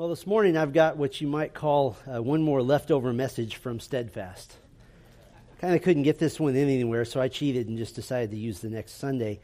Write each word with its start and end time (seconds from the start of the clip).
Well, 0.00 0.08
this 0.08 0.26
morning 0.26 0.56
I've 0.56 0.72
got 0.72 0.96
what 0.96 1.20
you 1.20 1.28
might 1.28 1.52
call 1.52 1.94
uh, 2.10 2.22
one 2.22 2.40
more 2.40 2.62
leftover 2.62 3.12
message 3.12 3.56
from 3.56 3.80
Steadfast. 3.80 4.56
Kind 5.60 5.74
of 5.74 5.82
couldn't 5.82 6.04
get 6.04 6.18
this 6.18 6.40
one 6.40 6.56
in 6.56 6.70
anywhere, 6.70 7.04
so 7.04 7.20
I 7.20 7.28
cheated 7.28 7.68
and 7.68 7.76
just 7.76 7.96
decided 7.96 8.30
to 8.30 8.38
use 8.38 8.60
the 8.60 8.70
next 8.70 8.92
Sunday. 8.92 9.40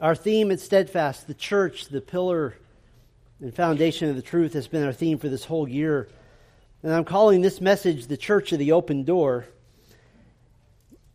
Our 0.00 0.16
theme 0.16 0.50
at 0.50 0.58
Steadfast, 0.58 1.28
the 1.28 1.34
church, 1.34 1.86
the 1.90 2.00
pillar 2.00 2.56
and 3.40 3.54
foundation 3.54 4.10
of 4.10 4.16
the 4.16 4.22
truth, 4.22 4.54
has 4.54 4.66
been 4.66 4.84
our 4.84 4.92
theme 4.92 5.18
for 5.18 5.28
this 5.28 5.44
whole 5.44 5.68
year. 5.68 6.08
And 6.82 6.92
I'm 6.92 7.04
calling 7.04 7.40
this 7.40 7.60
message 7.60 8.08
the 8.08 8.16
Church 8.16 8.50
of 8.50 8.58
the 8.58 8.72
Open 8.72 9.04
Door. 9.04 9.46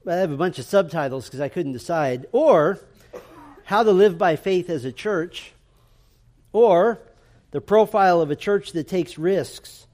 I 0.07 0.13
have 0.13 0.31
a 0.31 0.37
bunch 0.37 0.57
of 0.57 0.63
subtitles 0.63 1.25
because 1.25 1.41
I 1.41 1.49
couldn't 1.49 1.73
decide. 1.73 2.27
Or, 2.31 2.79
How 3.65 3.83
to 3.83 3.91
Live 3.91 4.17
by 4.17 4.37
Faith 4.37 4.69
as 4.69 4.85
a 4.85 4.93
Church. 4.93 5.51
Or, 6.53 7.01
the 7.51 7.61
profile 7.61 8.21
of 8.21 8.31
a 8.31 8.35
church 8.35 8.73
that 8.73 8.87
takes 8.87 9.17
risks, 9.17 9.87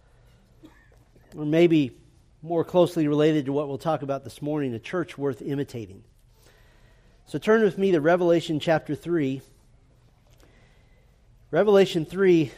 or 1.36 1.46
maybe 1.46 1.92
more 2.42 2.64
closely 2.64 3.08
related 3.08 3.46
to 3.46 3.54
what 3.54 3.68
we'll 3.68 3.78
talk 3.78 4.02
about 4.02 4.24
this 4.24 4.42
morning, 4.42 4.74
a 4.74 4.80
church 4.80 5.18
worth 5.18 5.42
imitating. 5.42 6.04
So 7.26 7.40
turn 7.40 7.62
with 7.62 7.78
me 7.78 7.92
to 7.92 8.02
Revelation 8.02 8.60
chapter 8.60 8.96
3. 8.96 9.42
Revelation 11.52 12.06
3, 12.06 12.52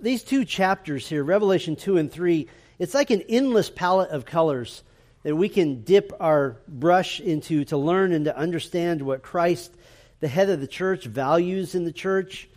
these 0.00 0.24
two 0.24 0.44
chapters 0.44 1.08
here, 1.08 1.22
Revelation 1.22 1.76
2 1.76 1.98
and 1.98 2.10
3, 2.10 2.48
it's 2.80 2.94
like 2.94 3.10
an 3.10 3.22
endless 3.28 3.70
palette 3.70 4.10
of 4.10 4.26
colors 4.26 4.82
that 5.22 5.36
we 5.36 5.48
can 5.48 5.84
dip 5.84 6.12
our 6.20 6.56
brush 6.66 7.20
into 7.20 7.64
to 7.66 7.76
learn 7.76 8.12
and 8.12 8.24
to 8.24 8.36
understand 8.36 9.00
what 9.00 9.22
Christ, 9.22 9.72
the 10.18 10.28
head 10.28 10.50
of 10.50 10.60
the 10.60 10.66
church, 10.66 11.04
values 11.04 11.76
in 11.76 11.84
the 11.84 11.92
church 11.92 12.48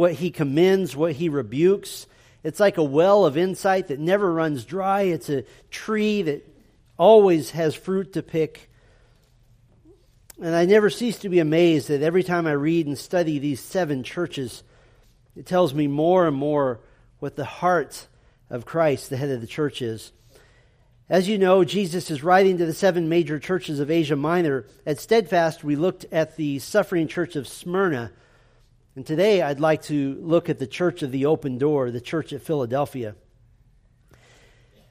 what 0.00 0.14
he 0.14 0.30
commends, 0.30 0.96
what 0.96 1.12
he 1.12 1.28
rebukes. 1.28 2.06
It's 2.42 2.58
like 2.58 2.78
a 2.78 2.82
well 2.82 3.26
of 3.26 3.36
insight 3.36 3.88
that 3.88 4.00
never 4.00 4.32
runs 4.32 4.64
dry. 4.64 5.02
It's 5.02 5.28
a 5.28 5.44
tree 5.70 6.22
that 6.22 6.48
always 6.96 7.50
has 7.50 7.74
fruit 7.74 8.14
to 8.14 8.22
pick. 8.22 8.70
And 10.40 10.56
I 10.56 10.64
never 10.64 10.88
cease 10.88 11.18
to 11.18 11.28
be 11.28 11.38
amazed 11.38 11.88
that 11.88 12.00
every 12.00 12.22
time 12.22 12.46
I 12.46 12.52
read 12.52 12.86
and 12.86 12.96
study 12.96 13.38
these 13.38 13.60
seven 13.60 14.02
churches, 14.02 14.62
it 15.36 15.44
tells 15.44 15.74
me 15.74 15.86
more 15.86 16.26
and 16.26 16.34
more 16.34 16.80
what 17.18 17.36
the 17.36 17.44
heart 17.44 18.06
of 18.48 18.64
Christ, 18.64 19.10
the 19.10 19.18
head 19.18 19.28
of 19.28 19.42
the 19.42 19.46
church, 19.46 19.82
is. 19.82 20.12
As 21.10 21.28
you 21.28 21.36
know, 21.36 21.62
Jesus 21.62 22.10
is 22.10 22.24
writing 22.24 22.56
to 22.56 22.64
the 22.64 22.72
seven 22.72 23.10
major 23.10 23.38
churches 23.38 23.80
of 23.80 23.90
Asia 23.90 24.16
Minor. 24.16 24.64
At 24.86 24.98
Steadfast, 24.98 25.62
we 25.62 25.76
looked 25.76 26.06
at 26.10 26.36
the 26.36 26.58
suffering 26.58 27.06
church 27.06 27.36
of 27.36 27.46
Smyrna 27.46 28.12
and 28.96 29.06
today 29.06 29.40
I'd 29.40 29.60
like 29.60 29.82
to 29.84 30.18
look 30.20 30.48
at 30.48 30.58
the 30.58 30.66
Church 30.66 31.02
of 31.02 31.12
the 31.12 31.26
Open 31.26 31.58
Door, 31.58 31.92
the 31.92 32.00
church 32.00 32.32
at 32.32 32.42
Philadelphia. 32.42 33.14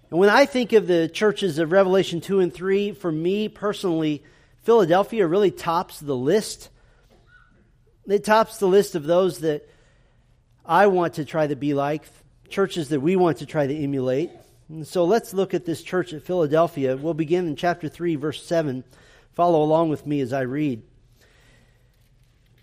And 0.09 0.19
when 0.19 0.29
I 0.29 0.45
think 0.45 0.73
of 0.73 0.87
the 0.87 1.07
churches 1.07 1.59
of 1.59 1.71
Revelation 1.71 2.21
2 2.21 2.39
and 2.39 2.53
3, 2.53 2.93
for 2.93 3.11
me 3.11 3.49
personally, 3.49 4.23
Philadelphia 4.63 5.27
really 5.27 5.51
tops 5.51 5.99
the 5.99 6.15
list. 6.15 6.69
It 8.07 8.23
tops 8.23 8.57
the 8.57 8.67
list 8.67 8.95
of 8.95 9.03
those 9.03 9.39
that 9.39 9.69
I 10.65 10.87
want 10.87 11.15
to 11.15 11.25
try 11.25 11.45
to 11.45 11.55
be 11.55 11.73
like, 11.73 12.05
churches 12.49 12.89
that 12.89 13.01
we 13.01 13.15
want 13.15 13.39
to 13.39 13.45
try 13.45 13.67
to 13.67 13.75
emulate. 13.75 14.31
And 14.69 14.87
so 14.87 15.05
let's 15.05 15.33
look 15.33 15.53
at 15.53 15.65
this 15.65 15.83
church 15.83 16.13
at 16.13 16.23
Philadelphia. 16.23 16.95
We'll 16.95 17.13
begin 17.13 17.47
in 17.47 17.55
chapter 17.55 17.89
3, 17.89 18.15
verse 18.15 18.43
7. 18.43 18.83
Follow 19.33 19.61
along 19.61 19.89
with 19.89 20.07
me 20.07 20.21
as 20.21 20.33
I 20.33 20.41
read. 20.41 20.83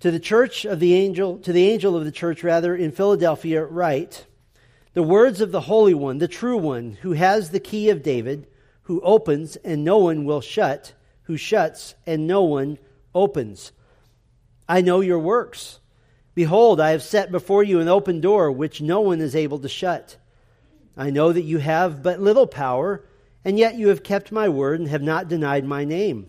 To 0.06 0.12
the 0.12 0.20
church 0.20 0.64
of 0.64 0.78
the 0.78 0.94
angel, 0.94 1.38
to 1.38 1.52
the 1.52 1.68
angel 1.68 1.96
of 1.96 2.04
the 2.04 2.12
church, 2.12 2.44
rather, 2.44 2.76
in 2.76 2.92
Philadelphia, 2.92 3.64
write 3.64 4.24
the 4.94 5.02
words 5.02 5.40
of 5.40 5.50
the 5.50 5.62
Holy 5.62 5.94
One, 5.94 6.18
the 6.18 6.28
true 6.28 6.56
one, 6.56 6.92
who 7.02 7.14
has 7.14 7.50
the 7.50 7.58
key 7.58 7.90
of 7.90 8.04
David, 8.04 8.46
who 8.82 9.00
opens 9.00 9.56
and 9.56 9.82
no 9.82 9.98
one 9.98 10.24
will 10.24 10.40
shut, 10.40 10.92
who 11.22 11.36
shuts 11.36 11.96
and 12.06 12.24
no 12.24 12.44
one 12.44 12.78
opens. 13.16 13.72
I 14.68 14.80
know 14.80 15.00
your 15.00 15.18
works. 15.18 15.80
Behold, 16.36 16.78
I 16.80 16.92
have 16.92 17.02
set 17.02 17.32
before 17.32 17.64
you 17.64 17.80
an 17.80 17.88
open 17.88 18.20
door 18.20 18.52
which 18.52 18.80
no 18.80 19.00
one 19.00 19.20
is 19.20 19.34
able 19.34 19.58
to 19.58 19.68
shut. 19.68 20.18
I 20.96 21.10
know 21.10 21.32
that 21.32 21.42
you 21.42 21.58
have 21.58 22.04
but 22.04 22.20
little 22.20 22.46
power, 22.46 23.04
and 23.44 23.58
yet 23.58 23.74
you 23.74 23.88
have 23.88 24.04
kept 24.04 24.30
my 24.30 24.48
word 24.48 24.78
and 24.78 24.88
have 24.88 25.02
not 25.02 25.26
denied 25.26 25.64
my 25.64 25.84
name. 25.84 26.28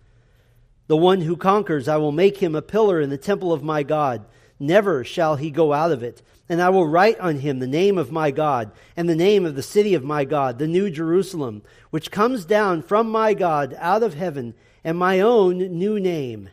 The 0.91 0.97
one 0.97 1.21
who 1.21 1.37
conquers, 1.37 1.87
I 1.87 1.95
will 1.95 2.11
make 2.11 2.35
him 2.35 2.53
a 2.53 2.61
pillar 2.61 2.99
in 2.99 3.09
the 3.09 3.17
temple 3.17 3.53
of 3.53 3.63
my 3.63 3.81
God. 3.81 4.25
Never 4.59 5.05
shall 5.05 5.37
he 5.37 5.49
go 5.49 5.71
out 5.71 5.93
of 5.93 6.03
it. 6.03 6.21
And 6.49 6.61
I 6.61 6.67
will 6.67 6.85
write 6.85 7.17
on 7.17 7.37
him 7.37 7.59
the 7.59 7.65
name 7.65 7.97
of 7.97 8.11
my 8.11 8.29
God, 8.29 8.73
and 8.97 9.07
the 9.07 9.15
name 9.15 9.45
of 9.45 9.55
the 9.55 9.63
city 9.63 9.93
of 9.93 10.03
my 10.03 10.25
God, 10.25 10.59
the 10.59 10.67
new 10.67 10.89
Jerusalem, 10.89 11.61
which 11.91 12.11
comes 12.11 12.43
down 12.43 12.81
from 12.81 13.09
my 13.09 13.33
God 13.33 13.73
out 13.79 14.03
of 14.03 14.15
heaven, 14.15 14.53
and 14.83 14.97
my 14.97 15.21
own 15.21 15.59
new 15.59 15.97
name. 15.97 16.49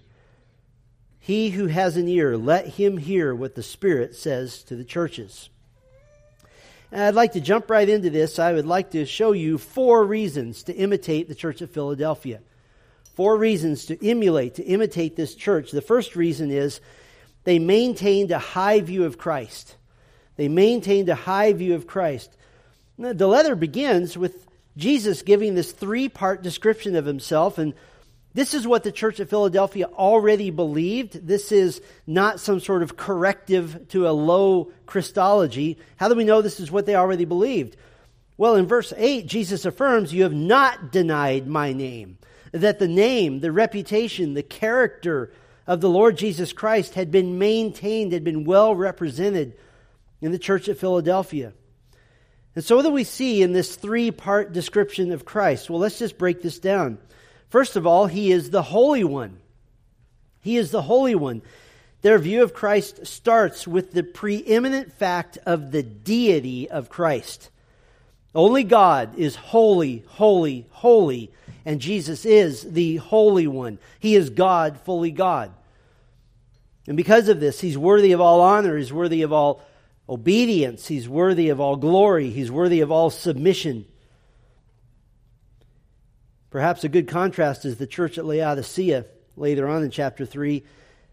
He 1.19 1.51
who 1.51 1.67
has 1.67 1.97
an 1.97 2.07
ear, 2.07 2.37
let 2.37 2.69
him 2.69 2.97
hear 2.97 3.35
what 3.35 3.57
the 3.57 3.63
Spirit 3.65 4.15
says 4.15 4.63
to 4.63 4.77
the 4.77 4.85
churches. 4.85 5.51
And 6.93 7.03
I'd 7.03 7.17
like 7.17 7.33
to 7.33 7.41
jump 7.41 7.69
right 7.69 7.89
into 7.89 8.11
this. 8.11 8.39
I 8.39 8.53
would 8.53 8.67
like 8.67 8.93
to 8.93 9.05
show 9.05 9.33
you 9.33 9.59
four 9.59 10.05
reasons 10.05 10.63
to 10.63 10.73
imitate 10.73 11.27
the 11.27 11.35
Church 11.35 11.61
of 11.61 11.73
Philadelphia. 11.73 12.39
Four 13.19 13.37
reasons 13.37 13.87
to 13.87 14.09
emulate, 14.09 14.55
to 14.55 14.63
imitate 14.63 15.17
this 15.17 15.35
church. 15.35 15.73
The 15.73 15.81
first 15.81 16.15
reason 16.15 16.53
is 16.53 16.81
they 17.43 17.59
maintained 17.59 18.31
a 18.31 18.39
high 18.39 18.81
view 18.81 19.07
of 19.07 19.19
Christ. 19.19 19.75
They 20.37 20.47
maintained 20.47 21.09
a 21.09 21.17
high 21.17 21.53
view 21.53 21.75
of 21.75 21.89
Christ. 21.89 22.31
Now, 22.97 23.13
the 23.13 23.27
letter 23.27 23.57
begins 23.57 24.17
with 24.17 24.47
Jesus 24.77 25.23
giving 25.23 25.57
this 25.57 25.73
three 25.73 26.09
part 26.09 26.45
description 26.45 26.95
of 26.95 27.07
himself, 27.07 27.59
and 27.59 27.75
this 28.35 28.55
is 28.55 28.69
what 28.69 28.85
the 28.85 28.93
church 28.93 29.19
of 29.19 29.29
Philadelphia 29.29 29.87
already 29.87 30.51
believed. 30.51 31.27
This 31.27 31.51
is 31.51 31.83
not 32.07 32.39
some 32.39 32.61
sort 32.61 32.85
of 32.85 32.97
corrective 32.97 33.89
to 33.89 34.07
a 34.07 34.13
low 34.13 34.71
Christology. 34.87 35.79
How 35.97 36.09
do 36.09 36.15
we 36.15 36.23
know 36.23 36.41
this 36.41 36.61
is 36.61 36.71
what 36.71 36.87
they 36.87 36.95
already 36.95 37.25
believed? 37.25 37.77
Well, 38.37 38.55
in 38.55 38.67
verse 38.67 38.93
8, 38.97 39.27
Jesus 39.27 39.65
affirms, 39.65 40.15
You 40.15 40.23
have 40.23 40.33
not 40.33 40.93
denied 40.93 41.49
my 41.49 41.73
name 41.73 42.19
that 42.53 42.79
the 42.79 42.89
name, 42.89 43.41
the 43.41 43.53
reputation, 43.53 44.35
the 44.35 44.43
character 44.43 45.33
of 45.67 45.81
the 45.81 45.89
Lord 45.89 46.17
Jesus 46.17 46.53
Christ 46.53 46.95
had 46.95 47.11
been 47.11 47.39
maintained, 47.39 48.13
had 48.13 48.25
been 48.25 48.45
well 48.45 48.75
represented 48.75 49.57
in 50.21 50.33
the 50.33 50.39
church 50.39 50.69
at 50.69 50.79
Philadelphia. 50.79 51.53
And 52.55 52.65
so, 52.65 52.77
what 52.77 52.83
do 52.83 52.91
we 52.91 53.05
see 53.05 53.43
in 53.43 53.53
this 53.53 53.77
three 53.77 54.11
part 54.11 54.53
description 54.53 55.13
of 55.13 55.25
Christ? 55.25 55.71
Well, 55.71 55.79
let's 55.79 55.99
just 55.99 56.19
break 56.19 56.43
this 56.43 56.59
down. 56.59 56.99
First 57.51 57.77
of 57.77 57.87
all, 57.87 58.07
he 58.07 58.33
is 58.33 58.51
the 58.51 58.63
Holy 58.63 59.05
One. 59.05 59.39
He 60.41 60.57
is 60.57 60.71
the 60.71 60.83
Holy 60.83 61.15
One. 61.15 61.43
Their 62.03 62.19
view 62.19 62.43
of 62.43 62.55
Christ 62.55 63.07
starts 63.07 63.67
with 63.67 63.93
the 63.93 64.03
preeminent 64.03 64.93
fact 64.93 65.39
of 65.47 65.73
the 65.73 65.83
deity 65.83 66.71
of 66.71 66.89
Christ. 66.89 67.51
Only 68.35 68.65
God 68.65 69.19
is 69.19 69.35
holy, 69.35 70.05
holy, 70.07 70.67
holy 70.71 71.33
and 71.69 71.83
Jesus 71.83 72.25
is 72.25 72.63
the 72.63 72.97
Holy 72.97 73.47
One. 73.47 73.79
He 74.01 74.17
is 74.17 74.31
God, 74.31 74.81
fully 74.87 75.11
God. 75.11 75.53
And 76.87 76.97
because 76.97 77.29
of 77.29 77.41
this, 77.41 77.61
He's 77.61 77.77
worthy 77.77 78.13
of 78.13 78.23
all 78.23 78.41
honor, 78.41 78.79
He's 78.79 78.91
worthy 78.91 79.21
of 79.21 79.35
all 79.35 79.63
obedience, 80.09 80.87
He's 80.87 81.07
worthy 81.07 81.51
of 81.51 81.61
all 81.61 81.77
glory, 81.77 82.31
He's 82.31 82.51
worthy 82.51 82.81
of 82.81 82.91
all 82.91 83.11
submission. 83.11 83.85
Perhaps 86.49 86.85
a 86.85 86.89
good 86.89 87.07
contrast 87.07 87.67
is 87.67 87.77
the 87.77 87.87
church 87.87 88.17
at 88.17 88.25
Laodicea 88.25 89.05
later 89.37 89.69
on 89.69 89.83
in 89.83 89.91
chapter 89.91 90.25
3. 90.25 90.65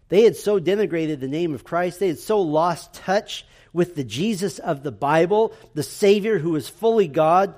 They 0.08 0.22
had 0.22 0.36
so 0.36 0.58
denigrated 0.58 1.20
the 1.20 1.28
name 1.28 1.54
of 1.54 1.64
Christ, 1.64 2.00
they 2.00 2.08
had 2.08 2.18
so 2.18 2.40
lost 2.40 2.94
touch 2.94 3.44
with 3.74 3.94
the 3.94 4.04
Jesus 4.04 4.58
of 4.58 4.82
the 4.82 4.90
Bible, 4.90 5.52
the 5.74 5.82
Savior 5.82 6.38
who 6.38 6.56
is 6.56 6.66
fully 6.66 7.08
God, 7.08 7.54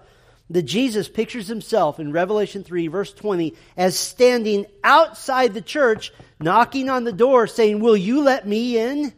that 0.50 0.62
Jesus 0.62 1.08
pictures 1.08 1.48
himself 1.48 2.00
in 2.00 2.12
Revelation 2.12 2.64
3, 2.64 2.88
verse 2.88 3.12
20, 3.12 3.54
as 3.76 3.98
standing 3.98 4.66
outside 4.82 5.52
the 5.52 5.60
church, 5.60 6.12
knocking 6.40 6.88
on 6.88 7.04
the 7.04 7.12
door, 7.12 7.46
saying, 7.46 7.80
Will 7.80 7.96
you 7.96 8.22
let 8.22 8.46
me 8.46 8.78
in? 8.78 9.12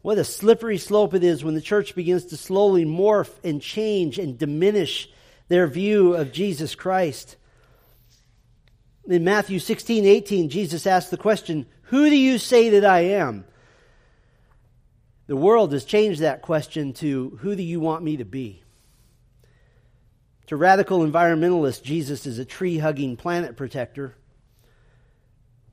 What 0.00 0.18
a 0.18 0.24
slippery 0.24 0.78
slope 0.78 1.14
it 1.14 1.24
is 1.24 1.44
when 1.44 1.54
the 1.54 1.60
church 1.60 1.94
begins 1.94 2.26
to 2.26 2.36
slowly 2.36 2.84
morph 2.84 3.32
and 3.42 3.60
change 3.60 4.18
and 4.18 4.38
diminish 4.38 5.10
their 5.48 5.66
view 5.66 6.14
of 6.14 6.32
Jesus 6.32 6.74
Christ. 6.74 7.36
In 9.06 9.24
Matthew 9.24 9.58
16, 9.58 10.06
18, 10.06 10.48
Jesus 10.48 10.86
asked 10.86 11.10
the 11.10 11.16
question, 11.16 11.66
Who 11.82 12.08
do 12.08 12.16
you 12.16 12.38
say 12.38 12.70
that 12.70 12.84
I 12.84 13.00
am? 13.00 13.44
The 15.26 15.36
world 15.36 15.72
has 15.72 15.84
changed 15.84 16.20
that 16.20 16.40
question 16.40 16.92
to, 16.94 17.38
Who 17.40 17.56
do 17.56 17.62
you 17.62 17.80
want 17.80 18.04
me 18.04 18.16
to 18.18 18.24
be? 18.24 18.62
To 20.46 20.56
radical 20.56 21.00
environmentalists, 21.00 21.82
Jesus 21.82 22.24
is 22.26 22.38
a 22.38 22.44
tree 22.44 22.78
hugging 22.78 23.16
planet 23.16 23.56
protector. 23.56 24.14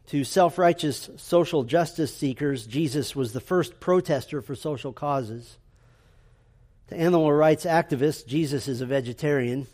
To 0.07 0.23
self 0.23 0.57
righteous 0.57 1.09
social 1.17 1.63
justice 1.63 2.15
seekers, 2.15 2.65
Jesus 2.65 3.15
was 3.15 3.33
the 3.33 3.39
first 3.39 3.79
protester 3.79 4.41
for 4.41 4.55
social 4.55 4.91
causes. 4.91 5.57
To 6.87 6.97
animal 6.97 7.31
rights 7.31 7.65
activists, 7.65 8.25
Jesus 8.25 8.67
is 8.67 8.81
a 8.81 8.85
vegetarian. 8.85 9.67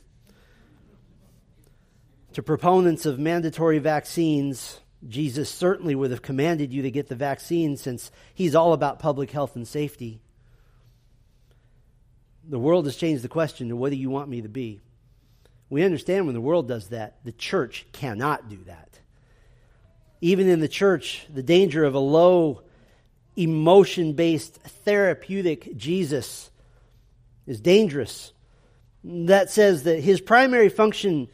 To 2.33 2.43
proponents 2.43 3.05
of 3.05 3.17
mandatory 3.17 3.79
vaccines, 3.79 4.81
Jesus 5.07 5.49
certainly 5.49 5.95
would 5.95 6.11
have 6.11 6.21
commanded 6.21 6.73
you 6.73 6.83
to 6.83 6.91
get 6.91 7.07
the 7.07 7.15
vaccine 7.15 7.77
since 7.77 8.11
he's 8.33 8.53
all 8.53 8.73
about 8.73 8.99
public 8.99 9.31
health 9.31 9.55
and 9.55 9.67
safety. 9.67 10.21
The 12.47 12.59
world 12.59 12.85
has 12.85 12.95
changed 12.95 13.23
the 13.23 13.29
question 13.29 13.69
to 13.69 13.75
what 13.75 13.91
do 13.91 13.95
you 13.95 14.09
want 14.09 14.29
me 14.29 14.41
to 14.41 14.49
be? 14.49 14.81
We 15.69 15.83
understand 15.83 16.25
when 16.25 16.33
the 16.33 16.41
world 16.41 16.67
does 16.67 16.89
that, 16.89 17.17
the 17.23 17.31
church 17.31 17.85
cannot 17.91 18.49
do 18.49 18.57
that 18.65 18.89
even 20.21 20.49
in 20.49 20.59
the 20.59 20.67
church, 20.67 21.25
the 21.33 21.43
danger 21.43 21.83
of 21.83 21.95
a 21.95 21.99
low, 21.99 22.61
emotion 23.35 24.13
based, 24.13 24.55
therapeutic 24.55 25.77
Jesus 25.77 26.51
is 27.47 27.61
dangerous. 27.61 28.33
That 29.03 29.49
says 29.49 29.83
that 29.83 30.01
his 30.01 30.19
primary 30.19 30.69
function 30.69 31.29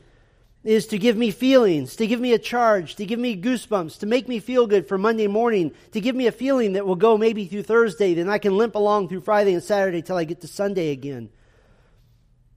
is 0.63 0.87
to 0.87 0.99
give 0.99 1.17
me 1.17 1.31
feelings, 1.31 1.95
to 1.95 2.07
give 2.07 2.19
me 2.19 2.33
a 2.33 2.39
charge, 2.39 2.95
to 2.95 3.05
give 3.05 3.19
me 3.19 3.39
goosebumps, 3.39 3.99
to 3.99 4.05
make 4.05 4.27
me 4.27 4.39
feel 4.39 4.67
good 4.67 4.87
for 4.87 4.97
Monday 4.97 5.27
morning, 5.27 5.71
to 5.91 6.01
give 6.01 6.15
me 6.15 6.27
a 6.27 6.31
feeling 6.31 6.73
that 6.73 6.85
will 6.85 6.95
go 6.95 7.17
maybe 7.17 7.45
through 7.45 7.63
Thursday, 7.63 8.13
then 8.13 8.29
I 8.29 8.37
can 8.37 8.57
limp 8.57 8.75
along 8.75 9.09
through 9.09 9.21
Friday 9.21 9.53
and 9.53 9.63
Saturday 9.63 10.01
till 10.01 10.17
I 10.17 10.23
get 10.23 10.41
to 10.41 10.47
Sunday 10.47 10.91
again. 10.91 11.29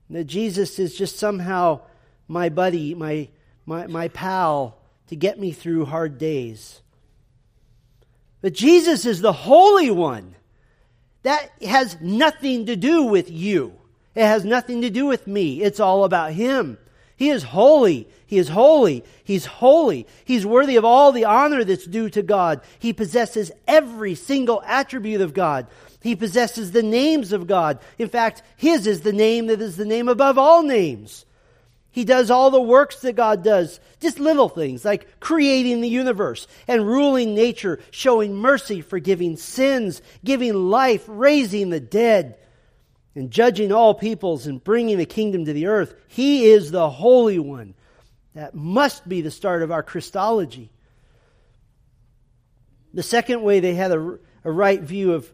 That 0.09 0.25
Jesus 0.25 0.79
is 0.79 0.97
just 0.97 1.17
somehow 1.17 1.81
my 2.27 2.49
buddy, 2.49 2.95
my, 2.95 3.29
my, 3.65 3.87
my 3.87 4.07
pal, 4.07 4.77
to 5.07 5.15
get 5.15 5.39
me 5.39 5.51
through 5.51 5.85
hard 5.85 6.17
days. 6.17 6.81
But 8.41 8.53
Jesus 8.53 9.05
is 9.05 9.21
the 9.21 9.33
Holy 9.33 9.91
One. 9.91 10.35
That 11.23 11.51
has 11.61 11.97
nothing 11.99 12.67
to 12.67 12.75
do 12.75 13.03
with 13.03 13.29
you. 13.29 13.73
It 14.15 14.23
has 14.23 14.45
nothing 14.45 14.81
to 14.81 14.89
do 14.89 15.05
with 15.05 15.27
me. 15.27 15.61
It's 15.61 15.79
all 15.79 16.03
about 16.03 16.31
Him. 16.31 16.77
He 17.15 17.29
is 17.29 17.43
holy. 17.43 18.07
He 18.25 18.37
is 18.37 18.47
holy. 18.47 19.03
He's 19.25 19.45
holy. 19.45 20.07
He's 20.23 20.45
worthy 20.45 20.77
of 20.77 20.85
all 20.85 21.11
the 21.11 21.25
honor 21.25 21.65
that's 21.65 21.85
due 21.85 22.09
to 22.11 22.21
God. 22.21 22.61
He 22.79 22.93
possesses 22.93 23.51
every 23.67 24.15
single 24.15 24.63
attribute 24.65 25.19
of 25.19 25.33
God. 25.33 25.67
He 26.01 26.15
possesses 26.15 26.71
the 26.71 26.83
names 26.83 27.33
of 27.33 27.47
God. 27.47 27.79
In 27.97 28.07
fact, 28.09 28.41
His 28.55 28.87
is 28.87 29.01
the 29.01 29.13
name 29.13 29.47
that 29.47 29.61
is 29.61 29.77
the 29.77 29.85
name 29.85 30.07
above 30.07 30.37
all 30.37 30.63
names. 30.63 31.25
He 31.91 32.05
does 32.05 32.29
all 32.29 32.51
the 32.51 32.61
works 32.61 33.01
that 33.01 33.15
God 33.15 33.43
does. 33.43 33.79
Just 33.99 34.19
little 34.19 34.47
things 34.47 34.85
like 34.85 35.19
creating 35.19 35.81
the 35.81 35.89
universe 35.89 36.47
and 36.67 36.87
ruling 36.87 37.33
nature, 37.33 37.79
showing 37.91 38.35
mercy, 38.35 38.81
forgiving 38.81 39.37
sins, 39.37 40.01
giving 40.23 40.53
life, 40.53 41.03
raising 41.07 41.69
the 41.69 41.79
dead, 41.79 42.37
and 43.15 43.31
judging 43.31 43.71
all 43.71 43.93
peoples 43.93 44.45
and 44.45 44.63
bringing 44.63 44.97
the 44.97 45.05
kingdom 45.05 45.45
to 45.45 45.53
the 45.53 45.65
earth. 45.65 45.95
He 46.07 46.45
is 46.45 46.71
the 46.71 46.89
Holy 46.89 47.39
One. 47.39 47.73
That 48.35 48.53
must 48.53 49.09
be 49.09 49.21
the 49.21 49.31
start 49.31 49.63
of 49.63 49.71
our 49.71 49.83
Christology. 49.83 50.69
The 52.93 53.03
second 53.03 53.41
way 53.41 53.59
they 53.59 53.73
had 53.73 53.91
a, 53.91 54.19
a 54.43 54.51
right 54.51 54.81
view 54.81 55.13
of 55.13 55.29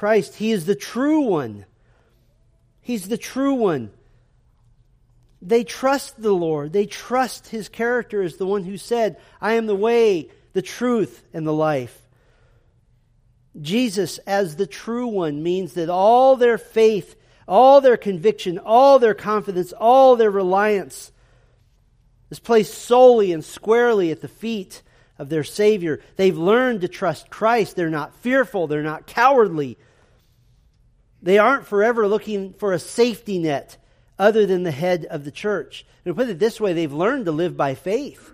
Christ, 0.00 0.36
He 0.36 0.50
is 0.50 0.64
the 0.64 0.74
true 0.74 1.20
one. 1.20 1.66
He's 2.80 3.10
the 3.10 3.18
true 3.18 3.52
one. 3.52 3.90
They 5.42 5.62
trust 5.62 6.22
the 6.22 6.32
Lord. 6.32 6.72
They 6.72 6.86
trust 6.86 7.48
his 7.48 7.68
character 7.68 8.22
as 8.22 8.38
the 8.38 8.46
one 8.46 8.64
who 8.64 8.78
said, 8.78 9.18
I 9.42 9.56
am 9.56 9.66
the 9.66 9.76
way, 9.76 10.30
the 10.54 10.62
truth, 10.62 11.22
and 11.34 11.46
the 11.46 11.52
life. 11.52 11.94
Jesus, 13.60 14.16
as 14.26 14.56
the 14.56 14.66
true 14.66 15.06
one, 15.06 15.42
means 15.42 15.74
that 15.74 15.90
all 15.90 16.34
their 16.34 16.56
faith, 16.56 17.14
all 17.46 17.82
their 17.82 17.98
conviction, 17.98 18.58
all 18.58 19.00
their 19.00 19.12
confidence, 19.12 19.74
all 19.74 20.16
their 20.16 20.30
reliance 20.30 21.12
is 22.30 22.40
placed 22.40 22.72
solely 22.72 23.32
and 23.32 23.44
squarely 23.44 24.10
at 24.10 24.22
the 24.22 24.28
feet 24.28 24.80
of 25.18 25.28
their 25.28 25.44
Savior. 25.44 26.00
They've 26.16 26.38
learned 26.38 26.80
to 26.80 26.88
trust 26.88 27.28
Christ. 27.28 27.76
They're 27.76 27.90
not 27.90 28.14
fearful, 28.14 28.66
they're 28.66 28.82
not 28.82 29.06
cowardly. 29.06 29.76
They 31.22 31.38
aren't 31.38 31.66
forever 31.66 32.06
looking 32.06 32.54
for 32.54 32.72
a 32.72 32.78
safety 32.78 33.38
net 33.38 33.76
other 34.18 34.46
than 34.46 34.62
the 34.62 34.70
head 34.70 35.06
of 35.06 35.24
the 35.24 35.30
church. 35.30 35.86
And 36.04 36.16
put 36.16 36.28
it 36.28 36.38
this 36.38 36.60
way, 36.60 36.72
they've 36.72 36.92
learned 36.92 37.26
to 37.26 37.32
live 37.32 37.56
by 37.56 37.74
faith. 37.74 38.32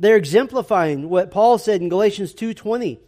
They're 0.00 0.16
exemplifying 0.16 1.08
what 1.08 1.30
Paul 1.30 1.58
said 1.58 1.80
in 1.80 1.88
Galatians 1.88 2.34
2:20. 2.34 3.00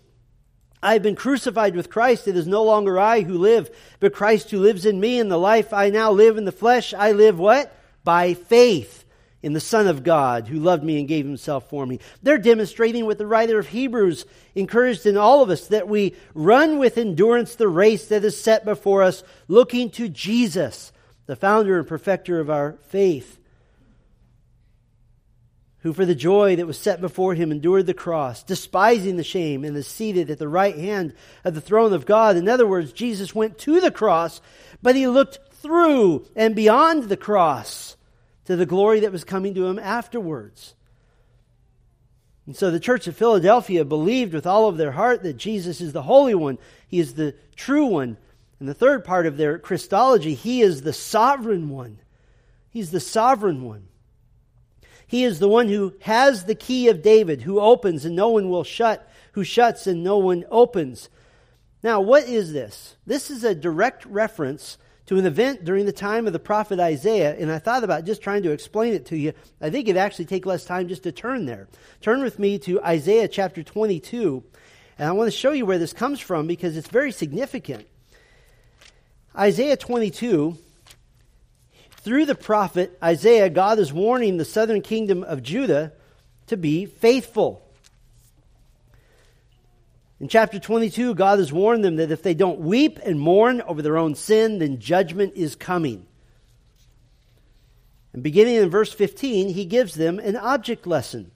I 0.82 0.94
have 0.94 1.02
been 1.02 1.17
crucified 1.17 1.76
with 1.76 1.90
Christ. 1.90 2.26
It 2.26 2.37
is 2.37 2.46
no 2.46 2.64
longer 2.64 2.99
I 2.99 3.20
who 3.20 3.37
live, 3.37 3.70
but 4.00 4.14
Christ 4.14 4.50
who 4.50 4.58
lives 4.58 4.87
in 4.87 4.99
me. 4.99 5.19
In 5.19 5.28
the 5.28 5.38
life 5.38 5.73
I 5.73 5.90
now 5.90 6.11
live 6.11 6.38
in 6.38 6.46
the 6.46 6.52
flesh, 6.52 6.94
I 6.94 7.12
live 7.12 7.38
what? 7.38 7.73
By 8.02 8.34
faith 8.34 9.00
in 9.42 9.52
the 9.52 9.60
Son 9.60 9.87
of 9.87 10.02
God 10.02 10.48
who 10.48 10.58
loved 10.58 10.84
me 10.84 10.98
and 10.98 11.08
gave 11.08 11.25
himself 11.25 11.69
for 11.70 11.87
me. 11.87 11.98
They're 12.22 12.38
demonstrating 12.38 13.06
what 13.06 13.19
the 13.19 13.26
writer 13.26 13.58
of 13.58 13.69
Hebrews 13.69 14.26
encouraged 14.54 15.06
in 15.06 15.16
all 15.16 15.42
of 15.42 15.50
us 15.50 15.69
that 15.69 15.88
we 15.88 16.14
run 16.34 16.78
with 16.78 16.98
endurance 16.98 17.54
the 17.54 17.69
race 17.69 18.06
that 18.08 18.25
is 18.25 18.40
set 18.40 18.64
before 18.64 19.02
us, 19.02 19.22
looking 19.48 19.90
to 19.92 20.08
Jesus 20.08 20.92
the 21.26 21.37
founder 21.37 21.78
and 21.78 21.87
perfecter 21.87 22.40
of 22.40 22.50
our 22.50 22.72
faith, 22.88 23.38
who 25.78 25.92
for 25.92 26.04
the 26.04 26.14
joy 26.14 26.56
that 26.56 26.66
was 26.66 26.76
set 26.76 27.00
before 27.00 27.34
him 27.34 27.52
endured 27.52 27.87
the 27.87 27.94
cross, 27.94 28.42
despising 28.42 29.16
the 29.16 29.25
shame, 29.25 29.64
and 29.64 29.75
is 29.76 29.87
seated 29.87 30.28
at 30.28 30.38
the 30.38 30.48
right 30.48 30.76
hand 30.76 31.14
of 31.44 31.54
the 31.54 31.60
throne 31.60 31.94
of 31.94 32.04
God. 32.04 32.37
In 32.37 32.48
other 32.48 32.66
words, 32.66 32.92
Jesus 32.92 33.34
went 33.34 33.58
to 33.58 33.81
the 33.81 33.90
cross, 33.90 34.42
but 34.82 34.96
he 34.96 35.06
looked 35.06 35.38
through 35.54 36.26
and 36.37 36.54
beyond 36.54 37.04
the 37.04 37.16
cross 37.16 37.97
to 38.50 38.57
the 38.57 38.66
glory 38.66 38.99
that 38.99 39.12
was 39.12 39.23
coming 39.23 39.54
to 39.54 39.64
him 39.66 39.78
afterwards. 39.78 40.75
And 42.47 42.57
so 42.57 42.73
the 42.73 42.80
church 42.80 43.07
of 43.07 43.16
Philadelphia 43.16 43.85
believed 43.85 44.35
with 44.35 44.45
all 44.45 44.66
of 44.66 44.76
their 44.76 44.90
heart 44.90 45.23
that 45.23 45.37
Jesus 45.37 45.80
is 45.80 45.92
the 45.92 46.02
Holy 46.02 46.35
One. 46.35 46.59
He 46.88 46.99
is 46.99 47.14
the 47.14 47.37
true 47.54 47.87
one, 47.87 48.16
and 48.59 48.69
the 48.69 48.75
third 48.75 49.04
part 49.04 49.26
of 49.26 49.37
their 49.37 49.57
Christology, 49.57 50.35
he 50.35 50.62
is 50.62 50.83
the 50.83 50.92
sovereign 50.92 51.69
one. 51.69 52.00
He's 52.71 52.90
the 52.90 52.99
sovereign 52.99 53.62
one. 53.62 53.87
He 55.07 55.23
is 55.23 55.38
the 55.38 55.47
one 55.47 55.69
who 55.69 55.95
has 56.00 56.45
the 56.45 56.57
key 56.57 56.88
of 56.88 57.02
David, 57.02 57.42
who 57.42 57.61
opens 57.61 58.04
and 58.04 58.16
no 58.16 58.30
one 58.30 58.50
will 58.50 58.64
shut, 58.64 59.09
who 59.35 59.45
shuts 59.45 59.87
and 59.87 60.02
no 60.02 60.19
one 60.19 60.45
opens. 60.50 61.09
Now, 61.85 62.00
what 62.00 62.25
is 62.25 62.52
this? 62.52 62.97
This 63.07 63.30
is 63.30 63.45
a 63.45 63.54
direct 63.54 64.04
reference 64.07 64.76
to 65.11 65.19
an 65.19 65.26
event 65.26 65.64
during 65.64 65.87
the 65.87 65.93
time 65.93 66.29
of 66.29 66.33
the 66.33 66.38
prophet 66.38 66.79
Isaiah, 66.79 67.35
and 67.37 67.50
I 67.50 67.59
thought 67.59 67.83
about 67.83 68.05
just 68.05 68.23
trying 68.23 68.45
to 68.45 68.52
explain 68.52 68.95
it 68.95 69.07
to 69.07 69.19
you. 69.19 69.33
I 69.61 69.69
think 69.69 69.88
it'd 69.88 69.99
actually 69.99 70.26
take 70.26 70.47
less 70.47 70.64
time 70.64 70.87
just 70.87 71.02
to 71.02 71.11
turn 71.11 71.47
there. 71.47 71.67
Turn 72.00 72.23
with 72.23 72.38
me 72.38 72.61
to 72.61 72.81
Isaiah 72.81 73.26
chapter 73.26 73.64
22, 73.64 74.45
and 75.00 75.09
I 75.09 75.11
want 75.11 75.26
to 75.26 75.37
show 75.37 75.50
you 75.50 75.67
where 75.67 75.79
this 75.79 75.93
comes 75.93 76.21
from 76.21 76.47
because 76.47 76.76
it's 76.76 76.87
very 76.87 77.11
significant. 77.11 77.88
Isaiah 79.37 79.76
22, 79.76 80.57
through 81.90 82.26
the 82.26 82.37
prophet 82.37 82.97
Isaiah, 83.02 83.50
God 83.50 83.81
is 83.81 83.93
warning 83.93 84.37
the 84.37 84.45
southern 84.45 84.81
kingdom 84.81 85.25
of 85.25 85.43
Judah 85.43 85.93
to 86.47 86.57
be 86.57 86.87
faithful. 86.87 87.69
In 90.20 90.28
chapter 90.28 90.58
22, 90.58 91.14
God 91.14 91.38
has 91.38 91.50
warned 91.50 91.82
them 91.82 91.96
that 91.96 92.12
if 92.12 92.22
they 92.22 92.34
don't 92.34 92.60
weep 92.60 92.98
and 93.02 93.18
mourn 93.18 93.62
over 93.62 93.80
their 93.80 93.96
own 93.96 94.14
sin, 94.14 94.58
then 94.58 94.78
judgment 94.78 95.32
is 95.34 95.56
coming. 95.56 96.06
And 98.12 98.22
beginning 98.22 98.56
in 98.56 98.68
verse 98.68 98.92
15, 98.92 99.48
he 99.48 99.64
gives 99.64 99.94
them 99.94 100.18
an 100.18 100.36
object 100.36 100.86
lesson 100.86 101.30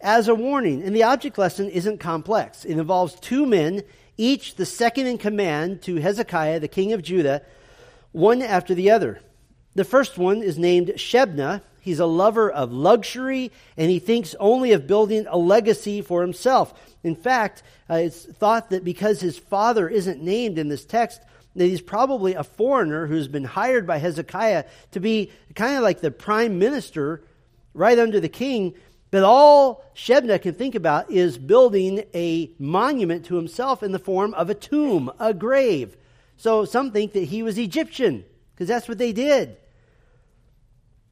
as 0.00 0.28
a 0.28 0.34
warning. 0.34 0.82
And 0.82 0.94
the 0.94 1.02
object 1.02 1.38
lesson 1.38 1.68
isn't 1.70 1.98
complex. 1.98 2.64
It 2.64 2.78
involves 2.78 3.14
two 3.16 3.46
men 3.46 3.82
each 4.16 4.54
the 4.54 4.66
second 4.66 5.06
in 5.06 5.18
command 5.18 5.82
to 5.82 5.96
Hezekiah, 5.96 6.60
the 6.60 6.68
king 6.68 6.92
of 6.92 7.02
Judah, 7.02 7.42
one 8.12 8.42
after 8.42 8.74
the 8.74 8.90
other. 8.90 9.20
The 9.74 9.84
first 9.84 10.18
one 10.18 10.42
is 10.42 10.58
named 10.58 10.88
Shebna, 10.96 11.62
He's 11.80 12.00
a 12.00 12.06
lover 12.06 12.50
of 12.50 12.72
luxury, 12.72 13.50
and 13.76 13.90
he 13.90 13.98
thinks 13.98 14.34
only 14.38 14.72
of 14.72 14.86
building 14.86 15.26
a 15.28 15.38
legacy 15.38 16.02
for 16.02 16.20
himself. 16.20 16.74
In 17.02 17.16
fact, 17.16 17.62
uh, 17.88 17.94
it's 17.94 18.24
thought 18.24 18.70
that 18.70 18.84
because 18.84 19.20
his 19.20 19.38
father 19.38 19.88
isn't 19.88 20.22
named 20.22 20.58
in 20.58 20.68
this 20.68 20.84
text, 20.84 21.20
that 21.56 21.66
he's 21.66 21.80
probably 21.80 22.34
a 22.34 22.44
foreigner 22.44 23.06
who's 23.06 23.28
been 23.28 23.44
hired 23.44 23.86
by 23.86 23.98
Hezekiah 23.98 24.64
to 24.92 25.00
be 25.00 25.32
kind 25.54 25.76
of 25.76 25.82
like 25.82 26.00
the 26.00 26.10
prime 26.10 26.58
minister 26.58 27.22
right 27.74 27.98
under 27.98 28.20
the 28.20 28.28
king. 28.28 28.74
But 29.10 29.24
all 29.24 29.84
Shebna 29.96 30.40
can 30.40 30.54
think 30.54 30.76
about 30.76 31.10
is 31.10 31.36
building 31.36 32.04
a 32.14 32.50
monument 32.58 33.24
to 33.26 33.34
himself 33.34 33.82
in 33.82 33.90
the 33.90 33.98
form 33.98 34.34
of 34.34 34.50
a 34.50 34.54
tomb, 34.54 35.10
a 35.18 35.34
grave. 35.34 35.96
So 36.36 36.64
some 36.64 36.92
think 36.92 37.14
that 37.14 37.24
he 37.24 37.42
was 37.42 37.58
Egyptian, 37.58 38.24
because 38.54 38.68
that's 38.68 38.88
what 38.88 38.98
they 38.98 39.12
did. 39.12 39.56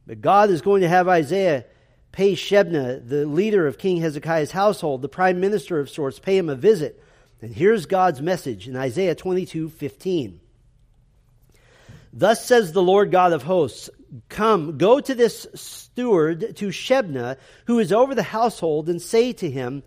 But 0.09 0.23
God 0.23 0.49
is 0.49 0.63
going 0.63 0.81
to 0.81 0.89
have 0.89 1.07
Isaiah 1.07 1.67
pay 2.13 2.33
Shebna, 2.33 3.07
the 3.07 3.27
leader 3.27 3.67
of 3.67 3.77
King 3.77 3.99
Hezekiah's 3.99 4.51
household, 4.51 5.03
the 5.03 5.09
prime 5.09 5.39
minister 5.39 5.79
of 5.79 5.91
sorts, 5.91 6.19
pay 6.19 6.39
him 6.39 6.49
a 6.49 6.55
visit. 6.55 7.05
And 7.43 7.55
here's 7.55 7.85
God's 7.85 8.23
message 8.23 8.67
in 8.67 8.75
Isaiah 8.75 9.15
22 9.15 9.69
15. 9.69 10.41
Thus 12.15 12.43
says 12.43 12.73
the 12.73 12.83
Lord 12.83 13.11
God 13.11 13.35
of 13.35 13.43
hosts 13.43 13.91
Come, 14.31 14.79
go 14.79 14.99
to 14.99 15.15
this 15.15 15.47
steward, 15.55 16.57
to 16.57 16.69
Shebna, 16.69 17.37
who 17.67 17.79
is 17.79 17.93
over 17.93 18.15
the 18.15 18.23
household, 18.23 18.89
and 18.89 19.03
say 19.03 19.35
to 19.35 19.51
him, 19.51 19.83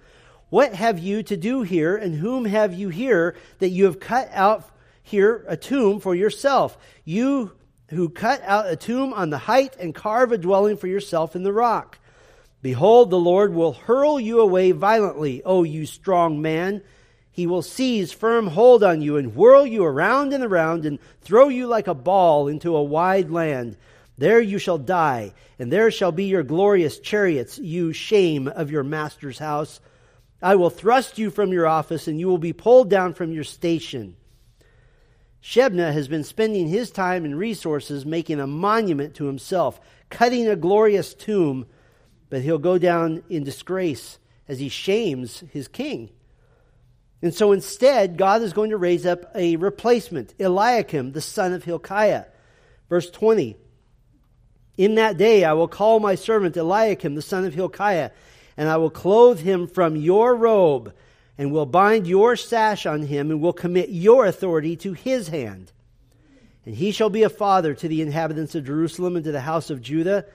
What 0.52 0.76
have 0.76 1.00
you 1.00 1.24
to 1.24 1.36
do 1.36 1.64
here, 1.64 1.98
and 1.98 2.14
whom 2.14 2.46
have 2.46 2.76
you 2.76 2.90
here, 2.90 3.36
that 3.58 3.70
you 3.70 3.86
have 3.86 4.00
cut 4.00 4.30
out 4.34 4.70
here 5.02 5.44
a 5.48 5.58
tomb 5.58 6.00
for 6.00 6.14
yourself? 6.14 6.78
You 7.06 7.54
who 7.92 8.10
cut 8.10 8.42
out 8.44 8.70
a 8.70 8.76
tomb 8.76 9.14
on 9.14 9.30
the 9.30 9.38
height 9.38 9.76
and 9.78 9.94
carve 9.94 10.32
a 10.32 10.38
dwelling 10.38 10.78
for 10.78 10.88
yourself 10.88 11.36
in 11.36 11.44
the 11.44 11.54
rock. 11.54 12.00
Behold, 12.62 13.10
the 13.10 13.20
Lord 13.20 13.54
will 13.54 13.74
hurl 13.74 14.20
you 14.20 14.40
away 14.40 14.72
violently, 14.72 15.44
O 15.44 15.64
you 15.64 15.86
strong 15.86 16.42
man. 16.42 16.82
He 17.32 17.48
will 17.48 17.62
seize 17.62 18.12
firm 18.12 18.48
hold 18.48 18.84
on 18.84 19.02
you 19.02 19.18
and 19.18 19.36
whirl 19.36 19.66
you 19.66 19.84
around 19.84 20.34
and 20.34 20.44
around 20.44 20.86
and 20.86 21.00
throw 21.22 21.50
you 21.50 21.68
like 21.68 21.88
a 21.88 21.94
ball 21.94 22.48
into 22.48 22.76
a 22.76 22.84
wide 22.84 23.30
land. 23.30 23.78
There 24.18 24.40
you 24.40 24.58
shall 24.58 24.78
die, 24.78 25.34
and 25.58 25.72
there 25.72 25.92
shall 25.92 26.12
be 26.12 26.26
your 26.26 26.44
glorious 26.44 27.00
chariots, 27.00 27.58
you 27.58 27.92
shame 27.92 28.48
of 28.48 28.72
your 28.72 28.84
master's 28.84 29.40
house. 29.40 29.80
I 30.42 30.56
will 30.56 30.70
thrust 30.70 31.18
you 31.18 31.30
from 31.30 31.52
your 31.52 31.68
office, 31.68 32.08
and 32.08 32.20
you 32.20 32.28
will 32.28 32.38
be 32.38 32.54
pulled 32.54 32.90
down 32.90 33.16
from 33.16 33.32
your 33.32 33.44
station. 33.44 34.16
Shebna 35.42 35.92
has 35.92 36.08
been 36.08 36.24
spending 36.24 36.68
his 36.68 36.92
time 36.92 37.26
and 37.26 37.38
resources 37.38 38.06
making 38.06 38.40
a 38.40 38.48
monument 38.48 39.16
to 39.16 39.26
himself, 39.26 39.82
cutting 40.10 40.48
a 40.48 40.56
glorious 40.56 41.14
tomb, 41.14 41.66
but 42.30 42.42
he'll 42.42 42.60
go 42.60 42.78
down 42.78 43.24
in 43.30 43.44
disgrace 43.44 44.20
as 44.48 44.60
he 44.60 44.70
shames 44.70 45.44
his 45.52 45.68
king. 45.68 46.12
And 47.24 47.34
so 47.34 47.52
instead, 47.52 48.18
God 48.18 48.42
is 48.42 48.54
going 48.54 48.72
to 48.72 48.78
raise 48.78 49.06
up 49.06 49.32
a 49.36 49.56
replacement, 49.56 50.34
Eliakim, 50.40 51.12
the 51.12 51.22
son 51.22 51.54
of 51.54 51.64
Hilkiah. 51.64 52.26
Verse 52.90 53.10
20 53.10 53.58
In 54.78 54.96
that 54.96 55.18
day 55.18 55.44
I 55.44 55.54
will 55.54 55.68
call 55.68 56.00
my 56.00 56.16
servant 56.16 56.58
Eliakim, 56.58 57.16
the 57.16 57.22
son 57.22 57.46
of 57.46 57.54
Hilkiah, 57.54 58.12
and 58.58 58.70
I 58.70 58.78
will 58.78 58.90
clothe 58.90 59.40
him 59.40 59.68
from 59.68 59.96
your 59.96 60.36
robe 60.36 60.94
and 61.42 61.52
will 61.52 61.66
bind 61.66 62.06
your 62.06 62.36
sash 62.36 62.86
on 62.86 63.02
him, 63.02 63.32
and 63.32 63.42
will 63.42 63.52
commit 63.52 63.90
your 63.90 64.28
authority 64.28 64.76
to 64.76 64.94
his 64.94 65.28
hand. 65.30 65.72
And 66.68 66.76
he 66.76 66.92
shall 66.92 67.10
be 67.10 67.24
a 67.24 67.30
father 67.30 67.74
to 67.74 67.88
the 67.88 68.04
inhabitants 68.04 68.54
of 68.54 68.68
Jerusalem 68.68 69.16
and 69.16 69.26
to 69.26 69.32
the 69.32 69.42
house 69.42 69.72
of 69.72 69.82
Judah. 69.82 70.26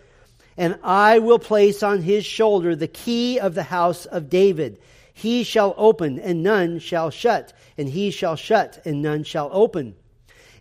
And 0.57 0.77
I 0.83 1.21
will 1.21 1.39
place 1.39 1.85
on 1.85 2.03
his 2.03 2.27
shoulder 2.27 2.75
the 2.75 2.89
key 2.89 3.39
of 3.39 3.55
the 3.55 3.63
house 3.63 4.07
of 4.07 4.29
David. 4.29 4.81
He 5.15 5.45
shall 5.45 5.77
open, 5.77 6.19
and 6.19 6.43
none 6.43 6.81
shall 6.81 7.11
shut, 7.11 7.53
and 7.79 7.89
he 7.89 8.11
shall 8.11 8.35
shut, 8.35 8.83
and 8.85 9.01
none 9.01 9.23
shall 9.23 9.49
open 9.53 9.95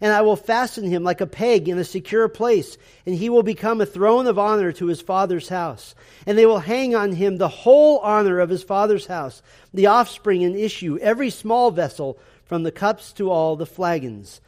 and 0.02 0.12
I 0.12 0.22
will 0.22 0.36
fasten 0.36 0.86
him 0.86 1.04
like 1.04 1.22
a 1.22 1.28
peg 1.28 1.70
in 1.70 1.78
a 1.78 1.84
secure 1.84 2.28
place, 2.28 2.78
and 3.06 3.16
he 3.16 3.30
will 3.30 3.44
become 3.44 3.82
a 3.82 3.86
throne 3.86 4.28
of 4.28 4.38
honor 4.38 4.72
to 4.74 4.88
his 4.88 5.02
father's 5.02 5.50
house. 5.50 5.96
And 6.26 6.38
they 6.38 6.46
will 6.46 6.60
hang 6.60 6.96
on 6.96 7.14
him 7.14 7.38
the 7.38 7.48
whole 7.48 8.00
honor 8.00 8.40
of 8.40 8.50
his 8.50 8.64
father's 8.64 9.06
house, 9.06 9.42
the 9.74 9.88
offspring 9.88 10.44
and 10.44 10.56
issue, 10.56 10.98
every 11.02 11.30
small 11.30 11.72
vessel, 11.72 12.20
from 12.46 12.64
the 12.64 12.72
cups 12.72 13.14
to 13.14 13.32
all 13.32 13.56
the 13.56 13.66
flagons. 13.66 14.42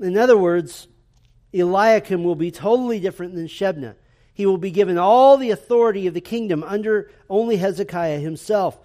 In 0.00 0.16
other 0.16 0.36
words, 0.36 0.88
Eliakim 1.52 2.24
will 2.24 2.34
be 2.34 2.50
totally 2.50 2.98
different 2.98 3.34
than 3.34 3.46
Shebna. 3.46 3.94
He 4.34 4.46
will 4.46 4.58
be 4.58 4.70
given 4.70 4.98
all 4.98 5.36
the 5.36 5.50
authority 5.50 6.06
of 6.06 6.14
the 6.14 6.20
kingdom 6.20 6.64
under 6.64 7.10
only 7.28 7.56
Hezekiah 7.56 8.18
himself. 8.18 8.78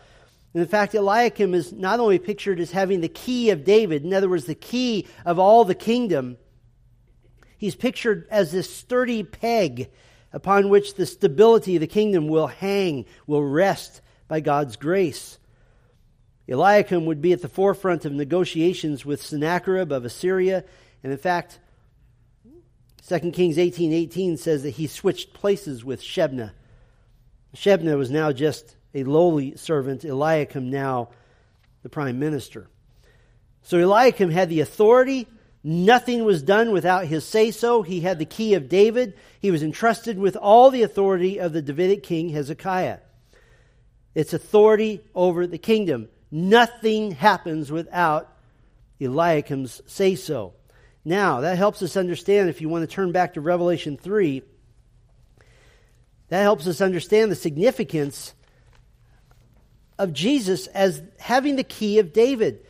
And 0.54 0.62
in 0.62 0.68
fact, 0.68 0.96
Eliakim 0.96 1.54
is 1.54 1.74
not 1.74 2.00
only 2.00 2.20
pictured 2.20 2.60
as 2.60 2.72
having 2.72 3.02
the 3.02 3.08
key 3.08 3.50
of 3.50 3.64
David, 3.64 4.04
in 4.04 4.14
other 4.14 4.30
words, 4.30 4.46
the 4.46 4.56
key 4.56 5.08
of 5.26 5.40
all 5.40 5.66
the 5.66 5.76
kingdom, 5.76 6.38
he's 7.58 7.76
pictured 7.76 8.28
as 8.32 8.52
this 8.52 8.74
sturdy 8.74 9.24
peg 9.24 9.90
upon 10.32 10.70
which 10.70 10.96
the 10.96 11.06
stability 11.06 11.76
of 11.76 11.82
the 11.82 11.88
kingdom 11.88 12.28
will 12.28 12.48
hang, 12.48 13.06
will 13.26 13.44
rest 13.44 14.02
by 14.28 14.40
God's 14.40 14.76
grace. 14.76 15.38
Eliakim 16.48 17.06
would 17.06 17.22
be 17.22 17.34
at 17.34 17.42
the 17.42 17.50
forefront 17.50 18.06
of 18.06 18.14
negotiations 18.14 19.06
with 19.06 19.22
Sennacherib 19.22 19.92
of 19.92 20.06
Assyria, 20.06 20.64
and 21.04 21.12
in 21.12 21.18
fact, 21.18 21.60
2 23.08 23.32
Kings 23.32 23.58
18:18 23.58 23.94
18 23.94 24.38
says 24.38 24.64
that 24.64 24.72
he 24.72 24.88
switched 24.88 25.34
places 25.34 25.84
with 25.84 26.02
Shebna. 26.02 26.52
Shebna 27.56 27.98
was 27.98 28.12
now 28.12 28.32
just 28.32 28.77
a 28.98 29.04
lowly 29.04 29.56
servant, 29.56 30.04
Eliakim 30.04 30.70
now 30.70 31.10
the 31.84 31.90
prime 31.90 32.20
minister. 32.20 32.68
So 33.62 33.78
Eliakim 33.78 34.32
had 34.32 34.50
the 34.50 34.62
authority. 34.62 35.28
Nothing 35.64 36.24
was 36.24 36.42
done 36.42 36.72
without 36.72 37.06
his 37.06 37.26
say 37.26 37.52
so. 37.52 37.82
He 37.82 38.02
had 38.02 38.18
the 38.18 38.26
key 38.26 38.56
of 38.56 38.70
David. 38.70 39.14
He 39.40 39.52
was 39.52 39.62
entrusted 39.62 40.18
with 40.18 40.36
all 40.36 40.72
the 40.72 40.84
authority 40.84 41.40
of 41.40 41.54
the 41.54 41.62
Davidic 41.62 42.02
king 42.04 42.30
Hezekiah. 42.30 43.00
It's 44.16 44.34
authority 44.34 45.02
over 45.14 45.46
the 45.46 45.58
kingdom. 45.58 46.10
Nothing 46.32 47.12
happens 47.12 47.72
without 47.72 48.34
Eliakim's 49.00 49.82
say 49.86 50.16
so. 50.16 50.54
Now, 51.06 51.42
that 51.42 51.58
helps 51.58 51.82
us 51.84 51.96
understand 51.96 52.50
if 52.50 52.62
you 52.62 52.68
want 52.68 52.90
to 52.90 52.94
turn 52.94 53.12
back 53.12 53.36
to 53.36 53.42
Revelation 53.42 53.96
3, 53.96 54.42
that 56.30 56.42
helps 56.42 56.68
us 56.68 56.82
understand 56.82 57.32
the 57.32 57.36
significance 57.36 58.34
of 60.00 60.14
Jesus 60.14 60.68
as 60.68 61.02
having 61.20 61.56
the 61.56 61.64
key 61.64 62.00
of 62.00 62.14
David. 62.14 62.66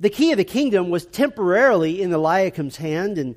The 0.00 0.10
key 0.10 0.32
of 0.32 0.38
the 0.38 0.44
kingdom 0.44 0.90
was 0.90 1.06
temporarily 1.06 2.02
in 2.02 2.12
Eliakim's 2.12 2.76
hand, 2.76 3.16
and 3.16 3.36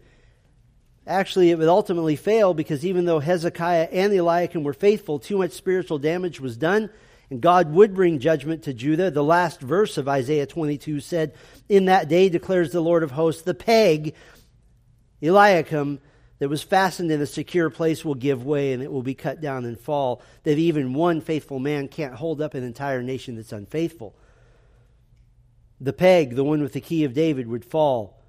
actually 1.05 1.51
it 1.51 1.57
would 1.57 1.67
ultimately 1.67 2.15
fail 2.15 2.53
because 2.53 2.85
even 2.85 3.05
though 3.05 3.19
Hezekiah 3.19 3.89
and 3.91 4.11
Eliakim 4.11 4.63
were 4.63 4.73
faithful, 4.73 5.19
too 5.19 5.37
much 5.37 5.51
spiritual 5.51 5.99
damage 5.99 6.39
was 6.39 6.57
done, 6.57 6.89
and 7.29 7.41
God 7.41 7.71
would 7.73 7.93
bring 7.93 8.19
judgment 8.19 8.63
to 8.63 8.73
Judah. 8.73 9.11
The 9.11 9.23
last 9.23 9.61
verse 9.61 9.97
of 9.97 10.07
Isaiah 10.07 10.45
22 10.45 10.99
said, 11.01 11.33
In 11.69 11.85
that 11.85 12.07
day 12.07 12.29
declares 12.29 12.71
the 12.71 12.81
Lord 12.81 13.03
of 13.03 13.11
hosts, 13.11 13.41
the 13.43 13.53
peg, 13.53 14.15
Eliakim, 15.21 15.99
that 16.39 16.49
was 16.49 16.61
fastened 16.61 17.11
in 17.11 17.21
a 17.21 17.25
secure 17.25 17.69
place 17.69 18.05
will 18.05 18.15
give 18.15 18.45
way 18.45 18.73
and 18.73 18.83
it 18.83 18.91
will 18.91 19.01
be 19.01 19.15
cut 19.15 19.41
down 19.41 19.65
and 19.65 19.79
fall, 19.79 20.21
that 20.43 20.57
even 20.57 20.93
one 20.93 21.21
faithful 21.21 21.59
man 21.59 21.87
can't 21.87 22.13
hold 22.13 22.41
up 22.41 22.53
an 22.53 22.63
entire 22.63 23.01
nation 23.01 23.35
that's 23.35 23.51
unfaithful. 23.51 24.15
The 25.81 25.93
peg, 25.93 26.35
the 26.35 26.43
one 26.43 26.61
with 26.61 26.73
the 26.73 26.81
key 26.81 27.03
of 27.03 27.13
David, 27.13 27.47
would 27.47 27.65
fall, 27.65 28.21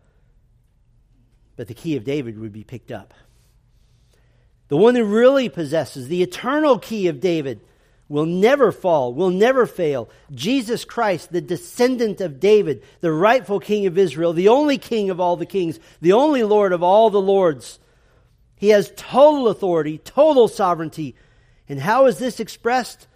but 1.56 1.68
the 1.68 1.74
key 1.74 1.96
of 1.96 2.04
David 2.04 2.38
would 2.38 2.52
be 2.52 2.64
picked 2.64 2.90
up. 2.90 3.12
The 4.68 4.76
one 4.76 4.94
who 4.94 5.04
really 5.04 5.48
possesses 5.48 6.08
the 6.08 6.22
eternal 6.22 6.78
key 6.78 7.08
of 7.08 7.20
David 7.20 7.60
will 8.08 8.26
never 8.26 8.72
fall, 8.72 9.12
will 9.12 9.30
never 9.30 9.66
fail. 9.66 10.08
Jesus 10.32 10.84
Christ, 10.84 11.30
the 11.30 11.40
descendant 11.40 12.20
of 12.20 12.40
David, 12.40 12.82
the 13.00 13.12
rightful 13.12 13.60
king 13.60 13.86
of 13.86 13.98
Israel, 13.98 14.32
the 14.32 14.48
only 14.48 14.78
king 14.78 15.10
of 15.10 15.20
all 15.20 15.36
the 15.36 15.46
kings, 15.46 15.78
the 16.00 16.12
only 16.12 16.42
Lord 16.42 16.72
of 16.72 16.82
all 16.82 17.10
the 17.10 17.20
lords 17.20 17.78
he 18.58 18.70
has 18.70 18.92
total 18.96 19.48
authority, 19.48 19.98
total 19.98 20.48
sovereignty. 20.48 21.14
And 21.68 21.80
how 21.80 22.06
is 22.06 22.18
this 22.18 22.40
expressed? 22.40 23.06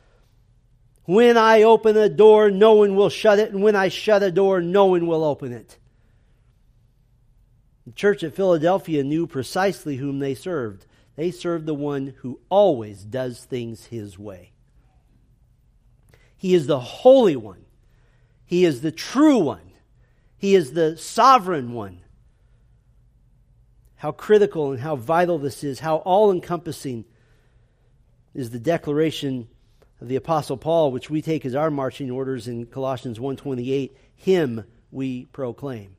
When 1.04 1.36
I 1.36 1.62
open 1.62 1.96
a 1.96 2.08
door, 2.08 2.50
no 2.50 2.74
one 2.74 2.94
will 2.94 3.08
shut 3.08 3.40
it, 3.40 3.52
and 3.52 3.60
when 3.60 3.74
I 3.74 3.88
shut 3.88 4.22
a 4.22 4.30
door, 4.30 4.60
no 4.60 4.86
one 4.86 5.08
will 5.08 5.24
open 5.24 5.52
it. 5.52 5.78
The 7.86 7.92
church 7.92 8.22
at 8.22 8.36
Philadelphia 8.36 9.02
knew 9.02 9.26
precisely 9.26 9.96
whom 9.96 10.20
they 10.20 10.36
served. 10.36 10.86
They 11.16 11.32
served 11.32 11.66
the 11.66 11.74
one 11.74 12.14
who 12.18 12.38
always 12.48 13.02
does 13.02 13.44
things 13.44 13.86
his 13.86 14.16
way. 14.16 14.52
He 16.36 16.54
is 16.54 16.68
the 16.68 16.80
Holy 16.80 17.34
One, 17.34 17.64
He 18.44 18.64
is 18.64 18.80
the 18.80 18.92
true 18.92 19.38
one, 19.38 19.72
He 20.36 20.54
is 20.54 20.72
the 20.72 20.96
sovereign 20.96 21.72
one. 21.72 22.01
How 24.02 24.10
critical 24.10 24.72
and 24.72 24.80
how 24.80 24.96
vital 24.96 25.38
this 25.38 25.62
is, 25.62 25.78
how 25.78 25.98
all 25.98 26.32
encompassing 26.32 27.04
is 28.34 28.50
the 28.50 28.58
declaration 28.58 29.46
of 30.00 30.08
the 30.08 30.16
apostle 30.16 30.56
Paul 30.56 30.90
which 30.90 31.08
we 31.08 31.22
take 31.22 31.46
as 31.46 31.54
our 31.54 31.70
marching 31.70 32.10
orders 32.10 32.48
in 32.48 32.66
Colossians 32.66 33.20
1:28 33.20 33.92
him 34.16 34.64
we 34.90 35.26
proclaim. 35.26 35.94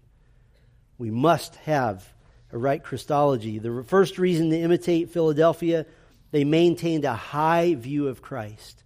We 0.98 1.12
must 1.12 1.56
have 1.56 2.14
a 2.52 2.58
right 2.58 2.84
Christology. 2.84 3.58
The 3.58 3.86
first 3.88 4.20
reason 4.20 4.50
to 4.50 4.60
imitate 4.60 5.10
Philadelphia 5.10 5.86
they 6.32 6.44
maintained 6.44 7.06
a 7.06 7.16
high 7.16 7.74
view 7.76 8.10
of 8.10 8.22
Christ. 8.22 8.84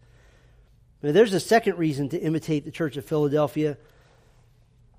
Now, 1.02 1.12
there's 1.12 1.34
a 1.34 1.40
second 1.40 1.80
reason 1.80 2.10
to 2.10 2.20
imitate 2.20 2.66
the 2.66 2.72
church 2.72 2.98
of 2.98 3.06
Philadelphia. 3.06 3.78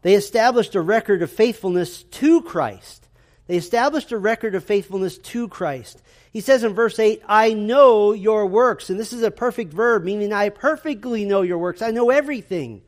They 0.02 0.14
established 0.14 0.74
a 0.74 0.80
record 0.80 1.22
of 1.22 1.30
faithfulness 1.30 2.02
to 2.02 2.42
Christ 2.42 3.07
they 3.48 3.56
established 3.56 4.12
a 4.12 4.18
record 4.18 4.54
of 4.54 4.62
faithfulness 4.62 5.18
to 5.18 5.48
Christ. 5.48 6.00
He 6.32 6.40
says 6.40 6.62
in 6.62 6.74
verse 6.74 6.98
8, 6.98 7.22
I 7.26 7.54
know 7.54 8.12
your 8.12 8.46
works. 8.46 8.90
And 8.90 9.00
this 9.00 9.14
is 9.14 9.22
a 9.22 9.30
perfect 9.30 9.72
verb, 9.72 10.04
meaning 10.04 10.32
I 10.32 10.50
perfectly 10.50 11.24
know 11.24 11.40
your 11.40 11.58
works. 11.58 11.80
I 11.80 11.90
know 11.90 12.10
everything. 12.10 12.82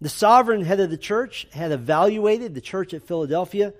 The 0.00 0.08
sovereign 0.08 0.64
head 0.64 0.80
of 0.80 0.90
the 0.90 0.96
church 0.96 1.46
had 1.52 1.70
evaluated 1.70 2.54
the 2.54 2.62
church 2.62 2.94
at 2.94 3.06
Philadelphia. 3.06 3.74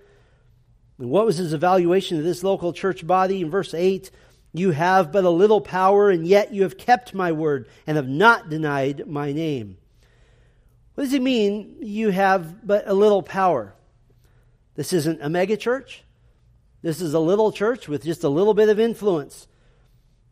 And 0.99 1.11
what 1.11 1.25
was 1.25 1.39
his 1.39 1.55
evaluation 1.55 2.19
of 2.19 2.25
this 2.25 2.45
local 2.45 2.75
church 2.75 3.05
body? 3.07 3.41
In 3.41 3.51
verse 3.51 3.73
8, 3.73 4.11
you 4.53 4.73
have 4.73 5.11
but 5.11 5.25
a 5.25 5.31
little 5.31 5.63
power, 5.63 6.11
and 6.11 6.27
yet 6.27 6.53
you 6.53 6.65
have 6.65 6.77
kept 6.77 7.15
my 7.15 7.33
word 7.33 7.67
and 7.87 7.97
have 7.97 8.09
not 8.09 8.51
denied 8.51 9.09
my 9.09 9.33
name. 9.33 9.79
What 10.95 11.05
does 11.05 11.13
he 11.13 11.19
mean, 11.19 11.77
you 11.81 12.11
have 12.11 12.67
but 12.67 12.87
a 12.87 12.93
little 12.93 13.23
power? 13.23 13.75
This 14.75 14.93
isn't 14.93 15.23
a 15.23 15.29
megachurch. 15.29 16.01
This 16.83 17.01
is 17.01 17.15
a 17.15 17.21
little 17.21 17.53
church 17.53 17.89
with 17.89 18.03
just 18.03 18.25
a 18.25 18.29
little 18.29 18.55
bit 18.55 18.69
of 18.69 18.81
influence. 18.81 19.47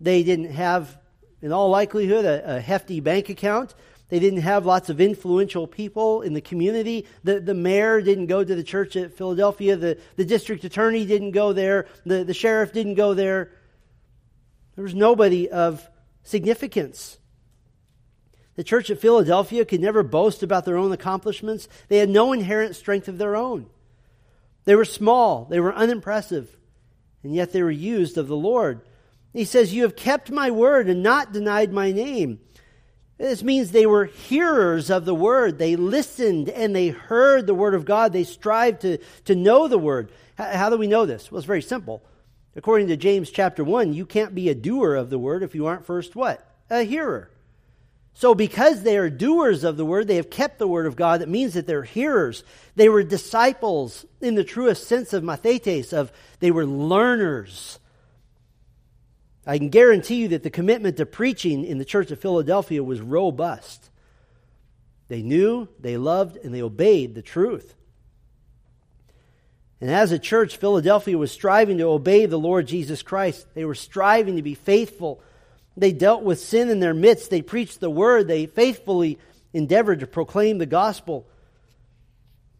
They 0.00 0.22
didn't 0.22 0.52
have, 0.52 0.98
in 1.42 1.52
all 1.52 1.68
likelihood, 1.68 2.24
a, 2.24 2.56
a 2.56 2.60
hefty 2.60 3.00
bank 3.00 3.28
account. 3.28 3.74
They 4.08 4.18
didn't 4.18 4.40
have 4.40 4.66
lots 4.66 4.88
of 4.90 5.00
influential 5.00 5.68
people 5.68 6.22
in 6.22 6.34
the 6.34 6.40
community. 6.40 7.06
The, 7.22 7.38
the 7.38 7.54
mayor 7.54 8.00
didn't 8.00 8.26
go 8.26 8.42
to 8.42 8.54
the 8.54 8.64
church 8.64 8.96
at 8.96 9.16
Philadelphia. 9.16 9.76
The, 9.76 9.98
the 10.16 10.24
district 10.24 10.64
attorney 10.64 11.06
didn't 11.06 11.30
go 11.30 11.52
there. 11.52 11.86
The, 12.04 12.24
the 12.24 12.34
sheriff 12.34 12.72
didn't 12.72 12.94
go 12.94 13.14
there. 13.14 13.52
There 14.74 14.82
was 14.82 14.94
nobody 14.94 15.48
of 15.48 15.88
significance. 16.24 17.18
The 18.56 18.64
church 18.64 18.90
at 18.90 18.98
Philadelphia 18.98 19.64
could 19.64 19.80
never 19.80 20.02
boast 20.02 20.42
about 20.42 20.64
their 20.64 20.76
own 20.76 20.90
accomplishments. 20.90 21.68
They 21.88 21.98
had 21.98 22.10
no 22.10 22.32
inherent 22.32 22.74
strength 22.74 23.06
of 23.06 23.18
their 23.18 23.36
own. 23.36 23.66
They 24.70 24.76
were 24.76 24.84
small, 24.84 25.46
they 25.46 25.58
were 25.58 25.74
unimpressive, 25.74 26.56
and 27.24 27.34
yet 27.34 27.52
they 27.52 27.60
were 27.60 27.72
used 27.72 28.16
of 28.16 28.28
the 28.28 28.36
Lord. 28.36 28.82
He 29.32 29.44
says, 29.44 29.74
You 29.74 29.82
have 29.82 29.96
kept 29.96 30.30
my 30.30 30.52
word 30.52 30.88
and 30.88 31.02
not 31.02 31.32
denied 31.32 31.72
my 31.72 31.90
name. 31.90 32.38
This 33.18 33.42
means 33.42 33.72
they 33.72 33.84
were 33.84 34.04
hearers 34.04 34.88
of 34.88 35.06
the 35.06 35.12
word. 35.12 35.58
They 35.58 35.74
listened 35.74 36.48
and 36.48 36.72
they 36.72 36.86
heard 36.86 37.48
the 37.48 37.54
word 37.54 37.74
of 37.74 37.84
God. 37.84 38.12
They 38.12 38.22
strived 38.22 38.82
to, 38.82 38.98
to 39.24 39.34
know 39.34 39.66
the 39.66 39.76
word. 39.76 40.12
How, 40.36 40.44
how 40.56 40.70
do 40.70 40.76
we 40.76 40.86
know 40.86 41.04
this? 41.04 41.32
Well, 41.32 41.40
it's 41.40 41.46
very 41.48 41.62
simple. 41.62 42.04
According 42.54 42.86
to 42.86 42.96
James 42.96 43.28
chapter 43.28 43.64
1, 43.64 43.92
you 43.92 44.06
can't 44.06 44.36
be 44.36 44.50
a 44.50 44.54
doer 44.54 44.94
of 44.94 45.10
the 45.10 45.18
word 45.18 45.42
if 45.42 45.56
you 45.56 45.66
aren't 45.66 45.84
first 45.84 46.14
what? 46.14 46.48
A 46.70 46.84
hearer. 46.84 47.28
So, 48.14 48.34
because 48.34 48.82
they 48.82 48.98
are 48.98 49.08
doers 49.08 49.64
of 49.64 49.76
the 49.76 49.84
word, 49.84 50.06
they 50.06 50.16
have 50.16 50.30
kept 50.30 50.58
the 50.58 50.68
word 50.68 50.86
of 50.86 50.96
God. 50.96 51.20
That 51.20 51.28
means 51.28 51.54
that 51.54 51.66
they're 51.66 51.84
hearers. 51.84 52.44
They 52.76 52.88
were 52.88 53.02
disciples 53.02 54.04
in 54.20 54.34
the 54.34 54.44
truest 54.44 54.86
sense 54.86 55.12
of 55.12 55.22
mathetes, 55.22 55.92
of 55.92 56.12
they 56.40 56.50
were 56.50 56.66
learners. 56.66 57.78
I 59.46 59.58
can 59.58 59.70
guarantee 59.70 60.16
you 60.16 60.28
that 60.28 60.42
the 60.42 60.50
commitment 60.50 60.98
to 60.98 61.06
preaching 61.06 61.64
in 61.64 61.78
the 61.78 61.84
church 61.84 62.10
of 62.10 62.20
Philadelphia 62.20 62.84
was 62.84 63.00
robust. 63.00 63.88
They 65.08 65.22
knew, 65.22 65.68
they 65.78 65.96
loved, 65.96 66.36
and 66.36 66.54
they 66.54 66.62
obeyed 66.62 67.14
the 67.14 67.22
truth. 67.22 67.74
And 69.80 69.90
as 69.90 70.12
a 70.12 70.18
church, 70.18 70.58
Philadelphia 70.58 71.16
was 71.16 71.32
striving 71.32 71.78
to 71.78 71.84
obey 71.84 72.26
the 72.26 72.38
Lord 72.38 72.66
Jesus 72.66 73.02
Christ. 73.02 73.46
They 73.54 73.64
were 73.64 73.74
striving 73.74 74.36
to 74.36 74.42
be 74.42 74.54
faithful 74.54 75.22
they 75.80 75.92
dealt 75.92 76.22
with 76.22 76.40
sin 76.40 76.68
in 76.68 76.78
their 76.80 76.94
midst. 76.94 77.30
They 77.30 77.42
preached 77.42 77.80
the 77.80 77.90
word. 77.90 78.28
They 78.28 78.46
faithfully 78.46 79.18
endeavored 79.52 80.00
to 80.00 80.06
proclaim 80.06 80.58
the 80.58 80.66
gospel. 80.66 81.26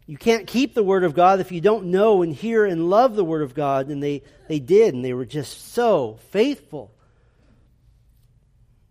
You 0.07 0.17
can't 0.17 0.47
keep 0.47 0.75
the 0.75 0.83
word 0.83 1.05
of 1.05 1.15
God 1.15 1.39
if 1.39 1.53
you 1.53 1.61
don't 1.61 1.87
know 1.87 2.23
and 2.23 2.35
hear 2.35 2.65
and 2.65 2.91
love 2.91 3.15
the 3.15 3.25
word 3.25 3.43
of 3.43 3.55
God. 3.55 3.89
And 3.89 4.03
they, 4.03 4.23
they 4.49 4.59
did, 4.59 4.95
and 4.95 5.05
they 5.05 5.13
were 5.13 5.27
just 5.27 5.73
so 5.73 6.19
faithful. 6.31 6.91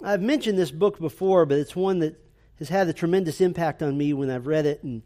I've 0.02 0.22
mentioned 0.22 0.58
this 0.58 0.72
book 0.72 1.00
before, 1.00 1.46
but 1.46 1.58
it's 1.58 1.76
one 1.76 2.00
that 2.00 2.16
has 2.60 2.70
had 2.70 2.88
a 2.88 2.94
tremendous 2.94 3.42
impact 3.42 3.84
on 3.84 3.98
me 3.98 4.14
when 4.14 4.30
I've 4.30 4.48
read 4.48 4.66
it, 4.66 4.84
and 4.84 5.02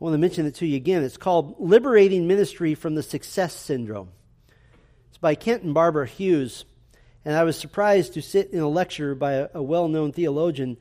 I 0.00 0.04
want 0.04 0.14
to 0.14 0.18
mention 0.18 0.46
it 0.46 0.56
to 0.56 0.66
you 0.66 0.76
again. 0.76 1.04
It's 1.04 1.16
called 1.16 1.56
Liberating 1.60 2.26
Ministry 2.26 2.74
from 2.74 2.96
the 2.96 3.02
Success 3.02 3.54
Syndrome. 3.54 4.08
It's 5.08 5.18
by 5.18 5.36
Kent 5.36 5.62
and 5.62 5.74
Barbara 5.74 6.06
Hughes. 6.06 6.64
And 7.24 7.36
I 7.36 7.44
was 7.44 7.58
surprised 7.58 8.14
to 8.14 8.22
sit 8.22 8.50
in 8.50 8.60
a 8.60 8.68
lecture 8.68 9.14
by 9.14 9.32
a, 9.32 9.48
a 9.54 9.62
well 9.62 9.88
known 9.88 10.12
theologian 10.12 10.76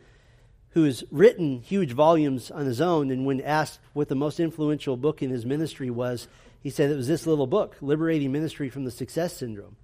who 0.71 0.84
has 0.84 1.03
written 1.12 1.62
huge 1.62 1.91
volumes 1.91 2.49
on 2.51 2.65
his 2.65 2.82
own. 2.82 3.12
And 3.12 3.25
when 3.25 3.41
asked 3.41 3.79
what 3.93 4.10
the 4.10 4.15
most 4.15 4.39
influential 4.39 4.97
book 4.97 5.21
in 5.21 5.29
his 5.29 5.45
ministry 5.45 5.89
was, 5.89 6.27
he 6.62 6.69
said 6.69 6.89
it 6.89 6.95
was 6.95 7.08
this 7.08 7.27
little 7.27 7.47
book, 7.47 7.77
Liberating 7.82 8.32
Ministry 8.32 8.69
from 8.69 8.86
the 8.86 8.91
Success 8.91 9.38
Syndrome. 9.38 9.75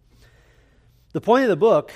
The 1.12 1.22
point 1.22 1.44
of 1.44 1.50
the 1.50 1.56
book 1.56 1.92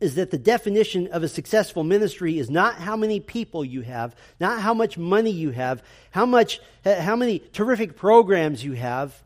is 0.00 0.16
that 0.16 0.30
the 0.30 0.38
definition 0.38 1.06
of 1.08 1.22
a 1.22 1.28
successful 1.28 1.84
ministry 1.84 2.38
is 2.38 2.50
not 2.50 2.74
how 2.74 2.96
many 2.96 3.20
people 3.20 3.64
you 3.64 3.80
have, 3.82 4.14
not 4.40 4.60
how 4.60 4.74
much 4.74 4.98
money 4.98 5.30
you 5.30 5.50
have, 5.50 5.82
how 6.10 6.26
much 6.26 6.60
how 6.84 7.16
many 7.16 7.38
terrific 7.38 7.96
programs 7.96 8.62
you 8.62 8.72
have, 8.72 9.22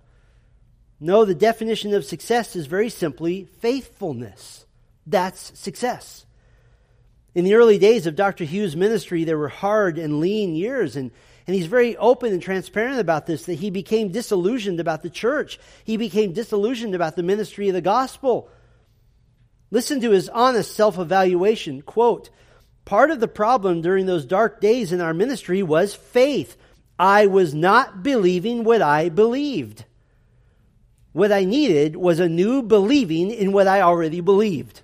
no, 1.01 1.25
the 1.25 1.35
definition 1.35 1.95
of 1.95 2.05
success 2.05 2.57
is 2.57 2.67
very 2.67 2.89
simply 2.89 3.45
faithfulness. 3.61 4.67
That's 5.07 5.57
success. 5.59 6.27
In 7.35 7.45
the 7.45 7.55
early 7.55 7.79
days 7.79 8.07
of 8.07 8.17
Dr. 8.17 8.45
Hughes' 8.45 8.75
ministry, 8.75 9.23
there 9.23 9.39
were 9.39 9.49
hard 9.49 9.97
and 9.97 10.19
lean 10.19 10.57
years, 10.57 10.97
and, 10.97 11.13
and 11.47 11.55
he's 11.55 11.67
very 11.67 11.97
open 11.97 12.33
and 12.33 12.43
transparent 12.43 12.99
about 12.99 13.27
this 13.27 13.45
that 13.47 13.61
he 13.61 13.71
became 13.71 14.11
disillusioned 14.11 14.81
about 14.81 15.03
the 15.03 15.11
church. 15.11 15.61
He 15.85 15.97
became 15.97 16.33
disillusioned 16.33 16.97
about 16.97 17.15
the 17.15 17.23
ministry 17.23 17.69
of 17.69 17.75
the 17.75 17.81
gospel. 17.81 18.51
Listen 19.71 20.01
to 20.01 20.11
his 20.11 20.29
honest 20.29 20.75
self 20.75 20.99
evaluation. 20.99 21.83
Quote, 21.83 22.31
Part 22.85 23.11
of 23.11 23.21
the 23.21 23.29
problem 23.29 23.83
during 23.83 24.07
those 24.07 24.25
dark 24.25 24.61
days 24.61 24.93
in 24.93 25.01
our 25.01 25.15
ministry 25.15 25.63
was 25.63 25.95
faith. 25.95 26.57
I 26.99 27.27
was 27.27 27.55
not 27.55 28.03
believing 28.03 28.65
what 28.65 28.83
I 28.83 29.11
believed. 29.11 29.85
What 31.19 31.33
I 31.33 31.45
needed 31.47 31.97
was 31.97 32.21
a 32.21 32.29
new 32.29 32.63
believing 32.63 33.33
in 33.33 33.51
what 33.51 33.67
I 33.67 33.81
already 33.81 34.21
believed. 34.21 34.83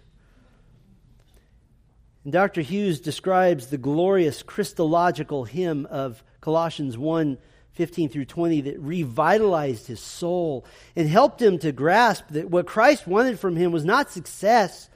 And 2.24 2.32
Dr. 2.32 2.60
Hughes 2.60 2.98
describes 2.98 3.68
the 3.68 3.78
glorious 3.78 4.42
Christological 4.42 5.44
hymn 5.44 5.86
of 5.86 6.24
Colossians 6.40 6.98
1 6.98 7.38
15 7.74 8.08
through 8.08 8.24
20 8.24 8.62
that 8.62 8.80
revitalized 8.80 9.86
his 9.86 10.00
soul 10.00 10.66
and 10.96 11.08
helped 11.08 11.40
him 11.40 11.56
to 11.60 11.70
grasp 11.70 12.24
that 12.30 12.50
what 12.50 12.66
Christ 12.66 13.06
wanted 13.06 13.38
from 13.38 13.54
him 13.54 13.70
was 13.70 13.84
not 13.84 14.10
success, 14.10 14.90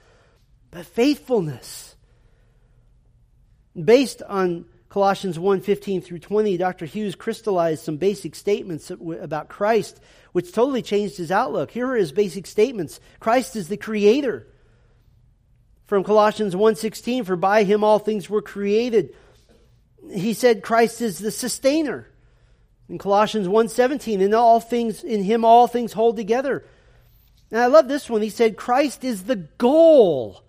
but 0.73 0.87
faithfulness. 0.87 1.95
Based 3.81 4.23
on 4.23 4.65
Colossians 4.89 5.39
1 5.39 5.61
15 5.61 6.01
through 6.01 6.19
20, 6.19 6.57
Dr. 6.57 6.87
Hughes 6.87 7.15
crystallized 7.15 7.85
some 7.85 7.97
basic 7.97 8.35
statements 8.35 8.91
about 8.91 9.49
Christ, 9.49 10.01
which 10.33 10.53
totally 10.53 10.83
changed 10.83 11.17
his 11.17 11.31
outlook. 11.31 11.71
Here 11.71 11.89
are 11.89 11.97
his 11.97 12.13
basic 12.13 12.47
statements 12.47 13.01
Christ 13.21 13.57
is 13.57 13.69
the 13.69 13.77
creator. 13.77 14.47
From 15.87 16.05
Colossians 16.05 16.55
1:16 16.55 17.25
for 17.25 17.37
by 17.37 17.65
him 17.65 17.83
all 17.83 17.99
things 17.99 18.29
were 18.29 18.43
created. 18.43 19.15
He 20.13 20.35
said 20.35 20.63
Christ 20.63 21.01
is 21.01 21.19
the 21.19 21.31
sustainer. 21.31 22.09
In 22.89 22.99
Colossians 22.99 23.49
1:17 23.49 24.21
in 24.21 24.35
all 24.35 24.61
things 24.61 25.03
in 25.03 25.25
him 25.25 25.45
all 25.45 25.67
things 25.67 25.93
hold 25.95 26.17
together. 26.17 26.65
And 27.51 27.61
I 27.61 27.67
love 27.67 27.89
this 27.89 28.11
one. 28.11 28.23
He 28.23 28.31
said 28.31 28.57
Christ 28.57 29.05
is 29.05 29.25
the 29.25 29.37
goal. 29.37 30.43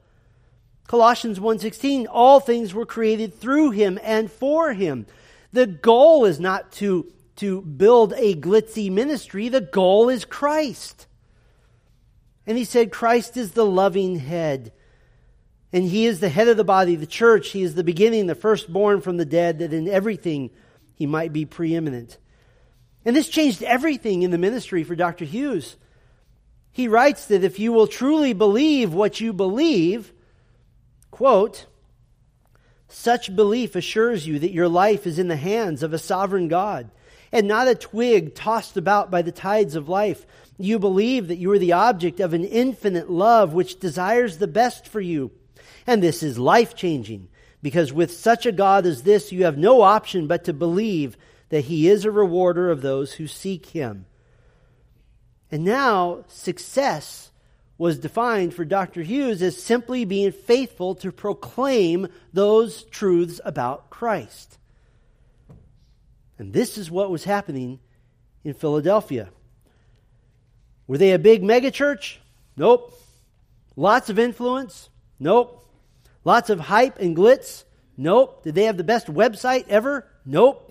Colossians 0.88 1.40
1:16 1.40 2.08
all 2.08 2.40
things 2.40 2.74
were 2.74 2.86
created 2.86 3.34
through 3.34 3.72
him 3.72 4.00
and 4.04 4.32
for 4.32 4.74
him. 4.74 5.06
The 5.54 5.68
goal 5.68 6.26
is 6.26 6.40
not 6.40 6.72
to 6.74 7.12
to 7.40 7.62
build 7.62 8.14
a 8.18 8.36
glitzy 8.36 8.92
ministry, 8.92 9.48
the 9.48 9.62
goal 9.62 10.10
is 10.10 10.26
Christ. 10.26 11.08
And 12.46 12.58
he 12.58 12.66
said 12.66 12.92
Christ 12.92 13.38
is 13.38 13.54
the 13.54 13.66
loving 13.66 14.18
head. 14.18 14.74
And 15.72 15.86
he 15.86 16.06
is 16.06 16.20
the 16.20 16.28
head 16.28 16.50
of 16.50 16.58
the 16.58 16.66
body, 16.66 16.96
the 16.96 17.06
church. 17.06 17.50
He 17.50 17.64
is 17.64 17.76
the 17.76 17.84
beginning, 17.84 18.28
the 18.28 18.36
firstborn 18.36 19.00
from 19.00 19.16
the 19.16 19.26
dead, 19.26 19.60
that 19.60 19.72
in 19.72 19.88
everything 19.88 20.50
he 20.96 21.06
might 21.06 21.32
be 21.32 21.46
preeminent. 21.46 22.18
And 23.06 23.16
this 23.16 23.30
changed 23.30 23.64
everything 23.64 24.24
in 24.24 24.32
the 24.32 24.38
ministry 24.38 24.84
for 24.84 24.96
Dr. 24.96 25.24
Hughes. 25.24 25.78
He 26.74 26.90
writes 26.90 27.28
that 27.28 27.46
if 27.46 27.58
you 27.58 27.72
will 27.72 27.88
truly 27.88 28.34
believe 28.34 28.94
what 28.94 29.22
you 29.22 29.32
believe, 29.32 30.12
quote, 31.10 31.68
such 32.90 33.34
belief 33.34 33.78
assures 33.78 34.28
you 34.28 34.40
that 34.40 34.52
your 34.52 34.68
life 34.68 35.08
is 35.08 35.20
in 35.20 35.30
the 35.30 35.38
hands 35.38 35.84
of 35.84 35.94
a 35.94 35.98
sovereign 35.98 36.50
God 36.50 36.92
and 37.32 37.48
not 37.48 37.68
a 37.68 37.76
twig 37.76 38.36
tossed 38.36 38.78
about 38.78 39.12
by 39.12 39.22
the 39.22 39.32
tides 39.32 39.76
of 39.76 39.90
life. 39.90 40.26
You 40.58 40.80
believe 40.80 41.28
that 41.28 41.38
you 41.38 41.52
are 41.52 41.60
the 41.60 41.74
object 41.74 42.20
of 42.20 42.34
an 42.34 42.44
infinite 42.44 43.10
love 43.10 43.54
which 43.54 43.80
desires 43.80 44.38
the 44.38 44.48
best 44.48 44.88
for 44.88 45.02
you. 45.02 45.32
And 45.88 46.04
this 46.04 46.22
is 46.22 46.38
life 46.38 46.76
changing 46.76 47.30
because 47.62 47.92
with 47.92 48.12
such 48.12 48.46
a 48.46 48.52
God 48.52 48.86
as 48.86 49.04
this, 49.04 49.32
you 49.32 49.46
have 49.46 49.58
no 49.58 49.82
option 49.82 50.28
but 50.28 50.44
to 50.46 50.54
believe 50.54 51.18
that 51.50 51.66
He 51.66 51.88
is 51.88 52.06
a 52.06 52.12
rewarder 52.12 52.70
of 52.70 52.82
those 52.82 53.14
who 53.14 53.28
seek 53.28 53.68
Him. 53.68 54.06
And 55.52 55.64
now, 55.64 56.26
success 56.28 57.32
was 57.78 57.98
defined 57.98 58.54
for 58.54 58.66
Dr. 58.66 59.02
Hughes 59.02 59.42
as 59.42 59.62
simply 59.62 60.06
being 60.06 60.32
faithful 60.32 60.96
to 60.96 61.12
proclaim 61.12 62.08
those 62.34 62.84
truths 62.84 63.42
about 63.44 63.90
Christ. 63.90 64.59
And 66.40 66.54
this 66.54 66.78
is 66.78 66.90
what 66.90 67.12
was 67.12 67.26
happening 67.26 67.80
in 68.44 68.54
Philadelphia. 68.54 69.30
Were 70.88 70.98
they 70.98 71.12
a 71.12 71.20
big 71.20 71.44
megachurch? 71.44 72.18
Nope. 72.58 72.94
Lots 73.76 74.10
of 74.10 74.18
influence? 74.18 74.90
Nope. 75.20 75.64
Lots 76.24 76.50
of 76.50 76.60
hype 76.60 76.98
and 76.98 77.16
glitz? 77.16 77.66
Nope. 77.96 78.44
Did 78.44 78.56
they 78.56 78.64
have 78.64 78.78
the 78.78 78.84
best 78.84 79.08
website 79.08 79.68
ever? 79.68 80.08
Nope. 80.26 80.66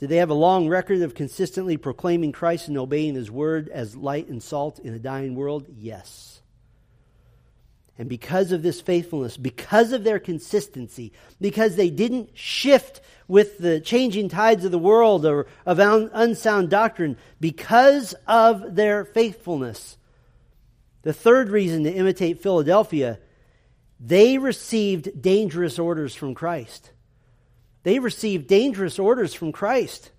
Did 0.00 0.08
they 0.08 0.16
have 0.16 0.30
a 0.30 0.34
long 0.34 0.68
record 0.68 1.02
of 1.02 1.14
consistently 1.14 1.76
proclaiming 1.76 2.32
Christ 2.32 2.68
and 2.68 2.78
obeying 2.78 3.14
His 3.14 3.30
word 3.30 3.68
as 3.68 3.96
light 3.96 4.28
and 4.28 4.42
salt 4.42 4.78
in 4.78 4.92
a 4.92 4.98
dying 4.98 5.34
world? 5.34 5.66
Yes. 5.76 6.39
And 7.98 8.08
because 8.08 8.52
of 8.52 8.62
this 8.62 8.80
faithfulness, 8.80 9.36
because 9.36 9.92
of 9.92 10.04
their 10.04 10.18
consistency, 10.18 11.12
because 11.40 11.76
they 11.76 11.90
didn't 11.90 12.30
shift 12.34 13.00
with 13.28 13.58
the 13.58 13.78
changing 13.80 14.28
tides 14.30 14.64
of 14.64 14.70
the 14.70 14.78
world 14.78 15.26
or 15.26 15.46
of 15.66 15.78
unsound 15.78 16.70
doctrine, 16.70 17.18
because 17.40 18.14
of 18.26 18.74
their 18.74 19.04
faithfulness, 19.04 19.98
the 21.02 21.12
third 21.12 21.50
reason 21.50 21.84
to 21.84 21.92
imitate 21.92 22.42
Philadelphia, 22.42 23.18
they 23.98 24.38
received 24.38 25.20
dangerous 25.20 25.78
orders 25.78 26.14
from 26.14 26.34
Christ. 26.34 26.90
They 27.82 27.98
received 27.98 28.46
dangerous 28.46 28.98
orders 28.98 29.34
from 29.34 29.52
Christ. 29.52 30.10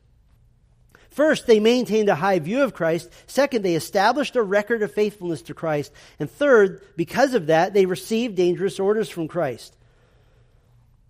First, 1.11 1.45
they 1.45 1.59
maintained 1.59 2.07
a 2.07 2.15
high 2.15 2.39
view 2.39 2.63
of 2.63 2.73
Christ. 2.73 3.11
Second, 3.27 3.63
they 3.63 3.75
established 3.75 4.37
a 4.37 4.41
record 4.41 4.81
of 4.81 4.93
faithfulness 4.93 5.41
to 5.43 5.53
Christ. 5.53 5.91
And 6.19 6.31
third, 6.31 6.81
because 6.95 7.33
of 7.33 7.47
that, 7.47 7.73
they 7.73 7.85
received 7.85 8.35
dangerous 8.35 8.79
orders 8.79 9.09
from 9.09 9.27
Christ. 9.27 9.75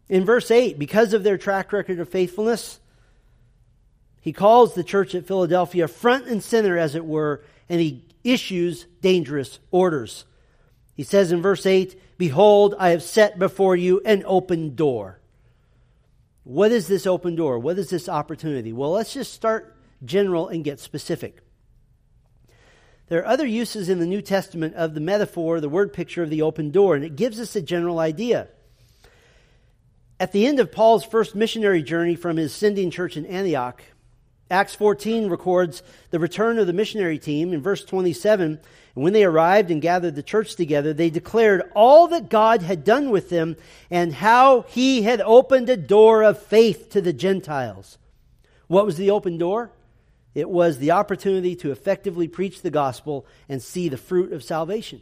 In 0.09 0.25
verse 0.25 0.49
8, 0.49 0.79
because 0.79 1.13
of 1.13 1.23
their 1.23 1.37
track 1.37 1.71
record 1.71 1.99
of 1.99 2.09
faithfulness, 2.09 2.79
he 4.21 4.33
calls 4.33 4.73
the 4.73 4.83
church 4.83 5.13
at 5.13 5.27
Philadelphia 5.27 5.87
front 5.87 6.25
and 6.27 6.43
center, 6.43 6.77
as 6.79 6.95
it 6.95 7.05
were, 7.05 7.43
and 7.69 7.79
he 7.79 8.03
issues 8.23 8.87
dangerous 9.01 9.59
orders. 9.69 10.25
He 10.95 11.03
says 11.03 11.31
in 11.31 11.43
verse 11.43 11.65
8, 11.65 12.17
Behold, 12.17 12.73
I 12.77 12.89
have 12.89 13.03
set 13.03 13.37
before 13.37 13.75
you 13.75 14.01
an 14.03 14.23
open 14.25 14.75
door. 14.75 15.19
What 16.43 16.71
is 16.71 16.87
this 16.87 17.05
open 17.05 17.35
door? 17.35 17.59
What 17.59 17.77
is 17.77 17.91
this 17.91 18.09
opportunity? 18.09 18.73
Well, 18.73 18.91
let's 18.91 19.13
just 19.13 19.33
start 19.33 19.75
general 20.03 20.47
and 20.47 20.63
get 20.63 20.79
specific. 20.79 21.41
There 23.07 23.19
are 23.19 23.27
other 23.27 23.45
uses 23.45 23.89
in 23.89 23.99
the 23.99 24.05
New 24.05 24.21
Testament 24.21 24.75
of 24.75 24.93
the 24.93 25.01
metaphor, 25.01 25.59
the 25.59 25.67
word 25.67 25.91
picture 25.91 26.23
of 26.23 26.29
the 26.29 26.41
open 26.41 26.71
door, 26.71 26.95
and 26.95 27.03
it 27.03 27.15
gives 27.15 27.39
us 27.39 27.55
a 27.55 27.61
general 27.61 27.99
idea. 27.99 28.47
At 30.19 30.31
the 30.31 30.45
end 30.45 30.59
of 30.59 30.71
Paul's 30.71 31.03
first 31.03 31.35
missionary 31.35 31.83
journey 31.83 32.15
from 32.15 32.37
his 32.37 32.53
sending 32.53 32.89
church 32.89 33.17
in 33.17 33.25
Antioch, 33.25 33.83
Acts 34.51 34.75
14 34.75 35.29
records 35.29 35.81
the 36.09 36.19
return 36.19 36.59
of 36.59 36.67
the 36.67 36.73
missionary 36.73 37.17
team. 37.17 37.53
In 37.53 37.61
verse 37.61 37.85
27, 37.85 38.59
and 38.95 39.03
when 39.03 39.13
they 39.13 39.23
arrived 39.23 39.71
and 39.71 39.81
gathered 39.81 40.15
the 40.15 40.23
church 40.23 40.55
together, 40.55 40.93
they 40.93 41.09
declared 41.09 41.63
all 41.73 42.07
that 42.09 42.29
God 42.29 42.61
had 42.61 42.83
done 42.83 43.09
with 43.09 43.29
them 43.29 43.55
and 43.89 44.13
how 44.13 44.61
he 44.67 45.03
had 45.03 45.21
opened 45.21 45.69
a 45.69 45.77
door 45.77 46.21
of 46.23 46.41
faith 46.41 46.89
to 46.89 47.01
the 47.01 47.13
Gentiles. 47.13 47.97
What 48.67 48.85
was 48.85 48.97
the 48.97 49.09
open 49.09 49.37
door? 49.37 49.71
It 50.33 50.49
was 50.49 50.77
the 50.77 50.91
opportunity 50.91 51.55
to 51.57 51.71
effectively 51.71 52.27
preach 52.27 52.61
the 52.61 52.69
gospel 52.69 53.25
and 53.49 53.61
see 53.61 53.89
the 53.89 53.97
fruit 53.97 54.31
of 54.31 54.43
salvation. 54.43 55.01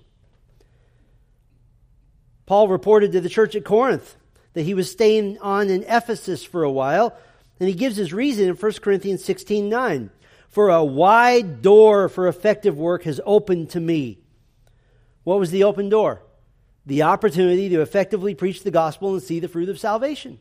Paul 2.45 2.67
reported 2.67 3.11
to 3.11 3.21
the 3.21 3.29
church 3.29 3.55
at 3.55 3.63
Corinth 3.63 4.15
that 4.53 4.63
he 4.63 4.73
was 4.73 4.91
staying 4.91 5.37
on 5.39 5.69
in 5.69 5.83
Ephesus 5.83 6.43
for 6.43 6.63
a 6.63 6.71
while, 6.71 7.15
and 7.59 7.69
he 7.69 7.75
gives 7.75 7.95
his 7.95 8.11
reason 8.11 8.49
in 8.49 8.55
1 8.55 8.71
Corinthians 8.81 9.23
16 9.23 9.69
9 9.69 10.09
for 10.49 10.69
a 10.69 10.83
wide 10.83 11.61
door 11.61 12.09
for 12.09 12.27
effective 12.27 12.77
work 12.77 13.03
has 13.03 13.21
opened 13.23 13.69
to 13.71 13.79
me. 13.79 14.19
What 15.23 15.39
was 15.39 15.51
the 15.51 15.63
open 15.63 15.89
door? 15.89 16.23
The 16.85 17.03
opportunity 17.03 17.69
to 17.69 17.81
effectively 17.81 18.33
preach 18.33 18.63
the 18.63 18.71
gospel 18.71 19.13
and 19.13 19.21
see 19.21 19.39
the 19.39 19.47
fruit 19.47 19.69
of 19.69 19.79
salvation. 19.79 20.39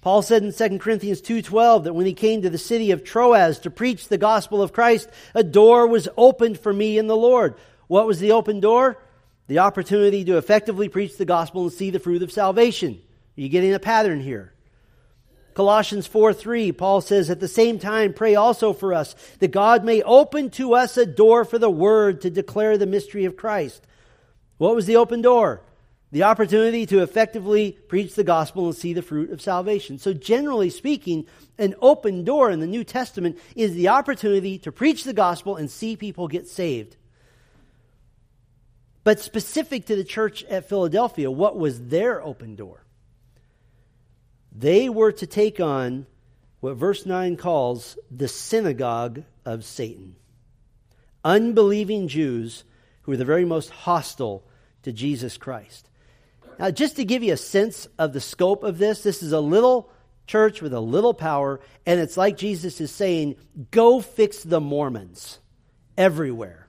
Paul 0.00 0.22
said 0.22 0.42
in 0.42 0.52
2 0.52 0.78
Corinthians 0.78 1.20
2:12 1.20 1.84
that 1.84 1.92
when 1.92 2.06
he 2.06 2.14
came 2.14 2.42
to 2.42 2.50
the 2.50 2.58
city 2.58 2.90
of 2.90 3.04
Troas 3.04 3.58
to 3.60 3.70
preach 3.70 4.08
the 4.08 4.18
gospel 4.18 4.62
of 4.62 4.72
Christ, 4.72 5.08
a 5.34 5.42
door 5.42 5.86
was 5.86 6.08
opened 6.16 6.58
for 6.58 6.72
me 6.72 6.96
in 6.96 7.06
the 7.06 7.16
Lord. 7.16 7.54
What 7.86 8.06
was 8.06 8.18
the 8.18 8.32
open 8.32 8.60
door? 8.60 8.98
The 9.46 9.58
opportunity 9.58 10.24
to 10.24 10.38
effectively 10.38 10.88
preach 10.88 11.18
the 11.18 11.24
gospel 11.24 11.64
and 11.64 11.72
see 11.72 11.90
the 11.90 11.98
fruit 11.98 12.22
of 12.22 12.32
salvation. 12.32 13.00
Are 13.36 13.40
you 13.40 13.48
getting 13.48 13.74
a 13.74 13.78
pattern 13.78 14.20
here? 14.20 14.54
Colossians 15.54 16.06
4 16.06 16.32
3, 16.32 16.72
Paul 16.72 17.00
says, 17.00 17.28
At 17.28 17.40
the 17.40 17.48
same 17.48 17.78
time, 17.78 18.14
pray 18.14 18.36
also 18.36 18.72
for 18.72 18.94
us, 18.94 19.14
that 19.40 19.50
God 19.50 19.84
may 19.84 20.02
open 20.02 20.48
to 20.50 20.74
us 20.74 20.96
a 20.96 21.04
door 21.04 21.44
for 21.44 21.58
the 21.58 21.68
word 21.70 22.22
to 22.22 22.30
declare 22.30 22.78
the 22.78 22.86
mystery 22.86 23.24
of 23.26 23.36
Christ. 23.36 23.86
What 24.56 24.74
was 24.74 24.86
the 24.86 24.96
open 24.96 25.20
door? 25.20 25.62
The 26.12 26.24
opportunity 26.24 26.86
to 26.86 27.02
effectively 27.02 27.78
preach 27.86 28.16
the 28.16 28.24
gospel 28.24 28.66
and 28.66 28.74
see 28.74 28.92
the 28.92 29.02
fruit 29.02 29.30
of 29.30 29.40
salvation. 29.40 29.98
So, 29.98 30.12
generally 30.12 30.70
speaking, 30.70 31.26
an 31.56 31.76
open 31.80 32.24
door 32.24 32.50
in 32.50 32.58
the 32.58 32.66
New 32.66 32.82
Testament 32.82 33.38
is 33.54 33.74
the 33.74 33.88
opportunity 33.88 34.58
to 34.58 34.72
preach 34.72 35.04
the 35.04 35.12
gospel 35.12 35.54
and 35.54 35.70
see 35.70 35.94
people 35.94 36.26
get 36.26 36.48
saved. 36.48 36.96
But 39.04 39.20
specific 39.20 39.86
to 39.86 39.96
the 39.96 40.04
church 40.04 40.44
at 40.44 40.68
Philadelphia, 40.68 41.30
what 41.30 41.56
was 41.56 41.86
their 41.86 42.22
open 42.22 42.56
door? 42.56 42.84
They 44.52 44.88
were 44.88 45.12
to 45.12 45.26
take 45.26 45.60
on 45.60 46.06
what 46.58 46.76
verse 46.76 47.06
9 47.06 47.36
calls 47.36 47.98
the 48.10 48.28
synagogue 48.28 49.22
of 49.44 49.64
Satan. 49.64 50.16
Unbelieving 51.24 52.08
Jews 52.08 52.64
who 53.02 53.12
were 53.12 53.16
the 53.16 53.24
very 53.24 53.44
most 53.44 53.70
hostile 53.70 54.44
to 54.82 54.92
Jesus 54.92 55.36
Christ. 55.36 55.89
Now, 56.60 56.70
just 56.70 56.96
to 56.96 57.06
give 57.06 57.22
you 57.22 57.32
a 57.32 57.38
sense 57.38 57.88
of 57.98 58.12
the 58.12 58.20
scope 58.20 58.64
of 58.64 58.76
this, 58.76 59.02
this 59.02 59.22
is 59.22 59.32
a 59.32 59.40
little 59.40 59.90
church 60.26 60.60
with 60.60 60.74
a 60.74 60.80
little 60.80 61.14
power, 61.14 61.58
and 61.86 61.98
it's 61.98 62.18
like 62.18 62.36
Jesus 62.36 62.82
is 62.82 62.90
saying, 62.90 63.36
go 63.70 64.02
fix 64.02 64.42
the 64.42 64.60
Mormons 64.60 65.38
everywhere. 65.96 66.68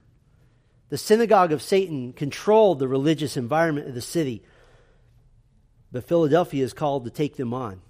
The 0.87 0.97
synagogue 0.97 1.51
of 1.51 1.61
Satan 1.61 2.13
controlled 2.13 2.79
the 2.79 2.87
religious 2.87 3.35
environment 3.35 3.89
of 3.89 3.93
the 3.93 4.01
city. 4.01 4.43
But 5.91 6.07
Philadelphia 6.07 6.63
is 6.63 6.71
called 6.71 7.03
to 7.03 7.11
take 7.11 7.35
them 7.35 7.53
on. 7.53 7.81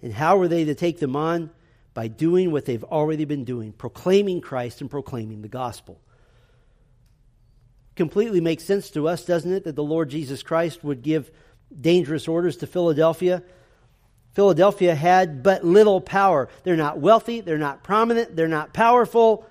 And 0.00 0.10
how 0.10 0.40
are 0.40 0.48
they 0.48 0.64
to 0.64 0.74
take 0.74 1.00
them 1.00 1.16
on? 1.16 1.50
By 1.92 2.08
doing 2.08 2.50
what 2.50 2.64
they've 2.64 2.82
already 2.82 3.26
been 3.26 3.44
doing, 3.44 3.72
proclaiming 3.72 4.40
Christ 4.40 4.80
and 4.80 4.90
proclaiming 4.90 5.42
the 5.42 5.48
gospel. 5.48 6.00
Completely 8.02 8.40
makes 8.40 8.64
sense 8.64 8.90
to 8.90 9.06
us, 9.06 9.24
doesn't 9.24 9.52
it, 9.52 9.62
that 9.62 9.76
the 9.76 9.82
Lord 9.84 10.08
Jesus 10.08 10.42
Christ 10.42 10.82
would 10.82 11.02
give 11.02 11.30
dangerous 11.80 12.26
orders 12.26 12.56
to 12.56 12.66
Philadelphia? 12.66 13.44
Philadelphia 14.32 14.96
had 14.96 15.44
but 15.44 15.64
little 15.64 16.00
power. 16.00 16.48
They're 16.64 16.74
not 16.74 16.98
wealthy, 16.98 17.42
they're 17.42 17.58
not 17.58 17.84
prominent, 17.84 18.34
they're 18.34 18.48
not 18.48 18.74
powerful. 18.74 19.46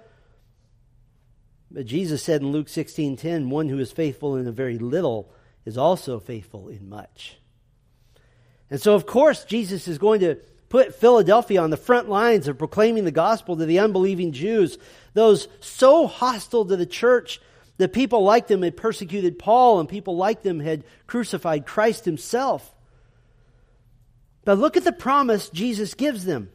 But 1.72 1.86
Jesus 1.86 2.22
said 2.22 2.42
in 2.42 2.52
Luke 2.52 2.68
16:10, 2.68 3.50
one 3.50 3.70
who 3.70 3.80
is 3.80 3.94
faithful 3.94 4.36
in 4.36 4.46
a 4.46 4.52
very 4.52 4.78
little 4.78 5.32
is 5.64 5.78
also 5.78 6.20
faithful 6.20 6.68
in 6.68 6.90
much. 6.90 7.38
And 8.70 8.82
so, 8.82 8.96
of 8.96 9.06
course, 9.06 9.46
Jesus 9.46 9.88
is 9.88 9.98
going 9.98 10.20
to 10.20 10.36
put 10.68 10.94
Philadelphia 10.94 11.62
on 11.62 11.70
the 11.70 11.78
front 11.78 12.10
lines 12.10 12.50
of 12.50 12.58
proclaiming 12.58 13.06
the 13.06 13.12
gospel 13.12 13.56
to 13.56 13.66
the 13.66 13.80
unbelieving 13.80 14.34
Jews, 14.34 14.78
those 15.14 15.48
so 15.62 16.06
hostile 16.06 16.66
to 16.66 16.76
the 16.76 16.86
church 16.86 17.40
that 17.82 17.94
people 17.94 18.24
like 18.24 18.46
them 18.46 18.62
had 18.62 18.78
persecuted 18.78 19.40
Paul 19.40 19.80
and 19.80 19.90
people 19.90 20.16
like 20.16 20.44
them 20.44 20.60
had 20.60 20.84
crucified 21.08 21.66
Christ 21.66 22.06
himself. 22.06 22.76
But 24.46 24.60
look 24.60 24.78
at 24.78 24.84
the 24.84 24.92
promise 24.92 25.50
Jesus 25.50 25.96
gives 25.96 26.24
them. 26.24 26.52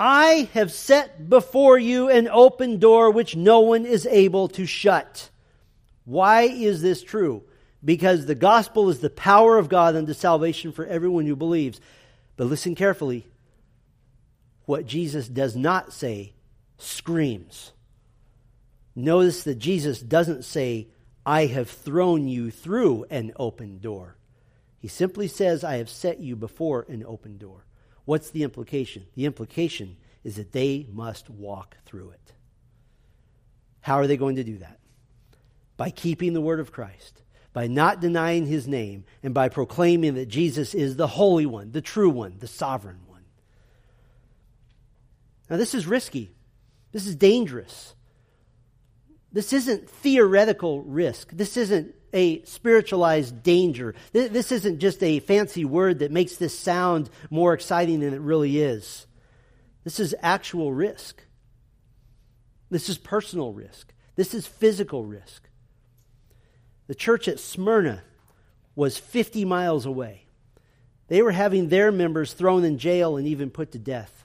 I 0.00 0.48
have 0.52 0.72
set 0.72 1.30
before 1.30 1.78
you 1.78 2.10
an 2.10 2.26
open 2.26 2.80
door 2.80 3.12
which 3.12 3.36
no 3.36 3.60
one 3.60 3.86
is 3.86 4.04
able 4.06 4.48
to 4.48 4.66
shut. 4.66 5.30
Why 6.04 6.42
is 6.42 6.82
this 6.82 7.04
true? 7.04 7.44
Because 7.84 8.26
the 8.26 8.34
gospel 8.34 8.88
is 8.88 8.98
the 8.98 9.10
power 9.10 9.58
of 9.58 9.68
God 9.68 9.94
unto 9.94 10.12
salvation 10.12 10.72
for 10.72 10.84
everyone 10.84 11.24
who 11.24 11.36
believes. 11.36 11.80
But 12.36 12.48
listen 12.48 12.74
carefully. 12.74 13.28
What 14.64 14.86
Jesus 14.86 15.28
does 15.28 15.54
not 15.54 15.92
say 15.92 16.32
screams. 16.78 17.70
Notice 18.98 19.44
that 19.44 19.58
Jesus 19.58 20.00
doesn't 20.00 20.44
say, 20.44 20.88
I 21.24 21.46
have 21.46 21.68
thrown 21.68 22.26
you 22.26 22.50
through 22.50 23.04
an 23.10 23.32
open 23.36 23.78
door. 23.78 24.16
He 24.78 24.88
simply 24.88 25.28
says, 25.28 25.62
I 25.62 25.76
have 25.76 25.90
set 25.90 26.18
you 26.18 26.34
before 26.34 26.86
an 26.88 27.04
open 27.06 27.36
door. 27.36 27.66
What's 28.06 28.30
the 28.30 28.42
implication? 28.42 29.06
The 29.14 29.26
implication 29.26 29.98
is 30.24 30.36
that 30.36 30.52
they 30.52 30.86
must 30.90 31.28
walk 31.28 31.76
through 31.84 32.10
it. 32.10 32.32
How 33.80 33.96
are 33.96 34.06
they 34.06 34.16
going 34.16 34.36
to 34.36 34.44
do 34.44 34.58
that? 34.58 34.78
By 35.76 35.90
keeping 35.90 36.32
the 36.32 36.40
word 36.40 36.58
of 36.58 36.72
Christ, 36.72 37.22
by 37.52 37.66
not 37.66 38.00
denying 38.00 38.46
his 38.46 38.66
name, 38.66 39.04
and 39.22 39.34
by 39.34 39.48
proclaiming 39.48 40.14
that 40.14 40.26
Jesus 40.26 40.74
is 40.74 40.96
the 40.96 41.06
Holy 41.06 41.46
One, 41.46 41.72
the 41.72 41.82
true 41.82 42.10
one, 42.10 42.36
the 42.38 42.48
sovereign 42.48 43.00
one. 43.06 43.24
Now, 45.50 45.56
this 45.56 45.74
is 45.74 45.86
risky. 45.86 46.30
This 46.92 47.06
is 47.06 47.14
dangerous. 47.14 47.94
This 49.36 49.52
isn't 49.52 49.90
theoretical 49.90 50.80
risk. 50.80 51.30
This 51.30 51.58
isn't 51.58 51.94
a 52.14 52.42
spiritualized 52.44 53.42
danger. 53.42 53.94
This 54.12 54.50
isn't 54.50 54.78
just 54.78 55.02
a 55.02 55.20
fancy 55.20 55.66
word 55.66 55.98
that 55.98 56.10
makes 56.10 56.36
this 56.36 56.58
sound 56.58 57.10
more 57.28 57.52
exciting 57.52 58.00
than 58.00 58.14
it 58.14 58.22
really 58.22 58.62
is. 58.62 59.06
This 59.84 60.00
is 60.00 60.14
actual 60.22 60.72
risk. 60.72 61.22
This 62.70 62.88
is 62.88 62.96
personal 62.96 63.52
risk. 63.52 63.92
This 64.14 64.32
is 64.32 64.46
physical 64.46 65.04
risk. 65.04 65.50
The 66.86 66.94
church 66.94 67.28
at 67.28 67.38
Smyrna 67.38 68.04
was 68.74 68.96
50 68.96 69.44
miles 69.44 69.84
away. 69.84 70.24
They 71.08 71.20
were 71.20 71.32
having 71.32 71.68
their 71.68 71.92
members 71.92 72.32
thrown 72.32 72.64
in 72.64 72.78
jail 72.78 73.18
and 73.18 73.26
even 73.26 73.50
put 73.50 73.72
to 73.72 73.78
death. 73.78 74.24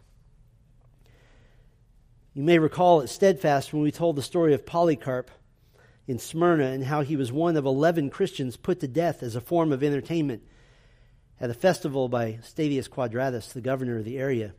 You 2.33 2.43
may 2.43 2.59
recall 2.59 3.01
at 3.01 3.09
Steadfast 3.09 3.73
when 3.73 3.81
we 3.81 3.91
told 3.91 4.15
the 4.15 4.21
story 4.21 4.53
of 4.53 4.65
Polycarp 4.65 5.29
in 6.07 6.17
Smyrna 6.17 6.67
and 6.67 6.85
how 6.85 7.01
he 7.01 7.17
was 7.17 7.29
one 7.31 7.57
of 7.57 7.65
11 7.65 8.09
Christians 8.09 8.55
put 8.55 8.79
to 8.79 8.87
death 8.87 9.21
as 9.21 9.35
a 9.35 9.41
form 9.41 9.73
of 9.73 9.83
entertainment 9.83 10.41
at 11.41 11.49
a 11.49 11.53
festival 11.53 12.07
by 12.07 12.39
Statius 12.41 12.87
Quadratus, 12.87 13.51
the 13.51 13.59
governor 13.59 13.97
of 13.97 14.05
the 14.05 14.17
area. 14.17 14.53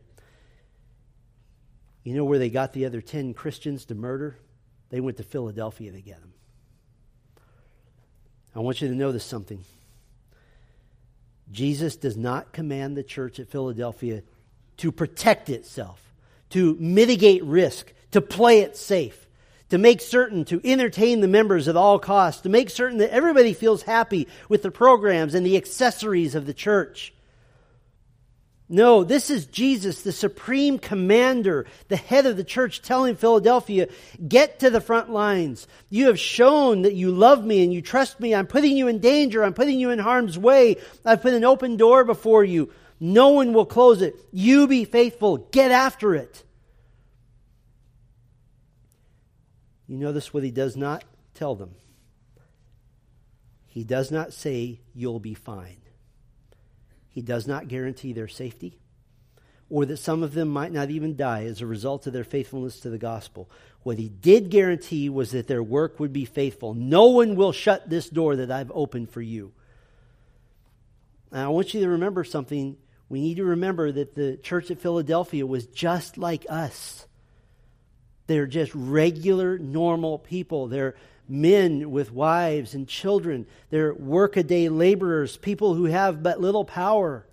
You 2.03 2.13
know 2.13 2.25
where 2.25 2.37
they 2.37 2.49
got 2.49 2.73
the 2.73 2.85
other 2.85 3.01
10 3.01 3.33
Christians 3.33 3.85
to 3.85 3.95
murder? 3.95 4.37
They 4.89 4.99
went 4.99 5.17
to 5.17 5.23
Philadelphia 5.23 5.91
to 5.91 6.01
get 6.01 6.19
them. 6.19 6.33
I 8.55 8.59
want 8.59 8.81
you 8.81 8.87
to 8.87 8.93
notice 8.93 9.23
something. 9.23 9.63
Jesus 11.51 11.95
does 11.95 12.17
not 12.17 12.53
command 12.53 12.95
the 12.95 13.03
church 13.03 13.39
at 13.39 13.49
Philadelphia 13.49 14.21
to 14.77 14.91
protect 14.91 15.49
itself 15.49 16.02
to 16.53 16.75
mitigate 16.79 17.43
risk, 17.43 17.93
to 18.11 18.21
play 18.21 18.59
it 18.59 18.77
safe, 18.77 19.27
to 19.69 19.77
make 19.77 20.01
certain 20.01 20.45
to 20.45 20.61
entertain 20.63 21.19
the 21.19 21.27
members 21.27 21.67
at 21.67 21.75
all 21.75 21.99
costs, 21.99 22.41
to 22.41 22.49
make 22.49 22.69
certain 22.69 22.99
that 22.99 23.11
everybody 23.11 23.53
feels 23.53 23.81
happy 23.81 24.27
with 24.49 24.61
the 24.61 24.71
programs 24.71 25.33
and 25.33 25.45
the 25.45 25.57
accessories 25.57 26.35
of 26.35 26.45
the 26.45 26.53
church. 26.53 27.13
No, 28.69 29.03
this 29.03 29.29
is 29.29 29.47
Jesus, 29.47 30.03
the 30.03 30.11
supreme 30.11 30.79
commander, 30.79 31.65
the 31.89 31.95
head 31.95 32.25
of 32.25 32.37
the 32.37 32.43
church, 32.43 32.81
telling 32.81 33.15
Philadelphia, 33.15 33.87
get 34.27 34.59
to 34.59 34.69
the 34.69 34.81
front 34.81 35.09
lines. 35.09 35.67
You 35.89 36.07
have 36.07 36.19
shown 36.19 36.83
that 36.83 36.93
you 36.93 37.11
love 37.11 37.43
me 37.43 37.63
and 37.63 37.73
you 37.73 37.81
trust 37.81 38.19
me. 38.19 38.33
I'm 38.33 38.47
putting 38.47 38.77
you 38.77 38.87
in 38.87 38.99
danger. 38.99 39.43
I'm 39.43 39.53
putting 39.53 39.79
you 39.79 39.89
in 39.89 39.99
harm's 39.99 40.37
way. 40.37 40.77
I've 41.03 41.21
put 41.21 41.33
an 41.33 41.43
open 41.43 41.77
door 41.77 42.03
before 42.03 42.43
you. 42.43 42.71
No 43.05 43.31
one 43.31 43.51
will 43.51 43.65
close 43.65 44.01
it. 44.01 44.15
You 44.31 44.65
be 44.65 44.85
faithful. 44.85 45.35
Get 45.51 45.71
after 45.71 46.15
it. 46.15 46.41
You 49.87 49.97
notice 49.97 50.33
what 50.33 50.41
he 50.41 50.51
does 50.51 50.77
not 50.77 51.03
tell 51.33 51.53
them. 51.53 51.71
He 53.67 53.83
does 53.83 54.09
not 54.09 54.31
say, 54.31 54.79
You'll 54.95 55.19
be 55.19 55.33
fine. 55.33 55.81
He 57.09 57.21
does 57.21 57.45
not 57.45 57.67
guarantee 57.67 58.13
their 58.13 58.29
safety 58.29 58.79
or 59.69 59.85
that 59.85 59.97
some 59.97 60.23
of 60.23 60.33
them 60.33 60.47
might 60.47 60.71
not 60.71 60.89
even 60.89 61.17
die 61.17 61.43
as 61.43 61.59
a 61.59 61.65
result 61.65 62.07
of 62.07 62.13
their 62.13 62.23
faithfulness 62.23 62.79
to 62.79 62.89
the 62.89 62.97
gospel. 62.97 63.49
What 63.81 63.97
he 63.97 64.07
did 64.07 64.49
guarantee 64.49 65.09
was 65.09 65.31
that 65.31 65.47
their 65.47 65.61
work 65.61 65.99
would 65.99 66.13
be 66.13 66.23
faithful. 66.23 66.73
No 66.73 67.07
one 67.07 67.35
will 67.35 67.51
shut 67.51 67.89
this 67.89 68.07
door 68.07 68.37
that 68.37 68.49
I've 68.49 68.71
opened 68.73 69.09
for 69.09 69.21
you. 69.21 69.51
Now, 71.33 71.47
I 71.47 71.49
want 71.49 71.73
you 71.73 71.81
to 71.81 71.89
remember 71.89 72.23
something 72.23 72.77
we 73.09 73.21
need 73.21 73.37
to 73.37 73.45
remember 73.45 73.91
that 73.91 74.15
the 74.15 74.37
church 74.37 74.71
at 74.71 74.79
Philadelphia 74.79 75.45
was 75.45 75.65
just 75.67 76.17
like 76.17 76.45
us. 76.49 77.05
They're 78.27 78.47
just 78.47 78.71
regular, 78.73 79.57
normal 79.57 80.19
people. 80.19 80.67
They're 80.67 80.95
men 81.27 81.91
with 81.91 82.11
wives 82.11 82.73
and 82.73 82.87
children. 82.87 83.45
They're 83.69 83.93
workaday 83.93 84.69
laborers, 84.69 85.37
people 85.37 85.73
who 85.73 85.85
have 85.85 86.23
but 86.23 86.41
little 86.41 86.65
power. 86.65 87.25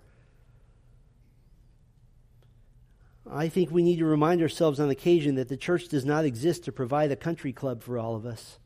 I 3.29 3.47
think 3.47 3.71
we 3.71 3.83
need 3.83 3.99
to 3.99 4.05
remind 4.05 4.41
ourselves 4.41 4.79
on 4.79 4.89
occasion 4.89 5.35
that 5.35 5.47
the 5.47 5.57
church 5.57 5.87
does 5.87 6.03
not 6.03 6.25
exist 6.25 6.65
to 6.65 6.71
provide 6.71 7.11
a 7.11 7.15
country 7.15 7.53
club 7.53 7.81
for 7.81 7.97
all 7.97 8.15
of 8.15 8.25
us. 8.25 8.59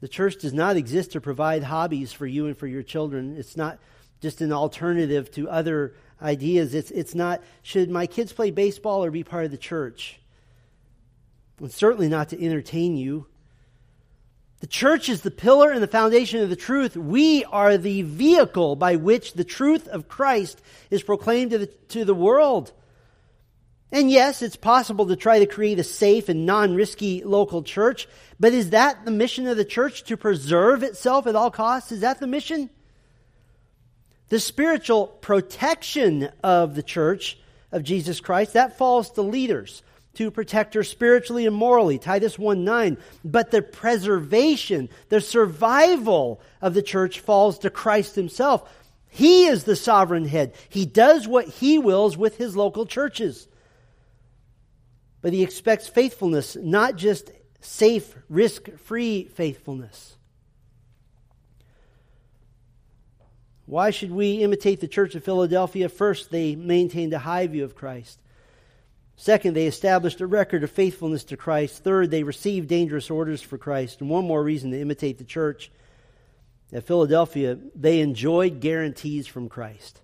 The 0.00 0.08
church 0.08 0.36
does 0.36 0.52
not 0.52 0.76
exist 0.76 1.12
to 1.12 1.20
provide 1.20 1.62
hobbies 1.62 2.12
for 2.12 2.26
you 2.26 2.46
and 2.46 2.56
for 2.56 2.66
your 2.66 2.82
children. 2.82 3.36
It's 3.38 3.56
not 3.56 3.78
just 4.20 4.40
an 4.40 4.52
alternative 4.52 5.30
to 5.32 5.48
other 5.48 5.94
ideas. 6.20 6.74
It's, 6.74 6.90
it's 6.90 7.14
not, 7.14 7.42
should 7.62 7.90
my 7.90 8.06
kids 8.06 8.32
play 8.32 8.50
baseball 8.50 9.04
or 9.04 9.10
be 9.10 9.24
part 9.24 9.44
of 9.44 9.50
the 9.50 9.58
church? 9.58 10.20
And 11.60 11.70
certainly 11.70 12.08
not 12.08 12.30
to 12.30 12.44
entertain 12.44 12.96
you. 12.96 13.26
The 14.60 14.66
church 14.66 15.08
is 15.08 15.20
the 15.20 15.30
pillar 15.30 15.70
and 15.70 15.82
the 15.82 15.86
foundation 15.86 16.40
of 16.40 16.48
the 16.48 16.56
truth. 16.56 16.96
We 16.96 17.44
are 17.44 17.76
the 17.76 18.02
vehicle 18.02 18.76
by 18.76 18.96
which 18.96 19.34
the 19.34 19.44
truth 19.44 19.86
of 19.88 20.08
Christ 20.08 20.62
is 20.90 21.02
proclaimed 21.02 21.50
to 21.50 21.58
the, 21.58 21.66
to 21.66 22.04
the 22.04 22.14
world. 22.14 22.72
And 23.92 24.10
yes, 24.10 24.42
it's 24.42 24.56
possible 24.56 25.06
to 25.06 25.16
try 25.16 25.38
to 25.38 25.46
create 25.46 25.78
a 25.78 25.84
safe 25.84 26.28
and 26.28 26.46
non 26.46 26.74
risky 26.74 27.22
local 27.22 27.62
church, 27.62 28.08
but 28.40 28.52
is 28.52 28.70
that 28.70 29.04
the 29.04 29.10
mission 29.10 29.46
of 29.46 29.56
the 29.56 29.64
church 29.64 30.04
to 30.04 30.16
preserve 30.16 30.82
itself 30.82 31.26
at 31.26 31.36
all 31.36 31.50
costs? 31.50 31.92
Is 31.92 32.00
that 32.00 32.18
the 32.18 32.26
mission? 32.26 32.70
The 34.34 34.40
spiritual 34.40 35.06
protection 35.06 36.28
of 36.42 36.74
the 36.74 36.82
church 36.82 37.38
of 37.70 37.84
Jesus 37.84 38.18
Christ, 38.18 38.54
that 38.54 38.76
falls 38.76 39.12
to 39.12 39.22
leaders 39.22 39.84
to 40.14 40.32
protect 40.32 40.74
her 40.74 40.82
spiritually 40.82 41.46
and 41.46 41.54
morally, 41.54 42.00
Titus 42.00 42.36
1 42.36 42.64
9. 42.64 42.96
But 43.24 43.52
the 43.52 43.62
preservation, 43.62 44.88
the 45.08 45.20
survival 45.20 46.40
of 46.60 46.74
the 46.74 46.82
church 46.82 47.20
falls 47.20 47.60
to 47.60 47.70
Christ 47.70 48.16
himself. 48.16 48.68
He 49.08 49.46
is 49.46 49.62
the 49.62 49.76
sovereign 49.76 50.26
head. 50.26 50.54
He 50.68 50.84
does 50.84 51.28
what 51.28 51.46
he 51.46 51.78
wills 51.78 52.16
with 52.16 52.36
his 52.36 52.56
local 52.56 52.86
churches. 52.86 53.46
But 55.22 55.32
he 55.32 55.44
expects 55.44 55.86
faithfulness, 55.86 56.56
not 56.60 56.96
just 56.96 57.30
safe, 57.60 58.16
risk 58.28 58.68
free 58.78 59.26
faithfulness. 59.26 60.13
Why 63.66 63.90
should 63.90 64.10
we 64.10 64.42
imitate 64.42 64.80
the 64.80 64.88
church 64.88 65.14
of 65.14 65.24
Philadelphia? 65.24 65.88
First, 65.88 66.30
they 66.30 66.54
maintained 66.54 67.12
a 67.14 67.18
high 67.18 67.46
view 67.46 67.64
of 67.64 67.74
Christ. 67.74 68.18
Second, 69.16 69.54
they 69.54 69.66
established 69.66 70.20
a 70.20 70.26
record 70.26 70.64
of 70.64 70.70
faithfulness 70.70 71.24
to 71.24 71.36
Christ. 71.36 71.82
Third, 71.84 72.10
they 72.10 72.24
received 72.24 72.68
dangerous 72.68 73.10
orders 73.10 73.40
for 73.40 73.56
Christ. 73.56 74.00
And 74.00 74.10
one 74.10 74.26
more 74.26 74.42
reason 74.42 74.72
to 74.72 74.80
imitate 74.80 75.18
the 75.18 75.24
church 75.24 75.70
at 76.72 76.86
Philadelphia, 76.86 77.56
they 77.74 78.00
enjoyed 78.00 78.60
guarantees 78.60 79.26
from 79.26 79.48
Christ. 79.48 80.00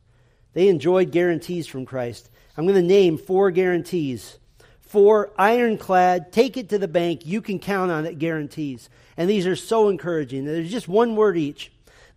They 0.53 0.68
enjoyed 0.68 1.11
guarantees 1.11 1.66
from 1.66 1.85
Christ. 1.85 2.31
I'm 2.57 2.66
going 2.66 2.81
to 2.81 2.87
name 2.87 3.18
four 3.18 3.51
guarantees. 3.51 4.38
Four 4.81 5.33
ironclad, 5.38 6.33
take 6.33 6.57
it 6.57 6.68
to 6.70 6.79
the 6.79 6.88
bank, 6.88 7.25
you 7.25 7.40
can 7.40 7.59
count 7.59 7.92
on 7.92 8.07
it 8.07 8.18
guarantees. 8.18 8.88
And 9.16 9.29
these 9.29 9.46
are 9.46 9.57
so 9.57 9.88
encouraging. 9.88 10.44
There's 10.44 10.70
just 10.70 10.88
one 10.88 11.14
word 11.14 11.37
each. 11.37 11.70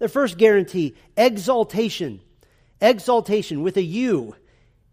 The 0.04 0.10
first 0.10 0.38
guarantee 0.38 0.96
exultation. 1.16 2.20
Exultation 2.82 3.64
with 3.64 3.78
a 3.78 3.82
U. 3.82 4.36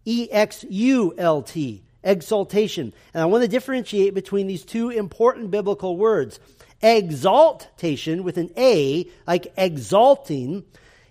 E 0.05 0.29
X 0.31 0.63
U 0.69 1.13
L 1.17 1.41
T. 1.41 1.83
Exultation. 2.01 2.93
And 3.13 3.21
I 3.21 3.25
want 3.25 3.41
to 3.41 3.49
differentiate 3.49 4.13
between 4.13 4.47
these 4.47 4.63
two 4.63 4.89
important 4.89 5.51
biblical 5.51 5.97
words. 5.97 6.39
Exaltation 6.81 8.23
with 8.23 8.37
an 8.37 8.51
A, 8.55 9.05
like 9.27 9.51
exalting, 9.57 10.63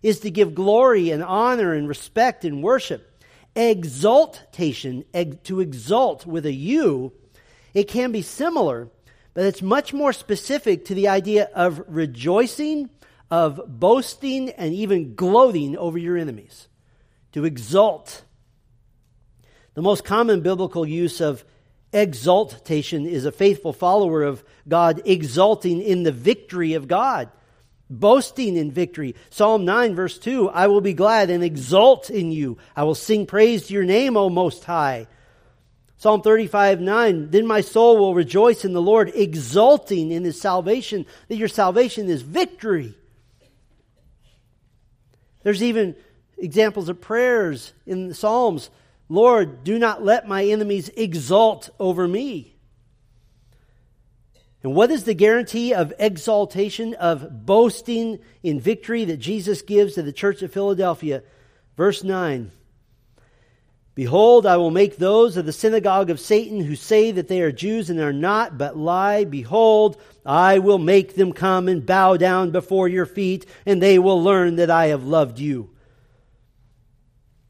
is 0.03 0.21
to 0.21 0.31
give 0.31 0.55
glory 0.55 1.11
and 1.11 1.23
honor 1.23 1.75
and 1.75 1.87
respect 1.87 2.47
and 2.47 2.63
worship. 2.63 3.23
Exultation, 3.55 5.05
to 5.45 5.61
exult 5.61 6.25
with 6.25 6.47
a 6.47 6.55
U, 6.55 7.13
it 7.75 7.85
can 7.87 8.13
be 8.13 8.23
similar, 8.23 8.89
but 9.35 9.45
it's 9.45 9.61
much 9.61 9.93
more 9.93 10.15
specific 10.15 10.87
to 10.87 10.95
the 10.95 11.09
idea 11.09 11.51
of 11.55 11.85
rejoicing, 11.87 12.89
of 13.31 13.61
boasting, 13.67 14.51
and 14.51 14.75
even 14.75 15.15
gloating 15.15 15.77
over 15.77 15.99
your 15.99 16.17
enemies. 16.17 16.69
To 17.33 17.45
exult. 17.45 18.25
The 19.75 19.83
most 19.83 20.05
common 20.05 20.41
biblical 20.41 20.85
use 20.85 21.21
of 21.21 21.45
exultation 21.93 23.07
is 23.07 23.25
a 23.25 23.33
faithful 23.33 23.73
follower 23.73 24.23
of 24.23 24.45
God 24.69 25.03
exulting 25.05 25.81
in 25.81 26.03
the 26.03 26.13
victory 26.13 26.75
of 26.75 26.89
God, 26.89 27.31
boasting 27.89 28.57
in 28.57 28.71
victory. 28.71 29.15
Psalm 29.31 29.65
9, 29.65 29.95
verse 29.95 30.19
2 30.19 30.51
I 30.51 30.67
will 30.67 30.81
be 30.81 30.95
glad 30.95 31.31
and 31.31 31.43
exult 31.45 32.11
in 32.11 32.33
you. 32.33 32.59
I 32.77 32.85
will 32.85 32.95
sing 32.95 33.27
praise 33.27 33.67
to 33.67 33.75
your 33.75 33.85
name, 33.85 34.17
O 34.17 34.29
Most 34.29 34.65
High. 34.65 35.07
Psalm 35.99 36.23
35, 36.23 36.81
9 36.81 37.31
Then 37.31 37.47
my 37.47 37.61
soul 37.61 37.99
will 37.99 38.15
rejoice 38.15 38.65
in 38.65 38.73
the 38.73 38.83
Lord, 38.83 39.13
exulting 39.15 40.11
in 40.11 40.25
his 40.25 40.41
salvation, 40.41 41.07
that 41.29 41.37
your 41.37 41.49
salvation 41.49 42.09
is 42.09 42.23
victory. 42.23 42.95
There's 45.43 45.63
even 45.63 45.97
examples 46.39 46.89
of 46.89 47.01
prayers 47.01 47.73
in 47.87 48.09
the 48.09 48.15
Psalms 48.15 48.71
Lord, 49.11 49.65
do 49.65 49.77
not 49.77 50.05
let 50.05 50.29
my 50.29 50.45
enemies 50.45 50.89
exult 50.97 51.69
over 51.81 52.07
me. 52.07 52.55
And 54.63 54.73
what 54.73 54.93
is 54.93 55.03
the 55.03 55.15
guarantee 55.15 55.75
of 55.75 55.93
exultation, 55.99 56.95
of 56.95 57.45
boasting 57.45 58.21
in 58.45 58.61
victory 58.61 59.05
that 59.07 59.17
Jesus 59.17 59.63
gives 59.63 59.95
to 59.95 60.03
the 60.03 60.13
church 60.13 60.43
of 60.43 60.53
Philadelphia? 60.53 61.25
Verse 61.77 62.05
9 62.05 62.53
Behold, 63.97 64.47
I 64.47 64.57
will 64.59 64.71
make 64.71 64.97
those 64.97 65.37
of 65.37 65.45
the 65.45 65.53
synagogue 65.53 66.09
of 66.09 66.21
Satan 66.21 66.61
who 66.61 66.77
say 66.77 67.11
that 67.11 67.27
they 67.27 67.41
are 67.41 67.51
Jews 67.51 67.91
and 67.91 67.99
are 67.99 68.13
not, 68.13 68.57
but 68.57 68.77
lie. 68.77 69.25
Behold, 69.25 70.01
I 70.25 70.59
will 70.59 70.79
make 70.79 71.15
them 71.15 71.33
come 71.33 71.69
and 71.69 71.85
bow 71.85 72.17
down 72.17 72.51
before 72.51 72.89
your 72.89 73.07
feet, 73.07 73.47
and 73.65 73.81
they 73.81 73.99
will 73.99 74.23
learn 74.23 74.57
that 74.57 74.71
I 74.71 74.87
have 74.87 75.05
loved 75.05 75.39
you. 75.39 75.71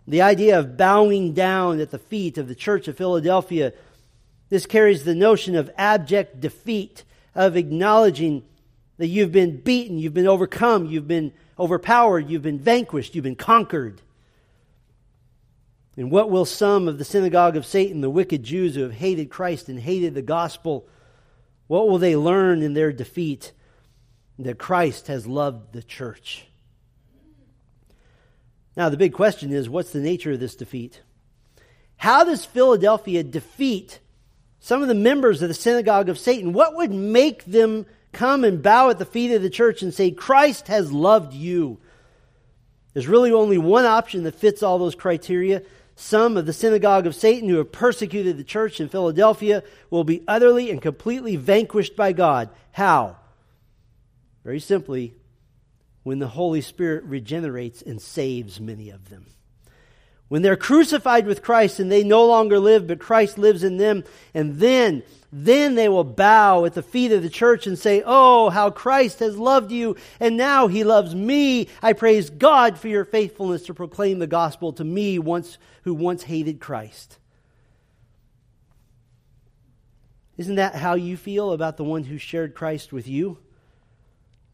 The 0.06 0.22
idea 0.22 0.59
of 0.59 0.76
bowing 0.76 1.35
down 1.35 1.80
at 1.80 1.90
the 1.90 1.98
feet 1.98 2.38
of 2.38 2.48
the 2.48 2.54
church 2.54 2.88
of 2.88 2.96
Philadelphia, 2.96 3.72
this 4.48 4.66
carries 4.66 5.04
the 5.04 5.14
notion 5.14 5.54
of 5.56 5.70
abject 5.76 6.40
defeat, 6.40 7.04
of 7.35 7.56
acknowledging 7.56 8.42
that 8.98 9.06
you've 9.06 9.33
been 9.33 9.56
beaten, 9.56 9.98
you've 9.98 10.14
been 10.14 10.26
overcome, 10.26 10.87
you've 10.87 11.09
been 11.09 11.33
overpowered, 11.59 12.28
you've 12.28 12.42
been 12.42 12.59
vanquished, 12.59 13.14
you've 13.14 13.24
been 13.24 13.37
conquered. 13.37 14.02
And 15.96 16.11
what 16.11 16.30
will 16.30 16.44
some 16.44 16.88
of 16.88 16.98
the 16.98 17.04
synagogue 17.04 17.56
of 17.56 17.66
Satan, 17.66 18.00
the 18.00 18.11
wicked 18.11 18.42
Jews 18.42 18.74
who 18.74 18.83
have 18.83 18.92
hated 18.92 19.30
Christ 19.30 19.68
and 19.68 19.78
hated 19.78 20.14
the 20.14 20.22
gospel, 20.22 20.87
what 21.70 21.88
will 21.88 21.98
they 21.98 22.16
learn 22.16 22.62
in 22.62 22.74
their 22.74 22.92
defeat? 22.92 23.52
That 24.40 24.59
Christ 24.59 25.06
has 25.06 25.24
loved 25.24 25.72
the 25.72 25.85
church. 25.85 26.44
Now, 28.76 28.88
the 28.88 28.96
big 28.96 29.12
question 29.12 29.52
is 29.52 29.68
what's 29.68 29.92
the 29.92 30.00
nature 30.00 30.33
of 30.33 30.40
this 30.40 30.56
defeat? 30.56 31.00
How 31.96 32.24
does 32.24 32.44
Philadelphia 32.44 33.22
defeat 33.22 34.00
some 34.59 34.83
of 34.83 34.88
the 34.88 34.96
members 34.96 35.42
of 35.42 35.48
the 35.48 35.54
synagogue 35.54 36.09
of 36.09 36.18
Satan? 36.18 36.52
What 36.52 36.74
would 36.74 36.90
make 36.90 37.44
them 37.44 37.87
come 38.11 38.42
and 38.42 38.61
bow 38.61 38.90
at 38.90 38.98
the 38.98 39.04
feet 39.04 39.30
of 39.30 39.42
the 39.42 39.48
church 39.48 39.80
and 39.80 39.94
say, 39.94 40.11
Christ 40.11 40.66
has 40.66 40.90
loved 40.90 41.35
you? 41.35 41.78
There's 42.94 43.06
really 43.06 43.30
only 43.30 43.59
one 43.59 43.85
option 43.85 44.24
that 44.24 44.35
fits 44.35 44.64
all 44.64 44.80
those 44.80 44.96
criteria. 44.96 45.62
Some 46.00 46.38
of 46.38 46.46
the 46.46 46.54
synagogue 46.54 47.06
of 47.06 47.14
Satan 47.14 47.50
who 47.50 47.58
have 47.58 47.72
persecuted 47.72 48.38
the 48.38 48.42
church 48.42 48.80
in 48.80 48.88
Philadelphia 48.88 49.62
will 49.90 50.02
be 50.02 50.24
utterly 50.26 50.70
and 50.70 50.80
completely 50.80 51.36
vanquished 51.36 51.94
by 51.94 52.14
God. 52.14 52.48
How? 52.72 53.18
Very 54.42 54.60
simply, 54.60 55.12
when 56.02 56.18
the 56.18 56.26
Holy 56.26 56.62
Spirit 56.62 57.04
regenerates 57.04 57.82
and 57.82 58.00
saves 58.00 58.58
many 58.58 58.88
of 58.88 59.10
them. 59.10 59.26
When 60.30 60.42
they're 60.42 60.56
crucified 60.56 61.26
with 61.26 61.42
Christ 61.42 61.80
and 61.80 61.90
they 61.90 62.04
no 62.04 62.24
longer 62.24 62.60
live, 62.60 62.86
but 62.86 63.00
Christ 63.00 63.36
lives 63.36 63.64
in 63.64 63.78
them, 63.78 64.04
and 64.32 64.60
then, 64.60 65.02
then 65.32 65.74
they 65.74 65.88
will 65.88 66.04
bow 66.04 66.64
at 66.64 66.74
the 66.74 66.84
feet 66.84 67.10
of 67.10 67.24
the 67.24 67.28
church 67.28 67.66
and 67.66 67.76
say, 67.76 68.04
Oh, 68.06 68.48
how 68.48 68.70
Christ 68.70 69.18
has 69.18 69.36
loved 69.36 69.72
you, 69.72 69.96
and 70.20 70.36
now 70.36 70.68
he 70.68 70.84
loves 70.84 71.16
me. 71.16 71.66
I 71.82 71.94
praise 71.94 72.30
God 72.30 72.78
for 72.78 72.86
your 72.86 73.04
faithfulness 73.04 73.64
to 73.64 73.74
proclaim 73.74 74.20
the 74.20 74.28
gospel 74.28 74.72
to 74.74 74.84
me 74.84 75.18
once, 75.18 75.58
who 75.82 75.94
once 75.94 76.22
hated 76.22 76.60
Christ. 76.60 77.18
Isn't 80.36 80.54
that 80.54 80.76
how 80.76 80.94
you 80.94 81.16
feel 81.16 81.50
about 81.50 81.76
the 81.76 81.82
one 81.82 82.04
who 82.04 82.18
shared 82.18 82.54
Christ 82.54 82.92
with 82.92 83.08
you? 83.08 83.38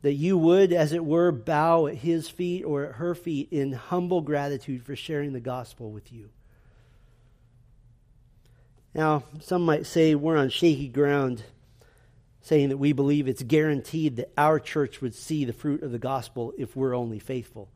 That 0.06 0.12
you 0.12 0.38
would, 0.38 0.72
as 0.72 0.92
it 0.92 1.04
were, 1.04 1.32
bow 1.32 1.88
at 1.88 1.96
his 1.96 2.28
feet 2.28 2.62
or 2.62 2.84
at 2.84 2.92
her 2.94 3.12
feet 3.12 3.48
in 3.50 3.72
humble 3.72 4.20
gratitude 4.20 4.84
for 4.84 4.94
sharing 4.94 5.32
the 5.32 5.40
gospel 5.40 5.90
with 5.90 6.12
you. 6.12 6.30
Now, 8.94 9.24
some 9.40 9.64
might 9.64 9.84
say 9.84 10.14
we're 10.14 10.36
on 10.36 10.48
shaky 10.48 10.86
ground, 10.86 11.42
saying 12.40 12.68
that 12.68 12.76
we 12.76 12.92
believe 12.92 13.26
it's 13.26 13.42
guaranteed 13.42 14.14
that 14.14 14.32
our 14.38 14.60
church 14.60 15.00
would 15.00 15.12
see 15.12 15.44
the 15.44 15.52
fruit 15.52 15.82
of 15.82 15.90
the 15.90 15.98
gospel 15.98 16.54
if 16.56 16.76
we're 16.76 16.94
only 16.94 17.18
faithful. 17.18 17.68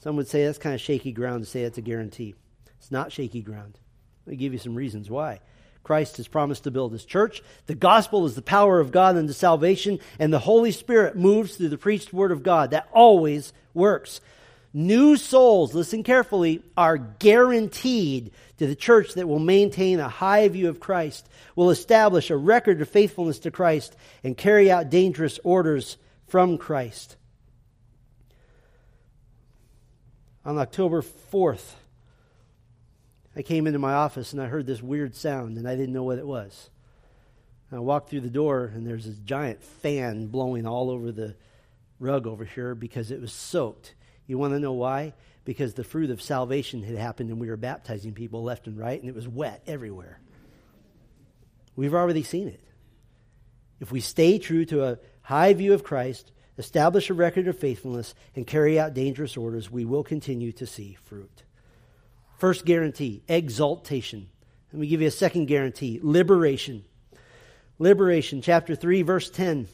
Some 0.00 0.16
would 0.16 0.28
say 0.28 0.44
that's 0.44 0.58
kind 0.58 0.74
of 0.74 0.82
shaky 0.82 1.12
ground 1.12 1.44
to 1.44 1.50
say 1.50 1.62
it's 1.62 1.78
a 1.78 1.80
guarantee. 1.80 2.34
It's 2.78 2.90
not 2.90 3.10
shaky 3.10 3.40
ground. 3.40 3.78
Let 4.26 4.32
me 4.32 4.36
give 4.36 4.52
you 4.52 4.58
some 4.58 4.74
reasons 4.74 5.08
why. 5.08 5.40
Christ 5.82 6.18
has 6.18 6.28
promised 6.28 6.64
to 6.64 6.70
build 6.70 6.92
his 6.92 7.04
church. 7.04 7.42
The 7.66 7.74
gospel 7.74 8.24
is 8.26 8.34
the 8.34 8.42
power 8.42 8.78
of 8.80 8.92
God 8.92 9.16
unto 9.16 9.32
salvation, 9.32 9.98
and 10.18 10.32
the 10.32 10.38
Holy 10.38 10.70
Spirit 10.70 11.16
moves 11.16 11.56
through 11.56 11.70
the 11.70 11.78
preached 11.78 12.12
word 12.12 12.30
of 12.30 12.42
God. 12.42 12.70
That 12.70 12.88
always 12.92 13.52
works. 13.74 14.20
New 14.74 15.16
souls, 15.16 15.74
listen 15.74 16.02
carefully, 16.02 16.62
are 16.76 16.96
guaranteed 16.96 18.30
to 18.58 18.66
the 18.66 18.74
church 18.74 19.14
that 19.14 19.28
will 19.28 19.38
maintain 19.38 20.00
a 20.00 20.08
high 20.08 20.48
view 20.48 20.68
of 20.68 20.80
Christ, 20.80 21.28
will 21.56 21.70
establish 21.70 22.30
a 22.30 22.36
record 22.36 22.80
of 22.80 22.88
faithfulness 22.88 23.40
to 23.40 23.50
Christ, 23.50 23.94
and 24.24 24.36
carry 24.36 24.70
out 24.70 24.88
dangerous 24.88 25.38
orders 25.44 25.98
from 26.26 26.56
Christ. 26.56 27.16
On 30.44 30.58
October 30.58 31.02
4th, 31.02 31.74
I 33.34 33.42
came 33.42 33.66
into 33.66 33.78
my 33.78 33.94
office 33.94 34.32
and 34.32 34.42
I 34.42 34.46
heard 34.46 34.66
this 34.66 34.82
weird 34.82 35.14
sound 35.14 35.56
and 35.56 35.66
I 35.66 35.74
didn't 35.74 35.94
know 35.94 36.02
what 36.02 36.18
it 36.18 36.26
was. 36.26 36.70
And 37.70 37.78
I 37.78 37.80
walked 37.80 38.10
through 38.10 38.20
the 38.20 38.30
door 38.30 38.70
and 38.74 38.86
there's 38.86 39.06
this 39.06 39.18
giant 39.18 39.62
fan 39.62 40.26
blowing 40.26 40.66
all 40.66 40.90
over 40.90 41.10
the 41.10 41.34
rug 41.98 42.26
over 42.26 42.44
here 42.44 42.74
because 42.74 43.10
it 43.10 43.20
was 43.20 43.32
soaked. 43.32 43.94
You 44.26 44.38
want 44.38 44.52
to 44.52 44.60
know 44.60 44.72
why? 44.72 45.14
Because 45.44 45.74
the 45.74 45.84
fruit 45.84 46.10
of 46.10 46.20
salvation 46.20 46.82
had 46.82 46.96
happened 46.96 47.30
and 47.30 47.40
we 47.40 47.48
were 47.48 47.56
baptizing 47.56 48.12
people 48.12 48.42
left 48.42 48.66
and 48.66 48.78
right 48.78 49.00
and 49.00 49.08
it 49.08 49.14
was 49.14 49.26
wet 49.26 49.62
everywhere. 49.66 50.20
We've 51.74 51.94
already 51.94 52.22
seen 52.22 52.48
it. 52.48 52.60
If 53.80 53.90
we 53.90 54.00
stay 54.00 54.38
true 54.38 54.64
to 54.66 54.84
a 54.84 54.98
high 55.22 55.54
view 55.54 55.72
of 55.72 55.82
Christ, 55.82 56.32
establish 56.58 57.08
a 57.08 57.14
record 57.14 57.48
of 57.48 57.58
faithfulness, 57.58 58.14
and 58.36 58.46
carry 58.46 58.78
out 58.78 58.94
dangerous 58.94 59.36
orders, 59.36 59.70
we 59.70 59.84
will 59.84 60.04
continue 60.04 60.52
to 60.52 60.66
see 60.66 60.98
fruit. 61.02 61.44
First 62.42 62.64
guarantee, 62.64 63.22
exultation. 63.28 64.28
Let 64.72 64.80
me 64.80 64.88
give 64.88 65.00
you 65.00 65.06
a 65.06 65.12
second 65.12 65.46
guarantee, 65.46 66.00
liberation. 66.02 66.84
Liberation, 67.78 68.42
chapter 68.42 68.74
3, 68.74 69.02
verse 69.02 69.30
10. 69.30 69.68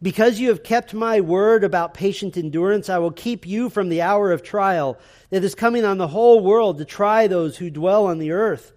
Because 0.00 0.40
you 0.40 0.48
have 0.48 0.62
kept 0.62 0.94
my 0.94 1.20
word 1.20 1.64
about 1.64 1.92
patient 1.92 2.38
endurance, 2.38 2.88
I 2.88 2.96
will 2.96 3.10
keep 3.10 3.46
you 3.46 3.68
from 3.68 3.90
the 3.90 4.00
hour 4.00 4.32
of 4.32 4.42
trial 4.42 4.98
that 5.28 5.44
is 5.44 5.54
coming 5.54 5.84
on 5.84 5.98
the 5.98 6.08
whole 6.08 6.40
world 6.40 6.78
to 6.78 6.86
try 6.86 7.26
those 7.26 7.58
who 7.58 7.68
dwell 7.68 8.06
on 8.06 8.18
the 8.18 8.30
earth. 8.30 8.72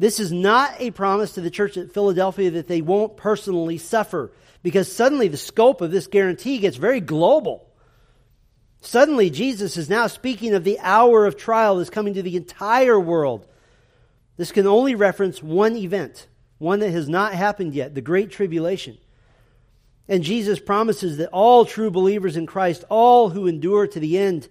This 0.00 0.18
is 0.18 0.32
not 0.32 0.74
a 0.80 0.90
promise 0.90 1.34
to 1.34 1.40
the 1.40 1.50
church 1.52 1.76
at 1.76 1.94
Philadelphia 1.94 2.50
that 2.50 2.66
they 2.66 2.80
won't 2.80 3.16
personally 3.16 3.78
suffer, 3.78 4.32
because 4.64 4.90
suddenly 4.90 5.28
the 5.28 5.36
scope 5.36 5.82
of 5.82 5.92
this 5.92 6.08
guarantee 6.08 6.58
gets 6.58 6.78
very 6.78 7.00
global. 7.00 7.67
Suddenly, 8.80 9.30
Jesus 9.30 9.76
is 9.76 9.90
now 9.90 10.06
speaking 10.06 10.54
of 10.54 10.64
the 10.64 10.78
hour 10.80 11.26
of 11.26 11.36
trial 11.36 11.76
that's 11.76 11.90
coming 11.90 12.14
to 12.14 12.22
the 12.22 12.36
entire 12.36 12.98
world. 12.98 13.46
This 14.36 14.52
can 14.52 14.66
only 14.66 14.94
reference 14.94 15.42
one 15.42 15.76
event, 15.76 16.28
one 16.58 16.78
that 16.80 16.90
has 16.90 17.08
not 17.08 17.34
happened 17.34 17.74
yet 17.74 17.94
the 17.94 18.00
Great 18.00 18.30
Tribulation. 18.30 18.98
And 20.08 20.22
Jesus 20.22 20.58
promises 20.58 21.18
that 21.18 21.28
all 21.30 21.64
true 21.64 21.90
believers 21.90 22.36
in 22.36 22.46
Christ, 22.46 22.84
all 22.88 23.30
who 23.30 23.46
endure 23.46 23.86
to 23.86 24.00
the 24.00 24.16
end 24.16 24.48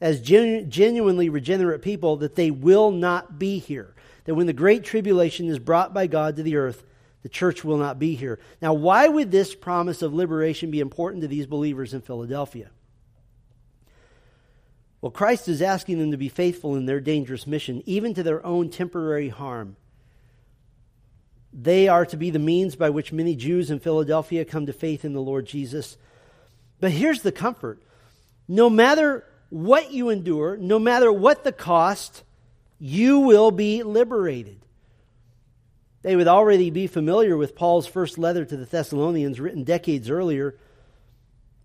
as 0.00 0.20
genu- 0.20 0.64
genuinely 0.64 1.28
regenerate 1.28 1.82
people, 1.82 2.16
that 2.16 2.34
they 2.34 2.50
will 2.50 2.90
not 2.90 3.38
be 3.38 3.58
here. 3.58 3.94
That 4.24 4.34
when 4.34 4.46
the 4.46 4.52
Great 4.52 4.84
Tribulation 4.84 5.48
is 5.48 5.60
brought 5.60 5.94
by 5.94 6.08
God 6.08 6.36
to 6.36 6.42
the 6.42 6.56
earth, 6.56 6.84
the 7.22 7.28
church 7.28 7.64
will 7.64 7.78
not 7.78 8.00
be 8.00 8.16
here. 8.16 8.40
Now, 8.60 8.74
why 8.74 9.06
would 9.06 9.30
this 9.30 9.54
promise 9.54 10.02
of 10.02 10.12
liberation 10.12 10.72
be 10.72 10.80
important 10.80 11.22
to 11.22 11.28
these 11.28 11.46
believers 11.46 11.94
in 11.94 12.00
Philadelphia? 12.00 12.70
Well, 15.02 15.10
Christ 15.10 15.48
is 15.48 15.60
asking 15.60 15.98
them 15.98 16.12
to 16.12 16.16
be 16.16 16.28
faithful 16.28 16.76
in 16.76 16.86
their 16.86 17.00
dangerous 17.00 17.44
mission, 17.44 17.82
even 17.86 18.14
to 18.14 18.22
their 18.22 18.44
own 18.46 18.70
temporary 18.70 19.28
harm. 19.28 19.76
They 21.52 21.88
are 21.88 22.06
to 22.06 22.16
be 22.16 22.30
the 22.30 22.38
means 22.38 22.76
by 22.76 22.90
which 22.90 23.12
many 23.12 23.34
Jews 23.34 23.70
in 23.70 23.80
Philadelphia 23.80 24.44
come 24.44 24.66
to 24.66 24.72
faith 24.72 25.04
in 25.04 25.12
the 25.12 25.20
Lord 25.20 25.44
Jesus. 25.44 25.98
But 26.80 26.92
here's 26.92 27.22
the 27.22 27.32
comfort 27.32 27.82
no 28.46 28.70
matter 28.70 29.24
what 29.50 29.90
you 29.90 30.08
endure, 30.08 30.56
no 30.56 30.78
matter 30.78 31.12
what 31.12 31.42
the 31.42 31.52
cost, 31.52 32.22
you 32.78 33.20
will 33.20 33.50
be 33.50 33.82
liberated. 33.82 34.60
They 36.02 36.16
would 36.16 36.28
already 36.28 36.70
be 36.70 36.86
familiar 36.86 37.36
with 37.36 37.56
Paul's 37.56 37.86
first 37.86 38.18
letter 38.18 38.44
to 38.44 38.56
the 38.56 38.64
Thessalonians, 38.64 39.40
written 39.40 39.64
decades 39.64 40.08
earlier 40.08 40.56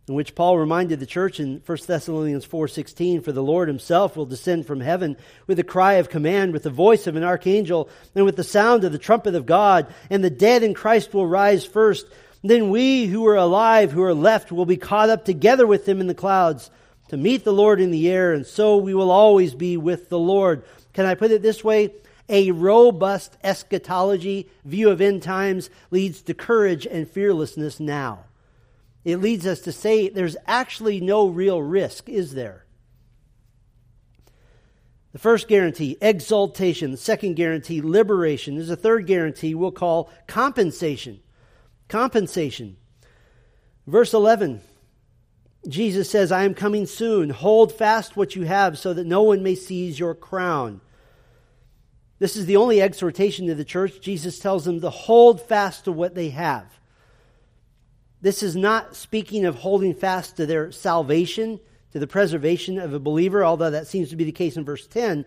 in 0.07 0.15
which 0.15 0.35
Paul 0.35 0.57
reminded 0.57 1.01
the 1.01 1.05
church 1.05 1.41
in 1.41 1.61
1 1.65 1.77
Thessalonians 1.85 2.45
4:16 2.45 3.21
for 3.21 3.33
the 3.33 3.43
Lord 3.43 3.67
himself 3.67 4.15
will 4.15 4.25
descend 4.25 4.65
from 4.65 4.79
heaven 4.79 5.17
with 5.47 5.59
a 5.59 5.65
cry 5.65 5.95
of 5.95 6.09
command 6.09 6.53
with 6.53 6.63
the 6.63 6.69
voice 6.69 7.07
of 7.07 7.17
an 7.17 7.25
archangel 7.25 7.89
and 8.15 8.23
with 8.23 8.37
the 8.37 8.43
sound 8.43 8.85
of 8.85 8.93
the 8.93 8.97
trumpet 8.97 9.35
of 9.35 9.45
God 9.45 9.87
and 10.09 10.23
the 10.23 10.29
dead 10.29 10.63
in 10.63 10.73
Christ 10.73 11.13
will 11.13 11.27
rise 11.27 11.65
first. 11.65 12.07
Then 12.41 12.69
we 12.69 13.07
who 13.07 13.27
are 13.27 13.35
alive 13.35 13.91
who 13.91 14.01
are 14.01 14.13
left 14.13 14.49
will 14.49 14.65
be 14.65 14.77
caught 14.77 15.09
up 15.09 15.25
together 15.25 15.67
with 15.67 15.85
them 15.85 15.99
in 15.99 16.07
the 16.07 16.13
clouds 16.13 16.71
to 17.09 17.17
meet 17.17 17.43
the 17.43 17.51
Lord 17.51 17.81
in 17.81 17.91
the 17.91 18.09
air 18.09 18.31
and 18.31 18.45
so 18.45 18.77
we 18.77 18.93
will 18.93 19.11
always 19.11 19.55
be 19.55 19.75
with 19.75 20.07
the 20.07 20.19
Lord. 20.19 20.63
Can 20.93 21.05
I 21.05 21.15
put 21.15 21.31
it 21.31 21.41
this 21.41 21.65
way? 21.65 21.91
A 22.29 22.51
robust 22.51 23.37
eschatology 23.43 24.47
view 24.63 24.89
of 24.89 25.01
end 25.01 25.21
times 25.21 25.69
leads 25.91 26.21
to 26.21 26.33
courage 26.33 26.85
and 26.85 27.09
fearlessness 27.09 27.81
now 27.81 28.26
it 29.07 29.21
leads 29.21 29.47
us 29.47 29.61
to 29.61 29.71
say 29.71 30.09
there's 30.09 30.35
actually 30.45 30.99
no 30.99 31.27
real 31.27 31.61
risk, 31.61 32.09
is 32.09 32.33
there? 32.33 32.65
The 35.13 35.19
first 35.19 35.47
guarantee, 35.47 35.97
exultation. 36.01 36.91
The 36.91 36.97
second 36.97 37.35
guarantee, 37.35 37.81
liberation. 37.81 38.55
There's 38.55 38.69
a 38.69 38.75
third 38.75 39.07
guarantee 39.07 39.55
we'll 39.55 39.71
call 39.71 40.11
compensation. 40.27 41.21
Compensation. 41.87 42.75
Verse 43.87 44.13
11, 44.13 44.59
Jesus 45.69 46.09
says, 46.09 46.29
I 46.29 46.43
am 46.43 46.53
coming 46.53 46.85
soon. 46.85 47.29
Hold 47.29 47.71
fast 47.71 48.17
what 48.17 48.35
you 48.35 48.43
have 48.43 48.77
so 48.77 48.93
that 48.93 49.07
no 49.07 49.23
one 49.23 49.41
may 49.41 49.55
seize 49.55 49.97
your 49.97 50.15
crown. 50.15 50.81
This 52.19 52.35
is 52.35 52.45
the 52.45 52.57
only 52.57 52.81
exhortation 52.81 53.47
to 53.47 53.55
the 53.55 53.63
church. 53.63 54.01
Jesus 54.01 54.37
tells 54.37 54.65
them 54.65 54.81
to 54.81 54.89
hold 54.89 55.41
fast 55.41 55.85
to 55.85 55.93
what 55.93 56.13
they 56.13 56.31
have. 56.31 56.77
This 58.27 58.43
is 58.43 58.57
not 58.57 58.93
speaking 58.93 59.45
of 59.45 59.55
holding 59.55 59.93
fast 59.93 60.35
to 60.35 60.45
their 60.45 60.69
salvation, 60.73 61.61
to 61.93 61.99
the 61.99 62.07
preservation 62.07 62.77
of 62.77 62.93
a 62.93 62.99
believer, 62.99 63.45
although 63.45 63.69
that 63.69 63.87
seems 63.87 64.09
to 64.09 64.17
be 64.17 64.25
the 64.25 64.33
case 64.33 64.57
in 64.57 64.65
verse 64.65 64.85
10. 64.85 65.23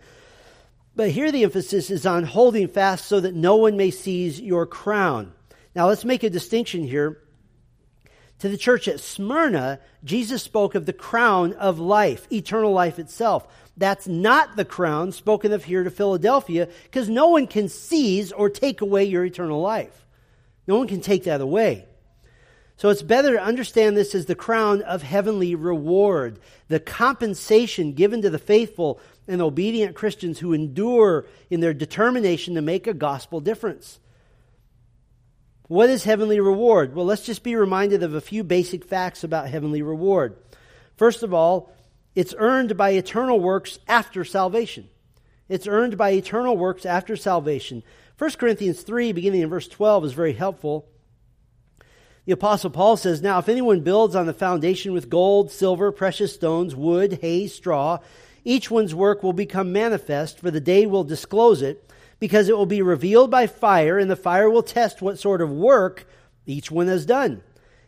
But 0.95 1.09
here 1.09 1.33
the 1.33 1.45
emphasis 1.45 1.91
is 1.91 2.05
on 2.05 2.25
holding 2.25 2.69
fast 2.69 3.07
so 3.07 3.19
that 3.21 3.35
no 3.35 3.57
one 3.57 3.79
may 3.79 3.91
seize 3.91 4.39
your 4.39 4.67
crown. 4.67 5.33
Now 5.75 5.89
let's 5.89 6.05
make 6.05 6.23
a 6.25 6.29
distinction 6.29 6.85
here. 6.85 7.23
To 8.41 8.51
the 8.51 8.59
church 8.59 8.87
at 8.87 9.01
Smyrna, 9.01 9.81
Jesus 10.05 10.43
spoke 10.43 10.75
of 10.75 10.85
the 10.85 10.93
crown 10.93 11.55
of 11.55 11.79
life, 11.79 12.31
eternal 12.31 12.71
life 12.71 12.99
itself. 12.99 13.49
That's 13.79 14.09
not 14.09 14.57
the 14.57 14.67
crown 14.67 15.13
spoken 15.13 15.55
of 15.55 15.65
here 15.65 15.85
to 15.85 15.91
Philadelphia, 15.91 16.69
because 16.83 17.09
no 17.09 17.29
one 17.29 17.47
can 17.47 17.71
seize 17.71 18.31
or 18.31 18.51
take 18.51 18.83
away 18.83 19.05
your 19.05 19.25
eternal 19.25 19.63
life. 19.63 20.05
No 20.67 20.77
one 20.77 20.87
can 20.87 21.01
take 21.01 21.25
that 21.25 21.41
away. 21.41 21.87
So 22.81 22.89
it's 22.89 23.03
better 23.03 23.33
to 23.33 23.43
understand 23.43 23.95
this 23.95 24.15
as 24.15 24.25
the 24.25 24.35
crown 24.35 24.81
of 24.81 25.03
heavenly 25.03 25.55
reward, 25.55 26.39
the 26.69 26.81
compensation 26.81 27.93
given 27.93 28.23
to 28.23 28.31
the 28.31 28.39
faithful 28.39 29.01
and 29.29 29.43
obedient 29.43 29.95
Christians 29.95 30.39
who 30.39 30.55
endure 30.55 31.27
in 31.51 31.61
their 31.61 31.75
determination 31.75 32.55
to 32.55 32.63
make 32.63 32.87
a 32.87 32.95
gospel 32.95 33.39
difference. 33.41 34.01
What 35.69 35.91
is 35.91 36.05
heavenly 36.05 36.41
reward? 36.41 36.95
Well, 36.95 37.05
let's 37.05 37.27
just 37.27 37.43
be 37.43 37.55
reminded 37.55 38.03
of 38.03 38.15
a 38.15 38.21
few 38.23 38.43
basic 38.43 38.87
facts 38.87 39.25
about 39.25 39.49
heavenly 39.49 39.83
reward. 39.83 40.39
First 40.97 41.23
of 41.23 41.35
all, 41.35 41.71
it's 42.15 42.35
earned 42.39 42.79
by 42.79 42.93
eternal 42.93 43.39
works 43.39 43.79
after 43.89 44.25
salvation. 44.25 44.89
It's 45.51 45.67
earned 45.67 45.99
by 45.99 46.13
eternal 46.13 46.57
works 46.57 46.87
after 46.87 47.15
salvation. 47.15 47.83
1 48.17 48.31
Corinthians 48.39 48.81
3, 48.81 49.13
beginning 49.13 49.43
in 49.43 49.51
verse 49.51 49.69
12, 49.69 50.07
is 50.07 50.13
very 50.15 50.33
helpful. 50.33 50.89
The 52.27 52.33
Apostle 52.33 52.71
Paul 52.71 52.97
says, 52.97 53.23
Now, 53.23 53.39
if 53.39 53.49
anyone 53.49 53.81
builds 53.81 54.15
on 54.15 54.27
the 54.27 54.35
foundation 54.35 54.93
with 54.93 55.11
gold, 55.11 55.51
silver, 55.51 55.91
precious 55.91 56.35
stones, 56.35 56.77
wood, 56.77 57.19
hay, 57.23 57.47
straw, 57.47 57.99
each 58.45 58.71
one's 58.71 58.95
work 58.95 59.23
will 59.23 59.33
become 59.33 59.73
manifest, 59.73 60.39
for 60.39 60.51
the 60.51 60.61
day 60.61 60.87
will 60.87 61.05
disclose 61.05 61.63
it, 61.63 61.91
because 62.19 62.49
it 62.49 62.57
will 62.57 62.67
be 62.67 62.83
revealed 62.83 63.31
by 63.31 63.47
fire, 63.47 63.99
and 63.99 64.11
the 64.11 64.17
fire 64.17 64.51
will 64.51 64.63
test 64.63 65.01
what 65.01 65.19
sort 65.19 65.41
of 65.41 65.51
work 65.51 66.07
each 66.47 66.71
one 66.71 66.89
has 66.89 67.07
done. 67.07 67.43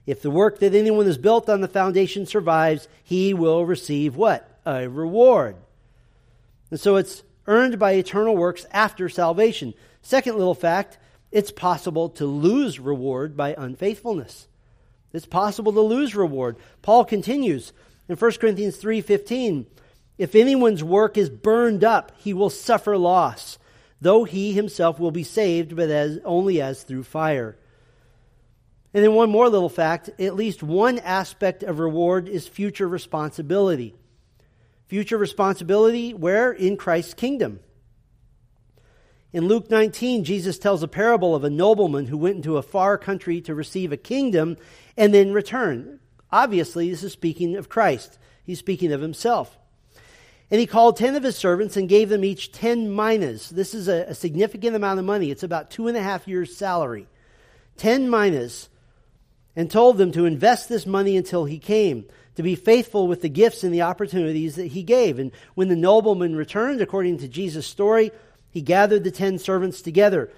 If 0.07 0.22
the 0.22 0.30
work 0.30 0.59
that 0.59 0.74
anyone 0.74 1.07
has 1.07 1.18
built 1.18 1.49
on 1.49 1.61
the 1.61 1.68
foundation 1.68 2.26
survives, 2.26 2.89
he 3.05 3.35
will 3.35 3.64
receive 3.64 4.16
what? 4.16 4.49
A 4.66 4.89
reward. 4.89 5.57
And 6.70 6.80
so 6.80 6.97
it's 6.97 7.22
earned 7.47 7.78
by 7.78 7.93
eternal 7.93 8.37
works 8.37 8.66
after 8.72 9.09
salvation. 9.09 9.74
Second 10.01 10.39
little 10.39 10.55
fact 10.55 10.99
it's 11.33 11.51
possible 11.51 12.11
to 12.11 12.26
lose 12.26 12.78
reward 12.78 13.37
by 13.37 13.55
unfaithfulness. 13.57 14.47
It's 15.12 15.26
possible 15.26 15.72
to 15.72 15.80
lose 15.80 16.14
reward. 16.14 16.57
Paul 16.83 17.05
continues 17.05 17.72
in 18.09 18.16
1 18.16 18.41
Corinthians 18.41 18.76
3:15, 18.76 19.66
if 20.18 20.35
anyone's 20.35 20.85
work 20.85 21.16
is 21.16 21.30
burned 21.30 21.83
up, 21.83 22.12
he 22.18 22.35
will 22.35 22.51
suffer 22.51 22.97
loss, 22.97 23.59
though 24.01 24.24
he 24.24 24.53
himself 24.53 25.01
will 25.01 25.11
be 25.11 25.24
saved, 25.24 25.74
but 25.74 25.91
as 25.91 26.18
only 26.24 26.61
as 26.61 26.83
through 26.83 27.05
fire. 27.05 27.57
And 28.95 29.03
then 29.03 29.14
one 29.14 29.30
more 29.30 29.49
little 29.49 29.70
fact, 29.70 30.11
at 30.20 30.37
least 30.37 30.62
one 30.62 30.99
aspect 30.99 31.62
of 31.62 31.78
reward 31.78 32.28
is 32.28 32.47
future 32.47 32.87
responsibility. 32.87 33.95
Future 34.87 35.16
responsibility 35.16 36.12
where 36.12 36.53
in 36.53 36.76
Christ's 36.76 37.14
kingdom. 37.14 37.61
In 39.33 39.49
Luke 39.49 39.70
19, 39.70 40.24
Jesus 40.24 40.59
tells 40.59 40.83
a 40.83 40.89
parable 40.89 41.35
of 41.35 41.43
a 41.43 41.51
nobleman 41.51 42.07
who 42.07 42.18
went 42.18 42.37
into 42.37 42.59
a 42.59 42.62
far 42.62 42.99
country 42.99 43.41
to 43.43 43.55
receive 43.55 43.91
a 43.91 43.97
kingdom 43.97 44.59
and 44.97 45.14
then 45.14 45.33
return. 45.33 46.01
Obviously, 46.30 46.91
this 46.91 47.03
is 47.03 47.12
speaking 47.12 47.57
of 47.57 47.70
Christ. 47.70 48.18
He's 48.45 48.59
speaking 48.59 48.93
of 48.93 49.01
himself. 49.01 49.59
And 50.51 50.61
he 50.61 50.66
called 50.66 50.99
ten 50.99 51.16
of 51.16 51.22
his 51.22 51.37
servants 51.37 51.78
and 51.78 51.89
gave 51.89 52.11
them 52.11 52.24
each 52.24 52.53
ten 52.53 52.95
minas. 52.95 53.49
This 53.49 53.72
is 53.72 53.89
a, 53.89 54.03
a 54.09 54.14
significant 54.14 54.76
amount 54.76 54.99
of 54.99 55.07
money. 55.07 55.30
It's 55.30 55.43
about 55.43 55.70
two 55.70 55.89
and 55.89 55.97
a 55.97 56.03
half 56.03 56.28
years' 56.28 56.55
salary. 56.55 57.07
Ten 57.78 58.11
minas. 58.11 58.68
And 59.57 59.70
told 59.70 59.97
them 59.97 60.12
to 60.12 60.26
invest 60.26 60.68
this 60.68 60.87
money 60.87 61.14
until 61.14 61.45
he 61.45 61.59
came, 61.59 62.07
to 62.37 62.43
be 62.43 62.55
faithful 62.55 63.07
with 63.07 63.20
the 63.20 63.28
gifts 63.28 63.64
and 63.64 63.72
the 63.72 63.83
opportunities 63.83 64.57
that 64.57 64.68
he 64.68 64.83
gave. 64.83 65.18
And 65.18 65.30
when 65.55 65.68
the 65.68 65.76
nobleman 65.76 66.37
returned, 66.37 66.80
according 66.80 67.18
to 67.18 67.28
Jesus' 67.28 67.66
story, 67.66 68.12
he 68.53 68.61
gathered 68.61 69.03
the 69.03 69.11
ten 69.11 69.38
servants 69.38 69.82
together. 69.82 70.30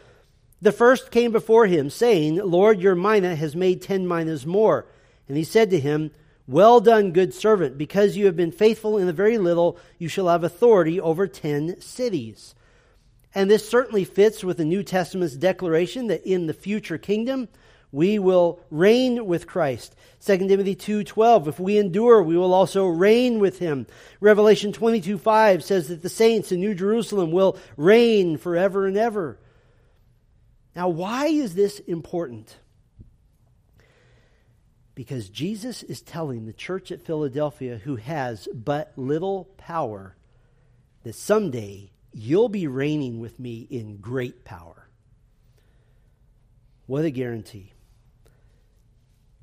The 0.63 0.73
first 0.73 1.11
came 1.11 1.33
before 1.33 1.67
him, 1.67 1.91
saying, 1.91 2.37
Lord, 2.37 2.81
your 2.81 2.95
mina 2.95 3.35
has 3.35 3.55
made 3.55 3.83
ten 3.83 4.07
minas 4.07 4.47
more. 4.47 4.87
And 5.29 5.37
he 5.37 5.45
said 5.45 5.69
to 5.71 5.81
him, 5.81 6.13
Well 6.47 6.81
done, 6.81 7.11
good 7.11 7.35
servant, 7.35 7.77
because 7.77 8.17
you 8.17 8.27
have 8.27 8.37
been 8.37 8.53
faithful 8.53 8.97
in 8.97 9.07
the 9.07 9.13
very 9.13 9.37
little, 9.37 9.77
you 9.99 10.09
shall 10.09 10.29
have 10.29 10.45
authority 10.45 11.01
over 11.01 11.27
ten 11.27 11.81
cities. 11.81 12.55
And 13.35 13.51
this 13.51 13.69
certainly 13.69 14.05
fits 14.05 14.45
with 14.45 14.59
the 14.59 14.65
New 14.65 14.85
Testament's 14.85 15.35
declaration 15.35 16.07
that 16.07 16.25
in 16.25 16.47
the 16.47 16.55
future 16.55 16.99
kingdom, 16.99 17.49
we 17.95 18.19
will 18.19 18.59
reign 18.73 19.25
with 19.25 19.47
Christ. 19.47 19.95
2 20.21 20.49
Timothy 20.49 20.75
2:12 20.75 21.47
If 21.47 21.61
we 21.61 21.79
endure 21.79 22.25
we 22.25 22.37
will 22.37 22.53
also 22.53 22.87
reign 22.87 23.39
with 23.39 23.61
him. 23.61 23.87
Revelation 24.21 24.73
22:5 24.73 25.63
says 25.63 25.87
that 25.87 26.03
the 26.03 26.09
saints 26.09 26.51
in 26.51 26.59
New 26.59 26.75
Jerusalem 26.75 27.31
will 27.31 27.57
reign 27.77 28.37
forever 28.37 28.87
and 28.89 28.97
ever. 28.97 29.39
Now 30.75 30.89
why 30.89 31.27
is 31.27 31.55
this 31.55 31.79
important? 31.79 32.59
Because 34.97 35.29
Jesus 35.29 35.85
is 35.85 36.03
telling 36.03 36.47
the 36.47 36.53
church 36.53 36.91
at 36.91 37.03
Philadelphia 37.03 37.79
who 37.79 37.95
has 37.97 38.49
but 38.53 38.93
little 38.97 39.45
power 39.57 40.17
that 41.05 41.15
someday 41.15 41.93
you'll 42.13 42.49
be 42.49 42.67
reigning 42.67 43.21
with 43.21 43.39
me 43.39 43.69
in 43.71 43.99
great 43.99 44.45
power. 44.45 44.89
What 46.87 47.05
a 47.05 47.11
guarantee 47.11 47.74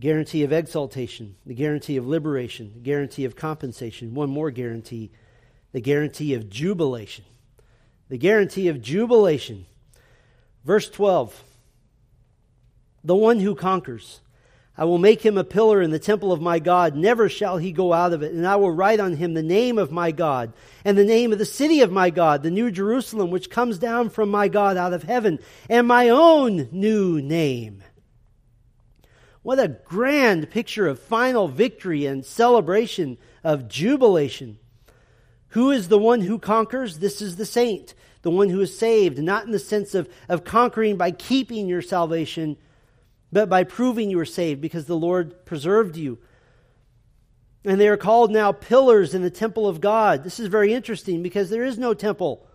guarantee 0.02 0.44
of 0.44 0.52
exultation, 0.52 1.36
the 1.46 1.54
guarantee 1.54 1.96
of 1.96 2.08
liberation, 2.08 2.72
the 2.74 2.80
guarantee 2.80 3.24
of 3.24 3.36
compensation, 3.36 4.16
one 4.16 4.32
more 4.32 4.50
guarantee, 4.50 5.12
the 5.74 5.80
guarantee 5.80 6.34
of 6.34 6.50
jubilation. 6.50 7.24
The 8.10 8.18
guarantee 8.18 8.68
of 8.68 8.82
jubilation. 8.82 9.68
Verse 10.66 10.90
12 10.90 11.44
The 13.04 13.16
one 13.16 13.40
who 13.40 13.54
conquers, 13.54 14.22
I 14.76 14.86
will 14.86 14.98
make 14.98 15.22
him 15.22 15.38
a 15.38 15.44
pillar 15.44 15.84
in 15.84 15.92
the 15.92 16.00
temple 16.00 16.32
of 16.32 16.42
my 16.42 16.58
God. 16.58 16.96
Never 16.96 17.30
shall 17.30 17.58
he 17.58 17.72
go 17.72 17.94
out 17.94 18.12
of 18.12 18.24
it. 18.24 18.32
And 18.32 18.48
I 18.48 18.56
will 18.56 18.72
write 18.72 19.00
on 19.00 19.16
him 19.16 19.36
the 19.36 19.44
name 19.44 19.78
of 19.78 19.92
my 19.92 20.12
God 20.12 20.52
and 20.84 20.98
the 20.98 21.06
name 21.06 21.32
of 21.32 21.38
the 21.38 21.46
city 21.46 21.82
of 21.82 21.92
my 21.92 22.10
God, 22.10 22.42
the 22.42 22.50
new 22.50 22.72
Jerusalem, 22.72 23.30
which 23.30 23.52
comes 23.52 23.78
down 23.78 24.10
from 24.10 24.32
my 24.32 24.48
God 24.48 24.78
out 24.78 24.94
of 24.94 25.04
heaven, 25.04 25.38
and 25.70 25.88
my 25.88 26.10
own 26.10 26.70
new 26.72 27.22
name. 27.22 27.84
What 29.44 29.60
a 29.60 29.68
grand 29.68 30.50
picture 30.50 30.88
of 30.88 31.00
final 31.00 31.48
victory 31.48 32.06
and 32.06 32.26
celebration 32.26 33.18
of 33.44 33.68
jubilation. 33.68 34.60
Who 35.50 35.72
is 35.72 35.88
the 35.88 35.98
one 35.98 36.22
who 36.22 36.40
conquers? 36.40 37.00
This 37.00 37.22
is 37.22 37.36
the 37.36 37.46
saint, 37.46 37.94
the 38.22 38.32
one 38.32 38.50
who 38.50 38.62
is 38.62 38.78
saved, 38.78 39.18
not 39.18 39.46
in 39.46 39.52
the 39.52 39.60
sense 39.60 39.96
of, 39.96 40.08
of 40.30 40.44
conquering 40.44 40.96
by 40.96 41.12
keeping 41.12 41.68
your 41.68 41.82
salvation 41.82 42.58
but 43.32 43.50
by 43.50 43.64
proving 43.64 44.10
you 44.10 44.18
were 44.18 44.26
saved 44.26 44.62
because 44.62 44.86
the 44.86 44.98
Lord 44.98 45.46
preserved 45.46 45.96
you. 45.98 46.20
And 47.64 47.80
they 47.80 47.88
are 47.88 47.98
called 47.98 48.32
now 48.32 48.52
pillars 48.52 49.14
in 49.14 49.22
the 49.22 49.30
temple 49.30 49.68
of 49.68 49.82
God. 49.82 50.24
This 50.24 50.40
is 50.40 50.48
very 50.48 50.74
interesting 50.74 51.24
because 51.24 51.50
there 51.50 51.64
is 51.64 51.78
no 51.78 51.94
temple. 51.94 52.46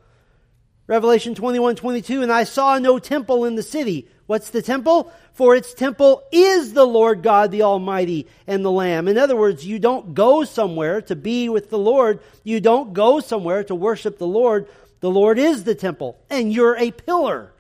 Revelation 0.86 1.34
21 1.34 1.76
22, 1.76 2.22
and 2.22 2.32
I 2.32 2.44
saw 2.44 2.78
no 2.78 2.98
temple 2.98 3.44
in 3.44 3.56
the 3.56 3.62
city. 3.62 4.08
What's 4.26 4.50
the 4.50 4.62
temple? 4.62 5.12
For 5.32 5.54
its 5.54 5.74
temple 5.74 6.22
is 6.32 6.72
the 6.72 6.86
Lord 6.86 7.22
God, 7.22 7.50
the 7.50 7.62
Almighty, 7.62 8.26
and 8.46 8.64
the 8.64 8.70
Lamb. 8.70 9.08
In 9.08 9.18
other 9.18 9.36
words, 9.36 9.66
you 9.66 9.78
don't 9.78 10.14
go 10.14 10.44
somewhere 10.44 11.02
to 11.02 11.16
be 11.16 11.48
with 11.48 11.70
the 11.70 11.78
Lord. 11.78 12.20
You 12.42 12.60
don't 12.60 12.92
go 12.92 13.20
somewhere 13.20 13.64
to 13.64 13.74
worship 13.74 14.18
the 14.18 14.26
Lord. 14.26 14.68
The 15.00 15.10
Lord 15.10 15.38
is 15.38 15.64
the 15.64 15.74
temple, 15.74 16.18
and 16.30 16.52
you're 16.52 16.76
a 16.76 16.90
pillar. 16.90 17.52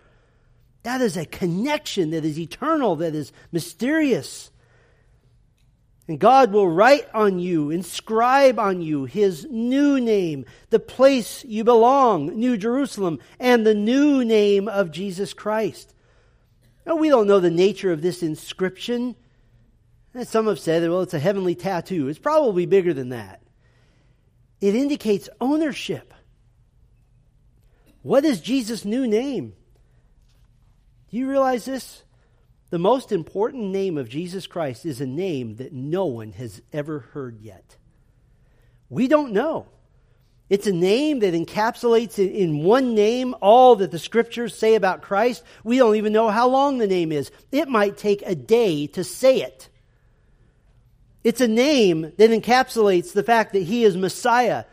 That 0.84 1.00
is 1.00 1.16
a 1.16 1.26
connection 1.26 2.10
that 2.10 2.24
is 2.24 2.38
eternal, 2.38 2.96
that 2.96 3.14
is 3.14 3.32
mysterious. 3.50 4.50
And 6.08 6.20
God 6.20 6.52
will 6.52 6.68
write 6.68 7.08
on 7.12 7.40
you, 7.40 7.70
inscribe 7.70 8.60
on 8.60 8.80
you 8.80 9.06
his 9.06 9.46
new 9.50 10.00
name, 10.00 10.44
the 10.70 10.78
place 10.78 11.44
you 11.44 11.64
belong, 11.64 12.38
New 12.38 12.56
Jerusalem, 12.56 13.18
and 13.40 13.66
the 13.66 13.74
new 13.74 14.24
name 14.24 14.68
of 14.68 14.92
Jesus 14.92 15.32
Christ. 15.32 15.92
Now, 16.86 16.94
we 16.94 17.08
don't 17.08 17.26
know 17.26 17.40
the 17.40 17.50
nature 17.50 17.90
of 17.90 18.02
this 18.02 18.22
inscription. 18.22 19.16
And 20.14 20.28
some 20.28 20.46
have 20.46 20.60
said, 20.60 20.88
well, 20.88 21.02
it's 21.02 21.14
a 21.14 21.18
heavenly 21.18 21.56
tattoo. 21.56 22.08
It's 22.08 22.20
probably 22.20 22.66
bigger 22.66 22.94
than 22.94 23.08
that. 23.08 23.42
It 24.60 24.76
indicates 24.76 25.28
ownership. 25.40 26.14
What 28.02 28.24
is 28.24 28.40
Jesus' 28.40 28.84
new 28.84 29.08
name? 29.08 29.54
Do 31.10 31.16
you 31.16 31.28
realize 31.28 31.64
this? 31.64 32.04
The 32.76 32.80
most 32.80 33.10
important 33.10 33.70
name 33.70 33.96
of 33.96 34.10
Jesus 34.10 34.46
Christ 34.46 34.84
is 34.84 35.00
a 35.00 35.06
name 35.06 35.56
that 35.56 35.72
no 35.72 36.04
one 36.04 36.32
has 36.32 36.60
ever 36.74 36.98
heard 36.98 37.40
yet. 37.40 37.78
We 38.90 39.08
don't 39.08 39.32
know. 39.32 39.64
It's 40.50 40.66
a 40.66 40.74
name 40.74 41.20
that 41.20 41.32
encapsulates 41.32 42.18
in 42.18 42.64
one 42.64 42.94
name 42.94 43.34
all 43.40 43.76
that 43.76 43.92
the 43.92 43.98
scriptures 43.98 44.54
say 44.54 44.74
about 44.74 45.00
Christ. 45.00 45.42
We 45.64 45.78
don't 45.78 45.96
even 45.96 46.12
know 46.12 46.28
how 46.28 46.48
long 46.48 46.76
the 46.76 46.86
name 46.86 47.12
is. 47.12 47.30
It 47.50 47.66
might 47.66 47.96
take 47.96 48.20
a 48.26 48.34
day 48.34 48.88
to 48.88 49.04
say 49.04 49.40
it. 49.40 49.70
It's 51.24 51.40
a 51.40 51.48
name 51.48 52.02
that 52.02 52.28
encapsulates 52.28 53.14
the 53.14 53.22
fact 53.22 53.54
that 53.54 53.62
he 53.62 53.84
is 53.84 53.96
Messiah, 53.96 54.64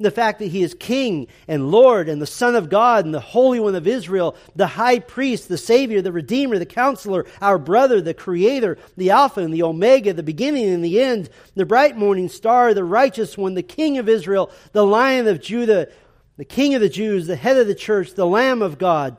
the 0.00 0.10
fact 0.10 0.38
that 0.38 0.46
he 0.48 0.62
is 0.62 0.74
King 0.74 1.26
and 1.48 1.70
Lord 1.70 2.08
and 2.08 2.22
the 2.22 2.26
Son 2.26 2.54
of 2.54 2.70
God 2.70 3.04
and 3.04 3.12
the 3.12 3.20
Holy 3.20 3.58
One 3.58 3.74
of 3.74 3.86
Israel, 3.86 4.36
the 4.54 4.66
High 4.66 5.00
Priest, 5.00 5.48
the 5.48 5.58
Savior, 5.58 6.00
the 6.00 6.12
Redeemer, 6.12 6.58
the 6.58 6.66
Counselor, 6.66 7.26
our 7.42 7.58
brother, 7.58 8.00
the 8.00 8.14
Creator, 8.14 8.78
the 8.96 9.10
Alpha 9.10 9.40
and 9.40 9.52
the 9.52 9.64
Omega, 9.64 10.12
the 10.12 10.22
beginning 10.22 10.68
and 10.68 10.84
the 10.84 11.00
end, 11.00 11.28
the 11.56 11.66
bright 11.66 11.96
morning 11.96 12.28
star, 12.28 12.74
the 12.74 12.84
righteous 12.84 13.36
one, 13.36 13.54
the 13.54 13.62
King 13.62 13.98
of 13.98 14.08
Israel, 14.08 14.52
the 14.72 14.86
Lion 14.86 15.26
of 15.26 15.40
Judah, 15.40 15.88
the 16.36 16.44
King 16.44 16.74
of 16.76 16.80
the 16.80 16.88
Jews, 16.88 17.26
the 17.26 17.36
head 17.36 17.56
of 17.56 17.66
the 17.66 17.74
church, 17.74 18.14
the 18.14 18.26
Lamb 18.26 18.62
of 18.62 18.78
God, 18.78 19.16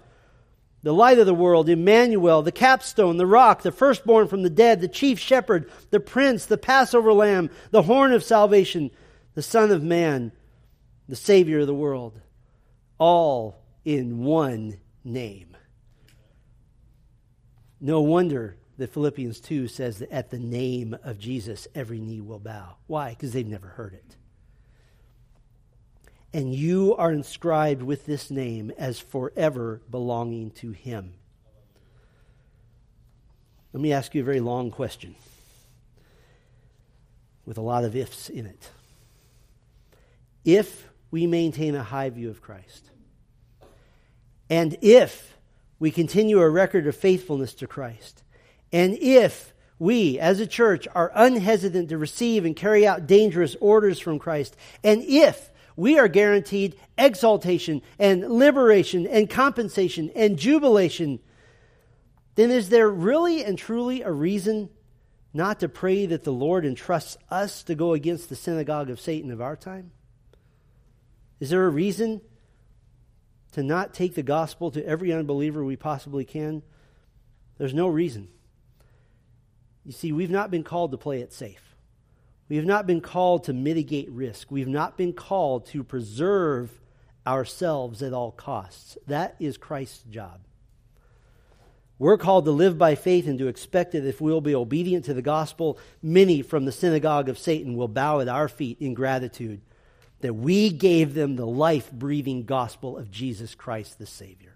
the 0.82 0.93
light 0.93 1.19
of 1.19 1.25
the 1.25 1.34
world, 1.34 1.67
Emmanuel, 1.67 2.41
the 2.41 2.53
capstone, 2.53 3.17
the 3.17 3.25
rock, 3.25 3.63
the 3.63 3.71
firstborn 3.73 4.30
from 4.30 4.43
the 4.43 4.49
dead, 4.49 4.80
the 4.80 4.88
chief 4.88 5.19
shepherd, 5.19 5.69
the 5.89 5.99
prince, 5.99 6.45
the 6.45 6.57
Passover 6.57 7.11
lamb, 7.11 7.49
the 7.71 7.82
horn 7.82 8.13
of 8.13 8.23
salvation, 8.23 8.91
the 9.36 9.41
Son 9.41 9.71
of 9.71 9.84
Man 9.84 10.32
the 11.10 11.16
Savior 11.16 11.60
of 11.60 11.68
the 11.68 11.74
world, 11.74 12.22
all 12.99 13.64
in 13.84 14.20
one 14.20 14.78
name. 15.03 15.57
No 17.82 18.01
wonder 18.01 18.57
that 18.78 18.93
Philippians 18.93 19.39
2 19.39 19.68
says 19.68 19.97
that 19.99 20.12
at 20.12 20.30
the 20.30 20.38
name 20.38 20.95
of 21.03 21.18
Jesus, 21.18 21.68
every 21.74 21.99
knee 21.99 22.22
will 22.22 22.39
bow. 22.39 22.76
Why? 22.86 23.10
Because 23.10 23.34
they've 23.34 23.47
never 23.47 23.70
heard 23.70 23.93
it. 23.93 24.16
And 26.32 26.53
you 26.53 26.95
are 26.95 27.12
inscribed 27.12 27.82
with 27.82 28.05
this 28.05 28.30
name 28.30 28.72
as 28.78 28.99
forever 28.99 29.82
belonging 29.89 30.51
to 30.51 30.72
Him. 30.72 31.14
Let 33.74 33.82
me 33.82 33.93
ask 33.93 34.14
you 34.14 34.22
a 34.22 34.26
very 34.26 34.41
long 34.41 34.70
question 34.70 35.16
with 37.47 37.57
a 37.57 37.62
lot 37.62 37.84
of 37.84 37.95
ifs 37.95 38.30
in 38.30 38.45
it. 38.45 38.70
If 40.45 40.88
we 41.12 41.28
maintain 41.28 41.76
a 41.76 41.84
high 41.84 42.10
view 42.10 42.30
of 42.30 42.41
Christ. 42.41 42.89
And 44.49 44.78
if 44.82 45.38
we 45.80 45.91
continue 45.91 46.39
a 46.39 46.49
record 46.49 46.88
of 46.88 46.95
faithfulness 46.95 47.53
to 47.55 47.68
Christ, 47.68 48.24
and 48.72 48.97
if 48.99 49.53
we, 49.78 50.20
as 50.20 50.39
a 50.39 50.47
church, 50.47 50.88
are 50.93 51.12
unhesitant 51.16 51.89
to 51.89 51.97
receive 51.97 52.45
and 52.45 52.55
carry 52.55 52.86
out 52.86 53.07
dangerous 53.07 53.55
orders 53.62 53.99
from 53.99 54.20
Christ, 54.20 54.55
and 54.84 55.01
if 55.03 55.49
we 55.76 55.97
are 55.97 56.10
guaranteed 56.10 56.76
exultation 56.97 57.82
and 57.97 58.30
liberation 58.30 59.07
and 59.07 59.30
compensation 59.30 60.12
and 60.14 60.38
jubilation, 60.38 61.20
then 62.36 62.51
is 62.51 62.70
there 62.70 62.89
really 62.89 63.43
and 63.43 63.57
truly 63.57 64.01
a 64.01 64.12
reason 64.12 64.70
not 65.34 65.62
to 65.62 65.70
pray 65.70 66.05
that 66.05 66.24
the 66.24 66.34
Lord 66.34 66.66
entrusts 66.66 67.18
us 67.30 67.64
to 67.64 67.76
go 67.76 67.93
against 67.93 68.28
the 68.28 68.36
synagogue 68.36 68.89
of 68.89 68.99
Satan 68.99 69.32
of 69.32 69.39
our 69.39 69.55
time? 69.55 69.91
Is 71.39 71.49
there 71.49 71.65
a 71.65 71.69
reason 71.69 72.21
to 73.53 73.63
not 73.63 73.93
take 73.93 74.15
the 74.15 74.23
gospel 74.23 74.71
to 74.71 74.85
every 74.85 75.13
unbeliever 75.13 75.63
we 75.63 75.75
possibly 75.75 76.25
can? 76.25 76.63
There's 77.57 77.73
no 77.73 77.87
reason. 77.87 78.27
You 79.85 79.91
see, 79.91 80.11
we've 80.11 80.29
not 80.29 80.51
been 80.51 80.63
called 80.63 80.91
to 80.91 80.97
play 80.97 81.21
it 81.21 81.33
safe. 81.33 81.75
We 82.49 82.57
have 82.57 82.65
not 82.65 82.87
been 82.87 83.01
called 83.01 83.45
to 83.45 83.53
mitigate 83.53 84.09
risk. 84.09 84.51
We've 84.51 84.67
not 84.67 84.97
been 84.97 85.13
called 85.13 85.67
to 85.67 85.83
preserve 85.83 86.81
ourselves 87.25 88.01
at 88.01 88.13
all 88.13 88.31
costs. 88.31 88.97
That 89.07 89.35
is 89.39 89.57
Christ's 89.57 90.03
job. 90.03 90.41
We're 91.99 92.17
called 92.17 92.45
to 92.45 92.51
live 92.51 92.77
by 92.77 92.95
faith 92.95 93.27
and 93.27 93.37
to 93.39 93.47
expect 93.47 93.91
that 93.91 94.05
if 94.05 94.21
we'll 94.21 94.41
be 94.41 94.55
obedient 94.55 95.05
to 95.05 95.13
the 95.13 95.21
gospel, 95.21 95.77
many 96.01 96.41
from 96.41 96.65
the 96.65 96.71
synagogue 96.71 97.29
of 97.29 97.37
Satan 97.37 97.75
will 97.75 97.89
bow 97.89 98.21
at 98.21 98.29
our 98.29 98.47
feet 98.47 98.77
in 98.79 98.93
gratitude 98.93 99.61
that 100.22 100.34
we 100.34 100.70
gave 100.70 101.13
them 101.13 101.36
the 101.36 101.45
life 101.45 101.91
breathing 101.91 102.43
gospel 102.43 102.97
of 102.97 103.11
Jesus 103.11 103.55
Christ 103.55 103.97
the 103.97 104.05
Savior. 104.05 104.55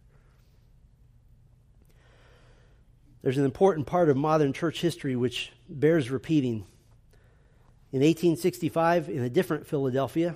There's 3.22 3.38
an 3.38 3.46
important 3.46 3.88
part 3.88 4.10
of 4.10 4.18
modern 4.18 4.52
church 4.52 4.82
history 4.82 5.16
which 5.16 5.52
bears 5.70 6.12
repeating. 6.12 6.66
In 7.94 8.02
1865, 8.02 9.08
in 9.08 9.24
a 9.24 9.30
different 9.30 9.66
Philadelphia, 9.66 10.36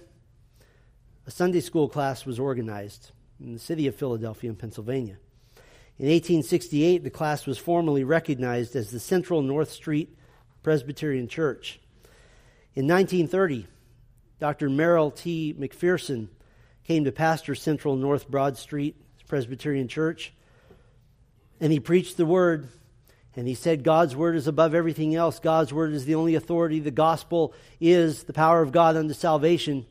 a 1.25 1.31
Sunday 1.31 1.59
school 1.59 1.89
class 1.89 2.25
was 2.25 2.39
organized 2.39 3.11
in 3.41 3.53
the 3.53 3.59
city 3.59 3.87
of 3.87 3.95
Philadelphia 3.95 4.49
in 4.49 4.55
Pennsylvania. 4.55 5.17
In 5.99 6.05
1868, 6.05 7.03
the 7.03 7.09
class 7.09 7.45
was 7.45 7.57
formally 7.57 8.05
recognized 8.05 8.75
as 8.75 8.91
the 8.91 8.99
Central 8.99 9.41
North 9.41 9.71
Street 9.71 10.15
Presbyterian 10.63 11.27
Church. 11.27 11.81
In 12.75 12.87
1930, 12.87 13.67
Dr. 14.39 14.69
Merrill 14.69 15.11
T. 15.11 15.55
McPherson 15.57 16.27
came 16.83 17.05
to 17.05 17.11
pastor 17.11 17.55
Central 17.55 17.95
North 17.95 18.29
Broad 18.29 18.57
Street 18.57 18.95
Presbyterian 19.27 19.87
Church, 19.87 20.33
and 21.59 21.71
he 21.71 21.79
preached 21.79 22.17
the 22.17 22.25
word. 22.25 22.69
And 23.35 23.47
he 23.47 23.53
said, 23.53 23.83
God's 23.83 24.15
word 24.15 24.35
is 24.35 24.47
above 24.47 24.73
everything 24.73 25.13
else. 25.13 25.37
God's 25.37 25.71
word 25.71 25.93
is 25.93 26.05
the 26.05 26.15
only 26.15 26.33
authority. 26.33 26.79
The 26.79 26.89
gospel 26.89 27.53
is 27.79 28.23
the 28.23 28.33
power 28.33 28.63
of 28.63 28.71
God 28.71 28.95
unto 28.95 29.13
salvation. 29.13 29.85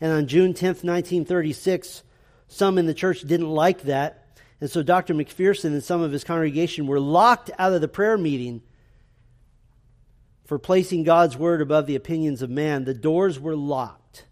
And 0.00 0.12
on 0.12 0.28
June 0.28 0.54
10th, 0.54 0.84
1936, 0.84 2.04
some 2.46 2.78
in 2.78 2.86
the 2.86 2.94
church 2.94 3.22
didn't 3.22 3.50
like 3.50 3.82
that. 3.82 4.38
And 4.60 4.70
so 4.70 4.84
Dr. 4.84 5.14
McPherson 5.14 5.72
and 5.72 5.82
some 5.82 6.00
of 6.00 6.12
his 6.12 6.22
congregation 6.22 6.86
were 6.86 7.00
locked 7.00 7.50
out 7.58 7.72
of 7.72 7.80
the 7.80 7.88
prayer 7.88 8.16
meeting 8.16 8.62
for 10.46 10.58
placing 10.58 11.02
God's 11.02 11.36
word 11.36 11.60
above 11.60 11.86
the 11.86 11.96
opinions 11.96 12.40
of 12.40 12.50
man. 12.50 12.84
The 12.84 12.94
doors 12.94 13.38
were 13.38 13.56
locked. 13.56 14.24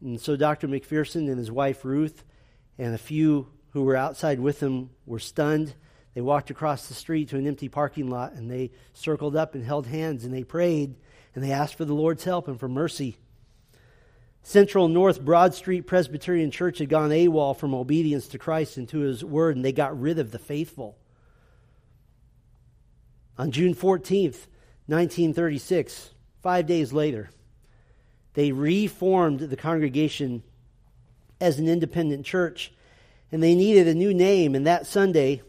And 0.00 0.20
so 0.20 0.36
Dr. 0.36 0.68
McPherson 0.68 1.28
and 1.28 1.38
his 1.38 1.50
wife 1.50 1.84
Ruth 1.84 2.24
and 2.78 2.94
a 2.94 2.98
few 2.98 3.48
who 3.70 3.82
were 3.82 3.96
outside 3.96 4.40
with 4.40 4.60
him 4.60 4.90
were 5.06 5.18
stunned. 5.18 5.74
They 6.14 6.20
walked 6.20 6.50
across 6.50 6.86
the 6.86 6.94
street 6.94 7.30
to 7.30 7.36
an 7.36 7.46
empty 7.46 7.68
parking 7.68 8.10
lot 8.10 8.32
and 8.32 8.50
they 8.50 8.70
circled 8.92 9.36
up 9.36 9.54
and 9.54 9.64
held 9.64 9.86
hands 9.86 10.24
and 10.24 10.32
they 10.32 10.44
prayed 10.44 10.94
and 11.34 11.42
they 11.42 11.52
asked 11.52 11.76
for 11.76 11.84
the 11.84 11.94
Lord's 11.94 12.24
help 12.24 12.48
and 12.48 12.60
for 12.60 12.68
mercy. 12.68 13.16
Central 14.44 14.88
North 14.88 15.20
Broad 15.20 15.54
Street 15.54 15.86
Presbyterian 15.86 16.50
Church 16.50 16.78
had 16.78 16.88
gone 16.88 17.10
AWOL 17.10 17.56
from 17.56 17.74
obedience 17.74 18.26
to 18.28 18.38
Christ 18.38 18.76
and 18.76 18.88
to 18.88 18.98
his 18.98 19.24
word, 19.24 19.54
and 19.54 19.64
they 19.64 19.72
got 19.72 19.98
rid 19.98 20.18
of 20.18 20.32
the 20.32 20.38
faithful. 20.38 20.98
On 23.38 23.50
June 23.50 23.74
14th, 23.74 24.46
1936, 24.86 26.10
five 26.42 26.66
days 26.66 26.92
later, 26.92 27.30
they 28.34 28.52
reformed 28.52 29.40
the 29.40 29.56
congregation 29.56 30.42
as 31.40 31.58
an 31.58 31.68
independent 31.68 32.24
church, 32.24 32.72
and 33.30 33.42
they 33.42 33.54
needed 33.54 33.88
a 33.88 33.94
new 33.94 34.14
name. 34.14 34.54
And 34.54 34.66
that 34.66 34.86
Sunday, 34.86 35.42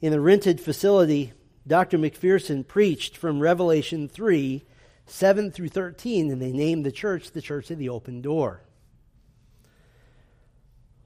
in 0.00 0.12
a 0.12 0.20
rented 0.20 0.60
facility, 0.60 1.32
Dr. 1.66 1.98
McPherson 1.98 2.66
preached 2.66 3.16
from 3.16 3.40
Revelation 3.40 4.08
3 4.08 4.64
7 5.04 5.50
through 5.50 5.68
13, 5.68 6.30
and 6.30 6.40
they 6.40 6.52
named 6.52 6.86
the 6.86 6.92
church 6.92 7.32
the 7.32 7.42
Church 7.42 7.70
of 7.70 7.78
the 7.78 7.88
Open 7.88 8.22
Door. 8.22 8.62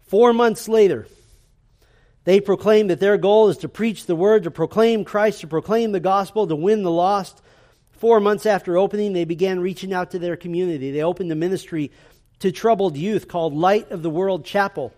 Four 0.07 0.33
months 0.33 0.69
later, 0.69 1.09
they 2.27 2.41
proclaimed 2.41 2.91
that 2.91 2.99
their 2.99 3.17
goal 3.17 3.49
is 3.51 3.59
to 3.59 3.69
preach 3.69 4.07
the 4.07 4.17
word, 4.17 4.43
to 4.43 4.51
proclaim 4.51 5.05
Christ, 5.05 5.41
to 5.41 5.47
proclaim 5.47 5.93
the 5.93 6.01
gospel, 6.01 6.49
to 6.49 6.57
win 6.57 6.83
the 6.83 6.91
lost. 6.91 7.41
Four 7.93 8.19
months 8.19 8.47
after 8.47 8.77
opening, 8.77 9.13
they 9.13 9.25
began 9.25 9.61
reaching 9.61 9.95
out 9.95 10.11
to 10.11 10.19
their 10.19 10.37
community. 10.37 10.91
They 10.91 11.05
opened 11.05 11.31
a 11.31 11.37
ministry 11.37 11.93
to 12.41 12.51
troubled 12.51 12.97
youth 12.97 13.29
called 13.29 13.55
Light 13.55 13.93
of 13.93 14.03
the 14.03 14.11
World 14.11 14.45
Chapel. 14.45 14.93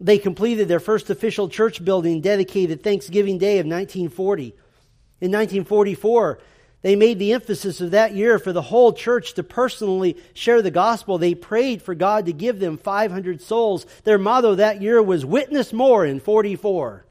They 0.00 0.18
completed 0.18 0.66
their 0.66 0.80
first 0.80 1.10
official 1.10 1.48
church 1.48 1.84
building 1.84 2.20
dedicated 2.22 2.82
Thanksgiving 2.82 3.38
Day 3.38 3.60
of 3.60 3.66
1940. 3.66 4.46
In 5.20 5.30
1944, 5.30 6.40
they 6.82 6.94
made 6.94 7.18
the 7.18 7.32
emphasis 7.32 7.80
of 7.80 7.92
that 7.92 8.14
year 8.14 8.38
for 8.38 8.52
the 8.52 8.62
whole 8.62 8.92
church 8.92 9.34
to 9.34 9.42
personally 9.42 10.16
share 10.34 10.62
the 10.62 10.70
gospel. 10.70 11.18
They 11.18 11.34
prayed 11.34 11.82
for 11.82 11.94
God 11.94 12.26
to 12.26 12.32
give 12.32 12.60
them 12.60 12.76
500 12.76 13.40
souls. 13.40 13.86
Their 14.04 14.18
motto 14.18 14.54
that 14.56 14.82
year 14.82 15.02
was 15.02 15.24
Witness 15.24 15.72
More 15.72 16.04
in 16.04 16.20
44. 16.20 17.04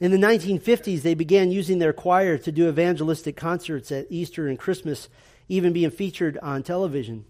In 0.00 0.10
the 0.10 0.18
1950s, 0.18 1.02
they 1.02 1.14
began 1.14 1.52
using 1.52 1.78
their 1.78 1.92
choir 1.92 2.36
to 2.36 2.50
do 2.50 2.68
evangelistic 2.68 3.36
concerts 3.36 3.92
at 3.92 4.08
Easter 4.10 4.48
and 4.48 4.58
Christmas, 4.58 5.08
even 5.48 5.72
being 5.72 5.90
featured 5.90 6.36
on 6.38 6.64
television. 6.64 7.24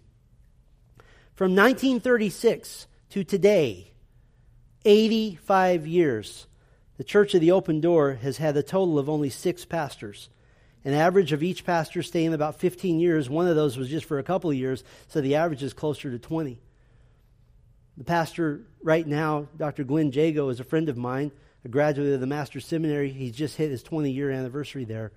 From 1.35 1.55
1936 1.55 2.87
to 3.11 3.25
today, 3.25 3.93
85 4.87 5.87
years, 5.87 6.47
the 6.97 7.05
Church 7.05 7.35
of 7.35 7.41
the 7.41 7.53
Open 7.53 7.81
Door 7.81 8.15
has 8.23 8.37
had 8.37 8.57
a 8.57 8.63
total 8.63 8.99
of 8.99 9.09
only 9.09 9.31
six 9.31 9.65
pastors. 9.65 10.29
An 10.85 10.95
average 10.95 11.33
of 11.33 11.43
each 11.43 11.65
pastor 11.65 12.03
staying 12.03 12.35
about 12.35 12.59
15 12.59 12.99
years. 12.99 13.31
One 13.31 13.47
of 13.47 13.57
those 13.57 13.77
was 13.77 13.89
just 13.89 14.05
for 14.05 14.19
a 14.19 14.25
couple 14.25 14.51
of 14.51 14.57
years, 14.57 14.83
so 15.09 15.21
the 15.21 15.37
average 15.37 15.63
is 15.63 15.73
closer 15.73 16.11
to 16.11 16.19
20. 16.19 16.61
The 17.97 18.05
pastor 18.05 18.63
right 18.83 19.07
now, 19.07 19.49
Dr. 19.57 19.85
Glenn 19.85 20.11
Jago, 20.11 20.49
is 20.49 20.61
a 20.61 20.65
friend 20.65 20.89
of 20.89 20.97
mine, 20.97 21.31
a 21.65 21.69
graduate 21.69 22.15
of 22.15 22.21
the 22.21 22.27
Master's 22.27 22.67
Seminary. 22.67 23.11
He's 23.11 23.37
just 23.37 23.57
hit 23.57 23.71
his 23.71 23.83
20 23.83 24.11
year 24.11 24.31
anniversary 24.31 24.85
there. 24.85 25.13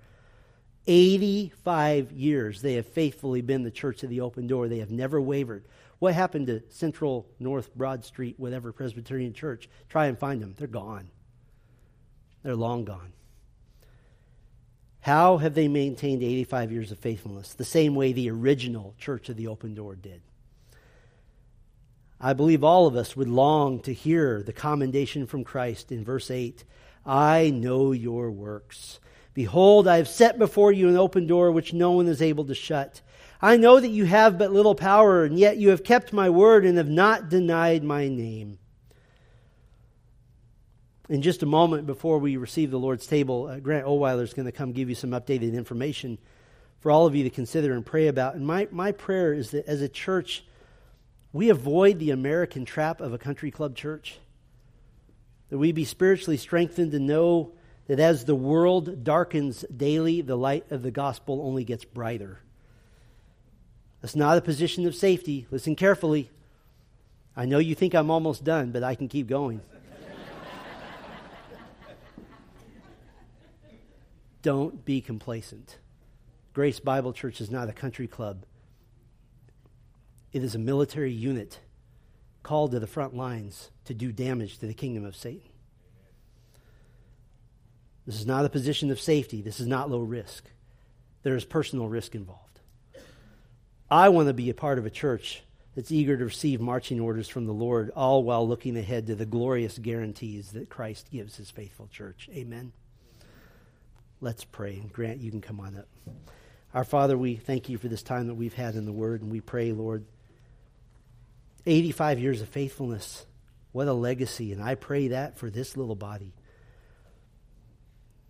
85 0.86 2.12
years 2.12 2.62
they 2.62 2.74
have 2.74 2.86
faithfully 2.86 3.40
been 3.40 3.64
the 3.64 3.70
Church 3.72 4.04
of 4.04 4.10
the 4.10 4.20
Open 4.20 4.46
Door. 4.46 4.68
They 4.68 4.78
have 4.78 4.90
never 4.90 5.20
wavered. 5.20 5.64
What 5.98 6.14
happened 6.14 6.46
to 6.46 6.62
Central 6.68 7.26
North 7.40 7.74
Broad 7.74 8.04
Street, 8.04 8.38
whatever 8.38 8.72
Presbyterian 8.72 9.32
Church? 9.32 9.68
Try 9.88 10.06
and 10.06 10.18
find 10.18 10.40
them. 10.40 10.54
They're 10.56 10.68
gone. 10.68 11.10
They're 12.46 12.54
long 12.54 12.84
gone. 12.84 13.12
How 15.00 15.38
have 15.38 15.54
they 15.54 15.66
maintained 15.66 16.22
85 16.22 16.70
years 16.70 16.92
of 16.92 16.98
faithfulness? 17.00 17.52
The 17.52 17.64
same 17.64 17.96
way 17.96 18.12
the 18.12 18.30
original 18.30 18.94
Church 18.98 19.28
of 19.28 19.36
the 19.36 19.48
Open 19.48 19.74
Door 19.74 19.96
did. 19.96 20.22
I 22.20 22.34
believe 22.34 22.62
all 22.62 22.86
of 22.86 22.94
us 22.94 23.16
would 23.16 23.28
long 23.28 23.80
to 23.80 23.92
hear 23.92 24.44
the 24.44 24.52
commendation 24.52 25.26
from 25.26 25.42
Christ 25.42 25.90
in 25.90 26.04
verse 26.04 26.30
8 26.30 26.62
I 27.04 27.50
know 27.50 27.90
your 27.90 28.30
works. 28.30 29.00
Behold, 29.34 29.88
I 29.88 29.96
have 29.96 30.06
set 30.06 30.38
before 30.38 30.70
you 30.70 30.88
an 30.88 30.96
open 30.96 31.26
door 31.26 31.50
which 31.50 31.72
no 31.72 31.90
one 31.90 32.06
is 32.06 32.22
able 32.22 32.44
to 32.44 32.54
shut. 32.54 33.00
I 33.42 33.56
know 33.56 33.80
that 33.80 33.88
you 33.88 34.04
have 34.04 34.38
but 34.38 34.52
little 34.52 34.76
power, 34.76 35.24
and 35.24 35.36
yet 35.36 35.56
you 35.56 35.70
have 35.70 35.82
kept 35.82 36.12
my 36.12 36.30
word 36.30 36.64
and 36.64 36.78
have 36.78 36.88
not 36.88 37.28
denied 37.28 37.82
my 37.82 38.06
name 38.06 38.60
in 41.08 41.22
just 41.22 41.42
a 41.42 41.46
moment 41.46 41.86
before 41.86 42.18
we 42.18 42.36
receive 42.36 42.70
the 42.70 42.78
Lord's 42.78 43.06
table, 43.06 43.46
uh, 43.46 43.58
Grant 43.58 43.86
Oweiler 43.86 44.22
is 44.22 44.34
going 44.34 44.46
to 44.46 44.52
come 44.52 44.72
give 44.72 44.88
you 44.88 44.94
some 44.94 45.10
updated 45.10 45.54
information 45.54 46.18
for 46.80 46.90
all 46.90 47.06
of 47.06 47.14
you 47.14 47.24
to 47.24 47.30
consider 47.30 47.74
and 47.74 47.86
pray 47.86 48.08
about. 48.08 48.34
And 48.34 48.46
my, 48.46 48.68
my 48.70 48.92
prayer 48.92 49.32
is 49.32 49.50
that 49.50 49.66
as 49.66 49.82
a 49.82 49.88
church, 49.88 50.44
we 51.32 51.50
avoid 51.50 51.98
the 51.98 52.10
American 52.10 52.64
trap 52.64 53.00
of 53.00 53.12
a 53.12 53.18
country 53.18 53.50
club 53.50 53.76
church, 53.76 54.18
that 55.50 55.58
we 55.58 55.72
be 55.72 55.84
spiritually 55.84 56.36
strengthened 56.36 56.92
to 56.92 56.98
know 56.98 57.52
that 57.86 58.00
as 58.00 58.24
the 58.24 58.34
world 58.34 59.04
darkens 59.04 59.64
daily, 59.74 60.20
the 60.20 60.36
light 60.36 60.70
of 60.72 60.82
the 60.82 60.90
gospel 60.90 61.40
only 61.42 61.62
gets 61.62 61.84
brighter. 61.84 62.40
That's 64.00 64.16
not 64.16 64.38
a 64.38 64.40
position 64.40 64.86
of 64.86 64.94
safety. 64.94 65.46
Listen 65.50 65.76
carefully. 65.76 66.30
I 67.36 67.44
know 67.44 67.58
you 67.58 67.74
think 67.74 67.94
I'm 67.94 68.10
almost 68.10 68.44
done, 68.44 68.72
but 68.72 68.82
I 68.82 68.94
can 68.94 69.08
keep 69.08 69.28
going. 69.28 69.60
Don't 74.46 74.84
be 74.84 75.00
complacent. 75.00 75.78
Grace 76.54 76.78
Bible 76.78 77.12
Church 77.12 77.40
is 77.40 77.50
not 77.50 77.68
a 77.68 77.72
country 77.72 78.06
club, 78.06 78.44
it 80.32 80.44
is 80.44 80.54
a 80.54 80.58
military 80.60 81.10
unit 81.10 81.58
called 82.44 82.70
to 82.70 82.78
the 82.78 82.86
front 82.86 83.16
lines 83.16 83.72
to 83.86 83.92
do 83.92 84.12
damage 84.12 84.58
to 84.58 84.68
the 84.68 84.72
kingdom 84.72 85.04
of 85.04 85.16
Satan. 85.16 85.50
This 88.06 88.20
is 88.20 88.24
not 88.24 88.44
a 88.44 88.48
position 88.48 88.92
of 88.92 89.00
safety. 89.00 89.42
This 89.42 89.58
is 89.58 89.66
not 89.66 89.90
low 89.90 89.98
risk. 89.98 90.44
There 91.24 91.34
is 91.34 91.44
personal 91.44 91.88
risk 91.88 92.14
involved. 92.14 92.60
I 93.90 94.10
want 94.10 94.28
to 94.28 94.32
be 94.32 94.48
a 94.48 94.54
part 94.54 94.78
of 94.78 94.86
a 94.86 94.90
church 94.90 95.42
that's 95.74 95.90
eager 95.90 96.16
to 96.16 96.26
receive 96.26 96.60
marching 96.60 97.00
orders 97.00 97.28
from 97.28 97.46
the 97.46 97.52
Lord, 97.52 97.90
all 97.96 98.22
while 98.22 98.46
looking 98.46 98.76
ahead 98.76 99.08
to 99.08 99.16
the 99.16 99.26
glorious 99.26 99.76
guarantees 99.76 100.52
that 100.52 100.70
Christ 100.70 101.10
gives 101.10 101.34
his 101.34 101.50
faithful 101.50 101.88
church. 101.88 102.30
Amen. 102.32 102.70
Let's 104.20 104.44
pray. 104.44 104.76
And 104.76 104.92
Grant, 104.92 105.20
you 105.20 105.30
can 105.30 105.40
come 105.40 105.60
on 105.60 105.76
up. 105.76 105.88
Our 106.72 106.84
Father, 106.84 107.16
we 107.16 107.36
thank 107.36 107.68
you 107.68 107.78
for 107.78 107.88
this 107.88 108.02
time 108.02 108.26
that 108.28 108.34
we've 108.34 108.54
had 108.54 108.74
in 108.74 108.86
the 108.86 108.92
Word, 108.92 109.22
and 109.22 109.30
we 109.30 109.40
pray, 109.40 109.72
Lord, 109.72 110.04
85 111.66 112.18
years 112.18 112.40
of 112.40 112.48
faithfulness. 112.48 113.26
What 113.72 113.88
a 113.88 113.92
legacy. 113.92 114.52
And 114.52 114.62
I 114.62 114.74
pray 114.74 115.08
that 115.08 115.38
for 115.38 115.50
this 115.50 115.76
little 115.76 115.96
body. 115.96 116.32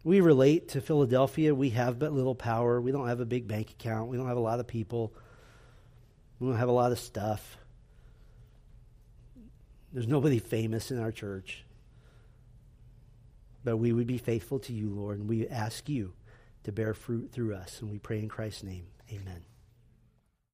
We 0.02 0.20
relate 0.20 0.68
to 0.70 0.80
Philadelphia. 0.80 1.54
We 1.54 1.70
have 1.70 1.98
but 1.98 2.12
little 2.12 2.34
power. 2.34 2.80
We 2.80 2.92
don't 2.92 3.08
have 3.08 3.20
a 3.20 3.26
big 3.26 3.46
bank 3.48 3.70
account. 3.72 4.08
We 4.08 4.16
don't 4.16 4.28
have 4.28 4.36
a 4.36 4.40
lot 4.40 4.60
of 4.60 4.66
people. 4.66 5.12
We 6.38 6.48
don't 6.48 6.58
have 6.58 6.68
a 6.68 6.72
lot 6.72 6.92
of 6.92 6.98
stuff. 6.98 7.58
There's 9.92 10.06
nobody 10.06 10.38
famous 10.38 10.90
in 10.90 11.00
our 11.00 11.12
church 11.12 11.65
but 13.66 13.78
we 13.78 13.92
would 13.92 14.06
be 14.06 14.16
faithful 14.16 14.60
to 14.60 14.72
you, 14.72 14.88
Lord, 14.88 15.18
and 15.18 15.28
we 15.28 15.48
ask 15.48 15.88
you 15.88 16.12
to 16.62 16.70
bear 16.70 16.94
fruit 16.94 17.32
through 17.32 17.56
us. 17.56 17.80
And 17.80 17.90
we 17.90 17.98
pray 17.98 18.20
in 18.20 18.28
Christ's 18.28 18.62
name. 18.62 18.86
Amen. 19.12 19.55